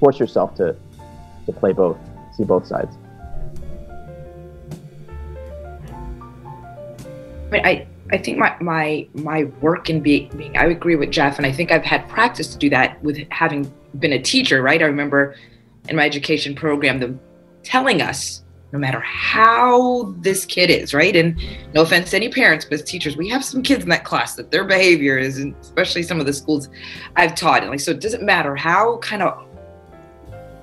[0.00, 0.76] force yourself to
[1.46, 1.98] to play both,
[2.36, 2.96] see both sides.
[7.46, 11.10] I mean, I, I think my, my my work in being, being I agree with
[11.10, 14.62] Jeff, and I think I've had practice to do that with having been a teacher,
[14.62, 14.80] right?
[14.80, 15.34] I remember
[15.88, 17.20] in my education program them
[17.62, 18.42] telling us
[18.72, 21.14] no matter how this kid is, right?
[21.14, 21.38] And
[21.74, 24.34] no offense to any parents, but as teachers, we have some kids in that class
[24.36, 26.70] that their behavior is, and especially some of the schools
[27.16, 27.60] I've taught.
[27.62, 29.46] And like, so it doesn't matter how kind of,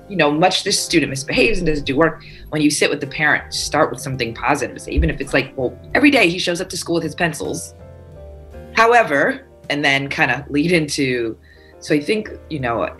[0.08, 2.24] you know, much this student misbehaves and doesn't do work.
[2.48, 4.80] When you sit with the parent, start with something positive.
[4.82, 7.14] So even if it's like, well, every day he shows up to school with his
[7.14, 7.74] pencils.
[8.74, 11.38] However, and then kind of lead into,
[11.78, 12.92] so I think, you know,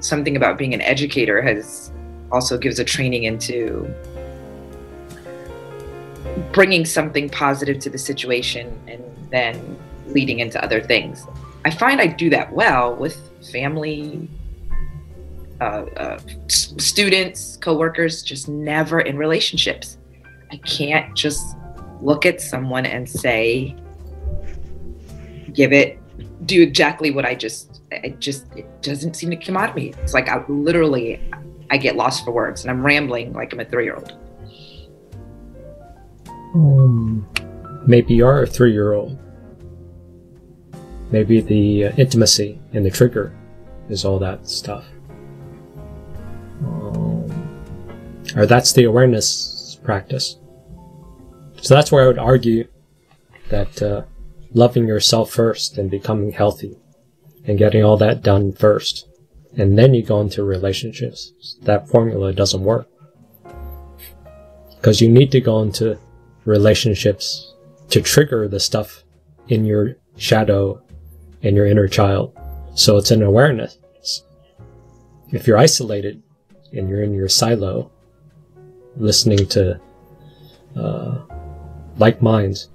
[0.00, 1.90] something about being an educator has
[2.30, 3.90] also gives a training into
[6.52, 9.78] bringing something positive to the situation and then
[10.08, 11.26] leading into other things.
[11.64, 13.16] I find I do that well with
[13.52, 14.28] family,
[15.60, 19.98] uh, uh, students, coworkers, just never in relationships.
[20.50, 21.56] I can't just
[22.00, 23.76] look at someone and say,
[25.52, 25.98] give it,
[26.46, 29.92] do exactly what I just, I just, it doesn't seem to come out of me.
[30.02, 31.20] It's like I literally,
[31.70, 34.16] I get lost for words and I'm rambling like I'm a three year old.
[36.54, 37.28] Um,
[37.86, 39.18] maybe you are a three year old.
[41.10, 43.34] Maybe the uh, intimacy and the trigger
[43.88, 44.84] is all that stuff.
[46.60, 47.30] Um,
[48.36, 50.36] or that's the awareness practice.
[51.60, 52.68] So that's where I would argue
[53.48, 54.02] that uh,
[54.52, 56.76] loving yourself first and becoming healthy
[57.46, 59.08] and getting all that done first,
[59.56, 61.56] and then you go into relationships.
[61.62, 62.86] That formula doesn't work.
[64.76, 65.98] Because you need to go into
[66.48, 67.54] relationships
[67.90, 69.04] to trigger the stuff
[69.48, 70.82] in your shadow
[71.42, 72.36] and your inner child.
[72.74, 73.78] So it's an awareness.
[75.30, 76.22] If you're isolated
[76.72, 77.90] and you're in your silo,
[78.96, 79.78] listening to
[80.74, 81.18] uh,
[81.98, 82.68] like minds,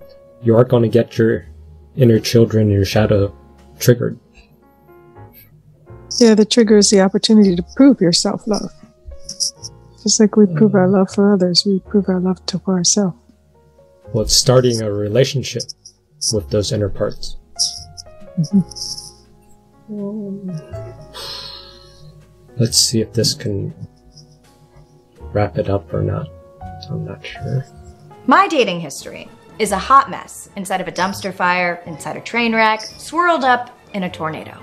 [0.44, 1.48] you are going to get your
[1.96, 3.36] inner children and your shadow
[3.80, 4.20] triggered.
[6.20, 8.72] Yeah, the trigger is the opportunity to prove your self love.
[10.04, 13.18] Just like we prove our love for others, we prove our love to ourselves.
[14.14, 15.64] Well, it's starting a relationship
[16.32, 17.38] with those inner parts.
[18.38, 18.60] Mm-hmm.
[22.58, 23.74] Let's see if this can
[25.20, 26.30] wrap it up or not.
[26.90, 27.66] I'm not sure.
[28.28, 29.28] My dating history
[29.58, 33.76] is a hot mess inside of a dumpster fire, inside a train wreck, swirled up
[33.94, 34.62] in a tornado.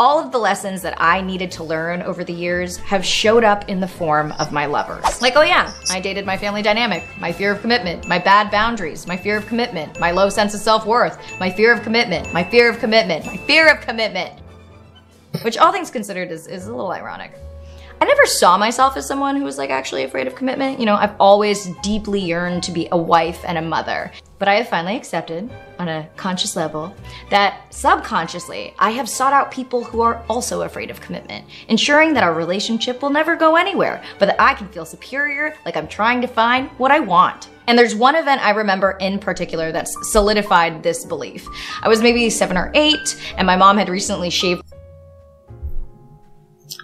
[0.00, 3.68] All of the lessons that I needed to learn over the years have showed up
[3.68, 5.20] in the form of my lovers.
[5.20, 9.06] Like, oh yeah, I dated my family dynamic, my fear of commitment, my bad boundaries,
[9.06, 12.42] my fear of commitment, my low sense of self worth, my fear of commitment, my
[12.42, 14.40] fear of commitment, my fear of commitment.
[15.42, 17.34] Which, all things considered, is, is a little ironic.
[18.00, 20.80] I never saw myself as someone who was like actually afraid of commitment.
[20.80, 24.10] You know, I've always deeply yearned to be a wife and a mother.
[24.40, 26.94] But I have finally accepted on a conscious level
[27.28, 32.22] that subconsciously I have sought out people who are also afraid of commitment, ensuring that
[32.22, 36.22] our relationship will never go anywhere, but that I can feel superior, like I'm trying
[36.22, 37.50] to find what I want.
[37.66, 41.46] And there's one event I remember in particular that's solidified this belief.
[41.82, 44.62] I was maybe seven or eight, and my mom had recently shaved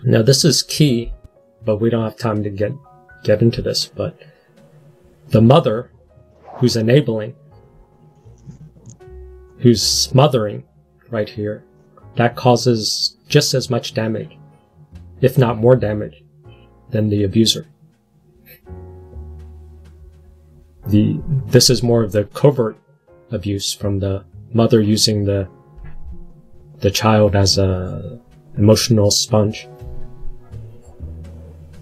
[0.05, 1.11] Now this is key,
[1.65, 2.73] but we don't have time to get
[3.25, 3.87] get into this.
[3.87, 4.15] But
[5.29, 5.91] the mother,
[6.59, 7.35] who's enabling,
[9.67, 10.63] who's smothering,
[11.11, 11.65] right here,
[12.15, 14.39] that causes just as much damage,
[15.21, 16.23] if not more damage,
[16.91, 17.67] than the abuser.
[20.87, 22.79] The this is more of the covert
[23.33, 25.49] abuse from the mother using the
[26.79, 28.21] the child as a
[28.57, 29.67] emotional sponge.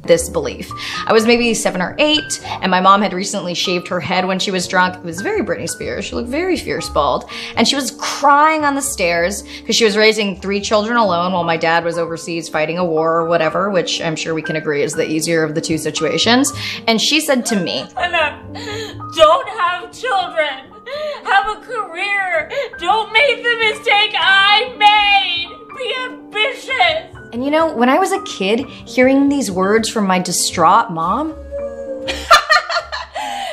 [0.06, 0.70] This belief.
[1.06, 4.38] I was maybe seven or eight, and my mom had recently shaved her head when
[4.38, 4.96] she was drunk.
[4.96, 6.04] It was very Britney Spears.
[6.04, 7.28] She looked very fierce bald.
[7.56, 11.44] And she was crying on the stairs because she was raising three children alone while
[11.44, 14.82] my dad was overseas fighting a war or whatever, which I'm sure we can agree
[14.82, 16.52] is the easier of the two situations.
[16.86, 17.84] And she said to me.
[17.94, 20.70] Don't have children.
[21.24, 22.50] Have a career.
[22.78, 25.48] Don't make the mistake I made.
[25.76, 27.23] Be ambitious.
[27.34, 31.30] And you know, when I was a kid, hearing these words from my distraught mom,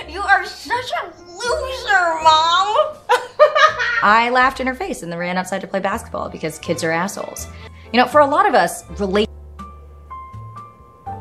[0.08, 2.96] You are such a loser, Mom.
[4.04, 6.92] I laughed in her face and then ran outside to play basketball because kids are
[6.92, 7.48] assholes.
[7.92, 9.28] You know, for a lot of us, relate.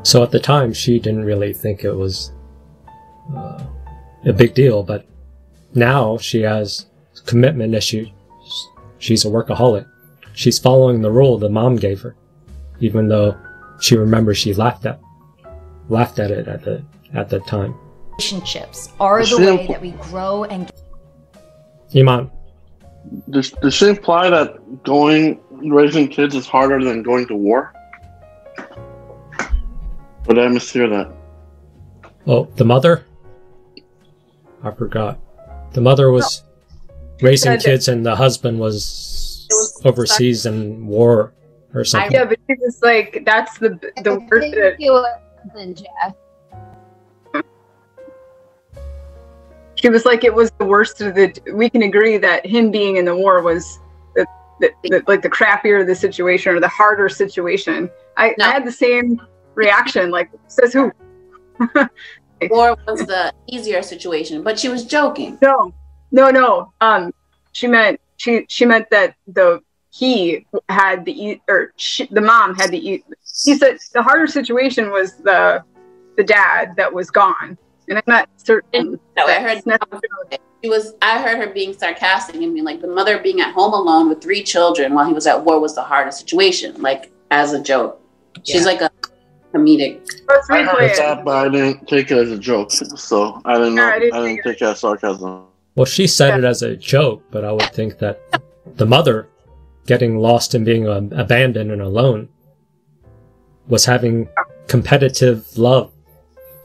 [0.03, 2.31] So at the time, she didn't really think it was
[3.35, 3.65] uh,
[4.27, 5.07] a big deal, but
[5.75, 6.85] now she has
[7.25, 8.11] commitment issues.
[8.99, 9.87] She's a workaholic.
[10.35, 12.17] She's following the rule the mom gave her,
[12.81, 13.37] even though
[13.81, 15.01] she remembers she laughed at
[15.89, 16.83] laughed at it at the
[17.15, 17.75] at the time.
[18.13, 19.57] relationships are the Simple.
[19.57, 20.71] way that we grow and
[21.97, 22.31] Iman,
[23.31, 27.73] Does, does she imply that going raising kids is harder than going to war?
[30.29, 31.13] Or did I mishear that?
[32.29, 33.05] oh, the mother.
[34.63, 35.19] I forgot.
[35.73, 36.45] The mother was
[37.23, 39.49] raising kids, and the husband was
[39.85, 41.33] overseas in war
[41.75, 42.13] or something.
[42.13, 43.71] Yeah, but she was like, that's the
[44.03, 44.51] the worst.
[44.53, 45.21] That,
[45.55, 47.45] Than Jeff.
[49.81, 51.35] she was like, it was the worst of the.
[51.55, 53.79] We can agree that him being in the war was
[54.15, 54.27] the,
[54.61, 57.91] the, the like the crappier the situation or the harder situation.
[58.17, 59.21] I, I had the same
[59.55, 60.11] reaction.
[60.11, 60.93] Like, says who?
[62.49, 65.39] War was the easier situation, but she was joking.
[65.43, 65.75] No,
[66.11, 66.73] no, no.
[66.81, 67.13] Um,
[67.53, 69.61] she meant she she meant that the
[69.91, 73.05] he had the e- or she, the mom had the e-
[73.45, 75.63] he said the harder situation was the
[76.17, 77.59] the dad that was gone,
[77.89, 78.99] and I'm not certain.
[79.17, 79.63] No, I heard
[80.63, 80.95] she was.
[81.03, 84.21] I heard her being sarcastic and being like the mother being at home alone with
[84.21, 88.01] three children while he was at war was the hardest situation, like as a joke.
[88.45, 88.67] She's Yeah.
[88.73, 88.91] like a
[89.53, 90.01] comedic.
[90.51, 93.87] I heard that, but I didn't take it as a joke, so I didn't know.
[93.87, 95.47] I didn't, take it as sarcasm.
[95.75, 98.21] Well, she said it as a joke, but I would think that
[98.77, 99.29] the mother
[99.87, 102.29] getting lost and being um, abandoned and alone
[103.69, 104.29] was having
[104.67, 105.93] competitive love.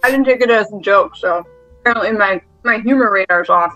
[0.03, 1.45] I didn't take it as a joke, so
[1.81, 3.73] apparently my my humor radar's off.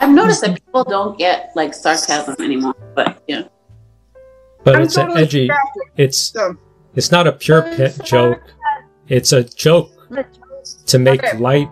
[0.00, 3.42] I've noticed that people don't get like sarcasm anymore, but yeah.
[4.64, 5.46] But I'm it's totally an edgy.
[5.48, 6.36] sarcastic, It's
[6.94, 8.42] it's not a pure pit joke.
[9.08, 9.90] It's a joke
[10.86, 11.38] to make Okay.
[11.38, 11.70] light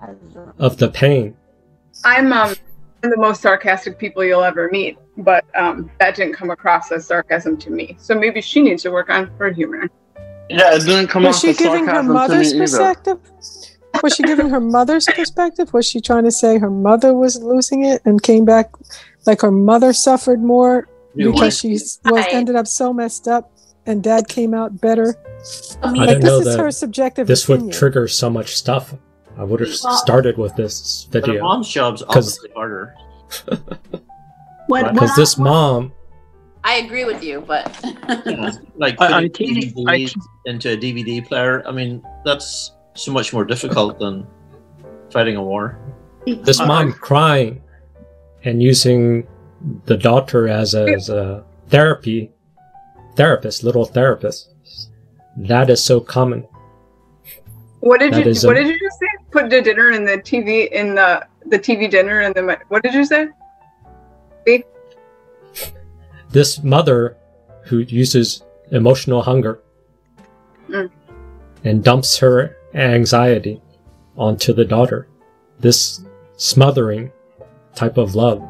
[0.59, 1.37] of the pain.
[2.05, 2.57] I'm um one
[3.05, 7.07] of the most sarcastic people you'll ever meet, but um that didn't come across as
[7.07, 7.97] sarcasm to me.
[7.99, 9.89] So maybe she needs to work on her humor.
[10.49, 12.65] Yeah, it didn't come Was off she as giving her sarcasm to mother's me either.
[12.65, 13.19] perspective?
[14.03, 15.73] Was she giving her mother's perspective?
[15.73, 18.71] Was she trying to say her mother was losing it and came back
[19.27, 22.27] like her mother suffered more You because she was Right.
[22.33, 23.51] ended up so messed up
[23.87, 25.15] and dad came out better?
[25.83, 27.67] I like didn't this know is that her subjective this opinion.
[27.67, 28.95] would trigger so much stuff.
[29.39, 32.95] I would have Well- started with this But a video mom's job's because obviously harder.
[34.69, 35.93] What, because this mom
[36.65, 37.65] I agree with you, but
[38.77, 40.15] Like I- I putting think- I DVDs
[40.47, 41.63] into a DVD player.
[41.67, 44.27] I mean, that's so much more difficult than
[45.13, 45.79] fighting a war.
[46.27, 47.63] this uh, mom crying
[48.45, 49.27] and using
[49.85, 52.33] the daughter as a, as a therapy
[53.15, 54.51] therapist, little therapist.
[55.37, 56.47] That is so common.
[57.81, 59.07] What did That you is what a- did you just say?
[59.31, 62.95] Put the dinner in the TV in the the TV dinner and the what did
[62.95, 63.29] you say?
[66.29, 66.33] See?
[66.33, 67.17] This mother
[67.65, 69.61] who uses emotional hunger
[70.69, 70.91] Mm.
[71.65, 73.61] and dumps her anxiety
[74.17, 75.07] onto the daughter.
[75.61, 76.01] This
[76.37, 77.13] smothering
[77.77, 78.43] type of love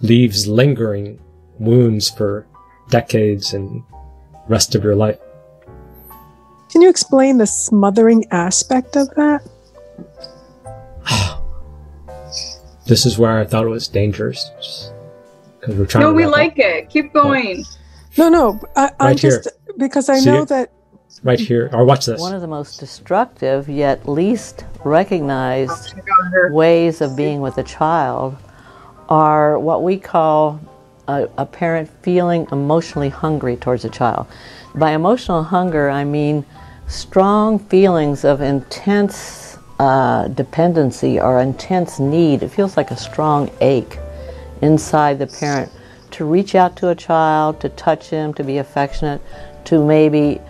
[0.00, 1.18] leaves lingering
[1.58, 2.46] wounds for
[2.88, 3.82] decades and
[4.48, 5.18] rest of your life.
[6.70, 9.42] Can you explain the smothering aspect of that?
[12.86, 14.50] This is where I thought it was dangerous
[15.60, 16.38] because we're trying No, to we wrap up.
[16.38, 16.90] like it.
[16.90, 17.64] Keep going.
[18.16, 18.60] No, no.
[18.76, 19.74] I, I'm Right just here.
[19.78, 20.48] because I See know it?
[20.48, 20.72] that
[21.22, 25.94] right here or watch this One of the most destructive yet least recognized
[26.50, 28.36] ways of being with a child
[29.08, 30.60] are what we call
[31.08, 34.26] a, a parent feeling emotionally hungry towards a child.
[34.76, 36.44] By emotional hunger, I mean
[36.86, 42.42] strong feelings of intense uh, dependency or intense need.
[42.42, 43.98] It feels like a strong ache
[44.60, 45.70] inside the parent
[46.12, 49.20] to reach out to a child, to touch him, to be affectionate,
[49.64, 50.40] to maybe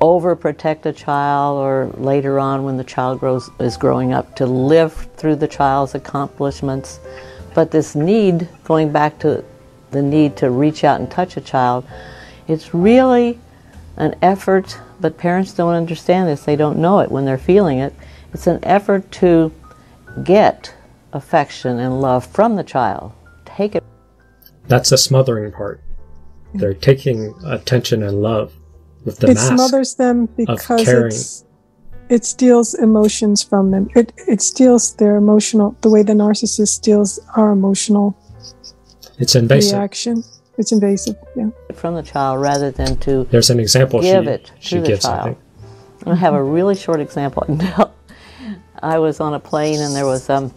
[0.00, 4.92] overprotect a child or later on when the child grows is growing up to live
[5.16, 7.00] through the child's accomplishments.
[7.54, 9.44] But this need going back to
[9.90, 11.86] the need to reach out and touch a child
[12.46, 13.38] it's really
[13.96, 16.44] an effort but parents don't understand this.
[16.44, 17.92] They don't know it when they're feeling it.
[18.32, 19.52] It's an effort to
[20.22, 20.74] get
[21.12, 23.12] affection and love from the child
[24.74, 25.80] That's the smothering part.
[26.52, 28.52] They're taking attention and love
[29.04, 29.52] with the it mask.
[29.54, 31.44] smothers them because it's
[32.08, 33.88] it steals emotions from them.
[33.94, 38.16] It it steals their emotional the way the narcissist steals our emotional
[39.20, 39.78] It's invasive.
[39.78, 40.24] reaction.
[40.58, 41.14] It's invasive.
[41.36, 41.50] Yeah.
[41.74, 44.86] from the child rather than to There's an example give she, it to she the
[44.88, 45.24] gives, child.
[45.24, 45.38] think.
[46.08, 47.90] I have a really short example I.
[48.82, 50.52] I was on a plane and there was um,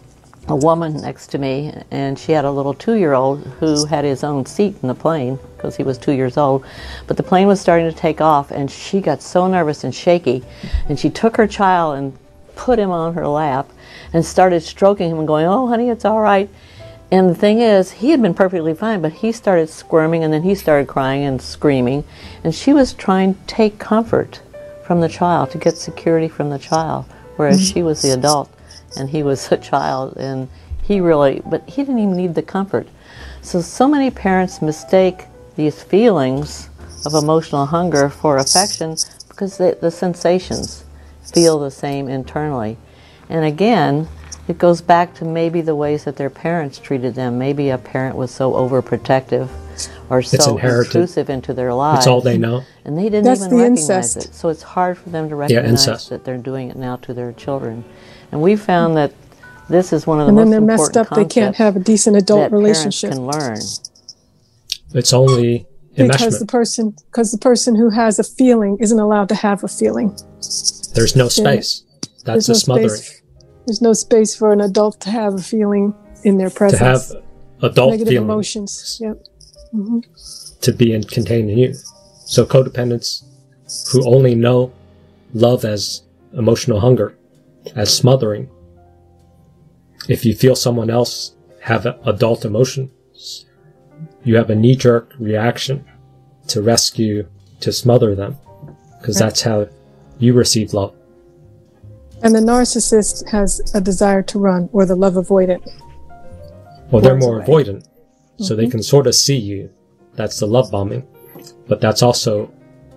[0.49, 4.05] a woman next to me, and she had a little two year old who had
[4.05, 6.65] his own seat in the plane because he was two years old.
[7.05, 10.43] But the plane was starting to take off, and she got so nervous and shaky,
[10.87, 12.17] and she took her child and
[12.55, 13.69] put him on her lap
[14.13, 16.49] and started stroking him and going, Oh, honey, it's all right.
[17.11, 20.43] And the thing is, he had been perfectly fine, but he started squirming and then
[20.43, 22.03] he started crying and screaming.
[22.43, 24.41] And she was trying to take comfort
[24.83, 27.05] from the child, to get security from the child,
[27.35, 28.49] whereas she was the adult
[28.95, 30.15] and he was a child.
[30.17, 30.47] And
[30.83, 32.87] he really, but he didn't even need the comfort.
[33.41, 36.69] So, so many parents mistake these feelings
[37.05, 38.95] of emotional hunger for affection
[39.29, 40.83] because the, the sensations
[41.33, 42.77] feel the same internally.
[43.29, 44.07] And again,
[44.47, 47.37] it goes back to maybe the ways that their parents treated them.
[47.37, 49.49] Maybe a parent was so overprotective
[50.09, 50.87] or It's so inherited.
[50.87, 51.99] intrusive into their lives.
[51.99, 52.63] It's all they know.
[52.85, 54.17] And they didn't That's even the recognize incest.
[54.29, 54.33] it.
[54.33, 56.09] So it's hard for them to recognize incest.
[56.09, 57.83] that they're doing it now to their children.
[58.31, 59.13] And we found that
[59.69, 61.15] this is one of the And then most they're messed important up.
[61.15, 64.99] They can't concepts have a decent adult that relationship parents can learn.
[64.99, 69.35] It's only because the person because the person who has a feeling isn't allowed to
[69.35, 70.15] have a feeling.
[70.93, 71.29] There's no Yeah.
[71.29, 71.83] space.
[72.25, 72.89] That's There's the no smothering.
[72.89, 73.21] space.
[73.65, 75.93] There's no space for an adult to have a feeling
[76.23, 76.79] in their presence.
[76.79, 77.13] To presence.
[77.13, 78.97] have adult Negative feelings emotions.
[79.01, 79.25] Yep.
[79.71, 79.99] hmm
[80.61, 81.73] to be in, contained in you.
[82.25, 83.23] So codependents
[83.91, 84.71] who only know
[85.33, 86.01] love as
[86.33, 87.16] emotional hunger,
[87.75, 88.49] as smothering.
[90.07, 93.45] If you feel someone else have adult emotions,
[94.23, 95.85] you have a knee-jerk reaction
[96.47, 97.27] to rescue,
[97.59, 98.37] to smother them,
[98.99, 99.67] because that's how
[100.19, 100.93] you receive love.
[102.23, 105.67] And the narcissist has a desire to run or the love avoidant.
[106.91, 107.63] Well, they're more away.
[107.63, 107.85] avoidant,
[108.39, 108.71] so they Mhm.
[108.71, 109.69] can sort of see you.
[110.15, 111.05] That's the love bombing,
[111.67, 112.49] but that's also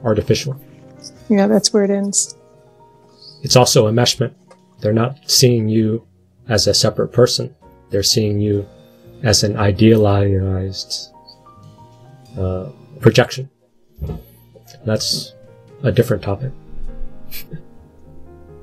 [0.04, 0.56] artificial.
[1.28, 2.36] Yeah, that's where it ends.
[3.42, 4.32] It's also enmeshment.
[4.80, 6.06] They're not seeing you
[6.48, 7.54] as a separate person.
[7.90, 8.66] They're seeing you
[9.22, 11.12] as an idealized
[12.38, 12.70] uh,
[13.00, 13.50] projection.
[14.84, 15.34] That's
[15.82, 16.52] a different topic.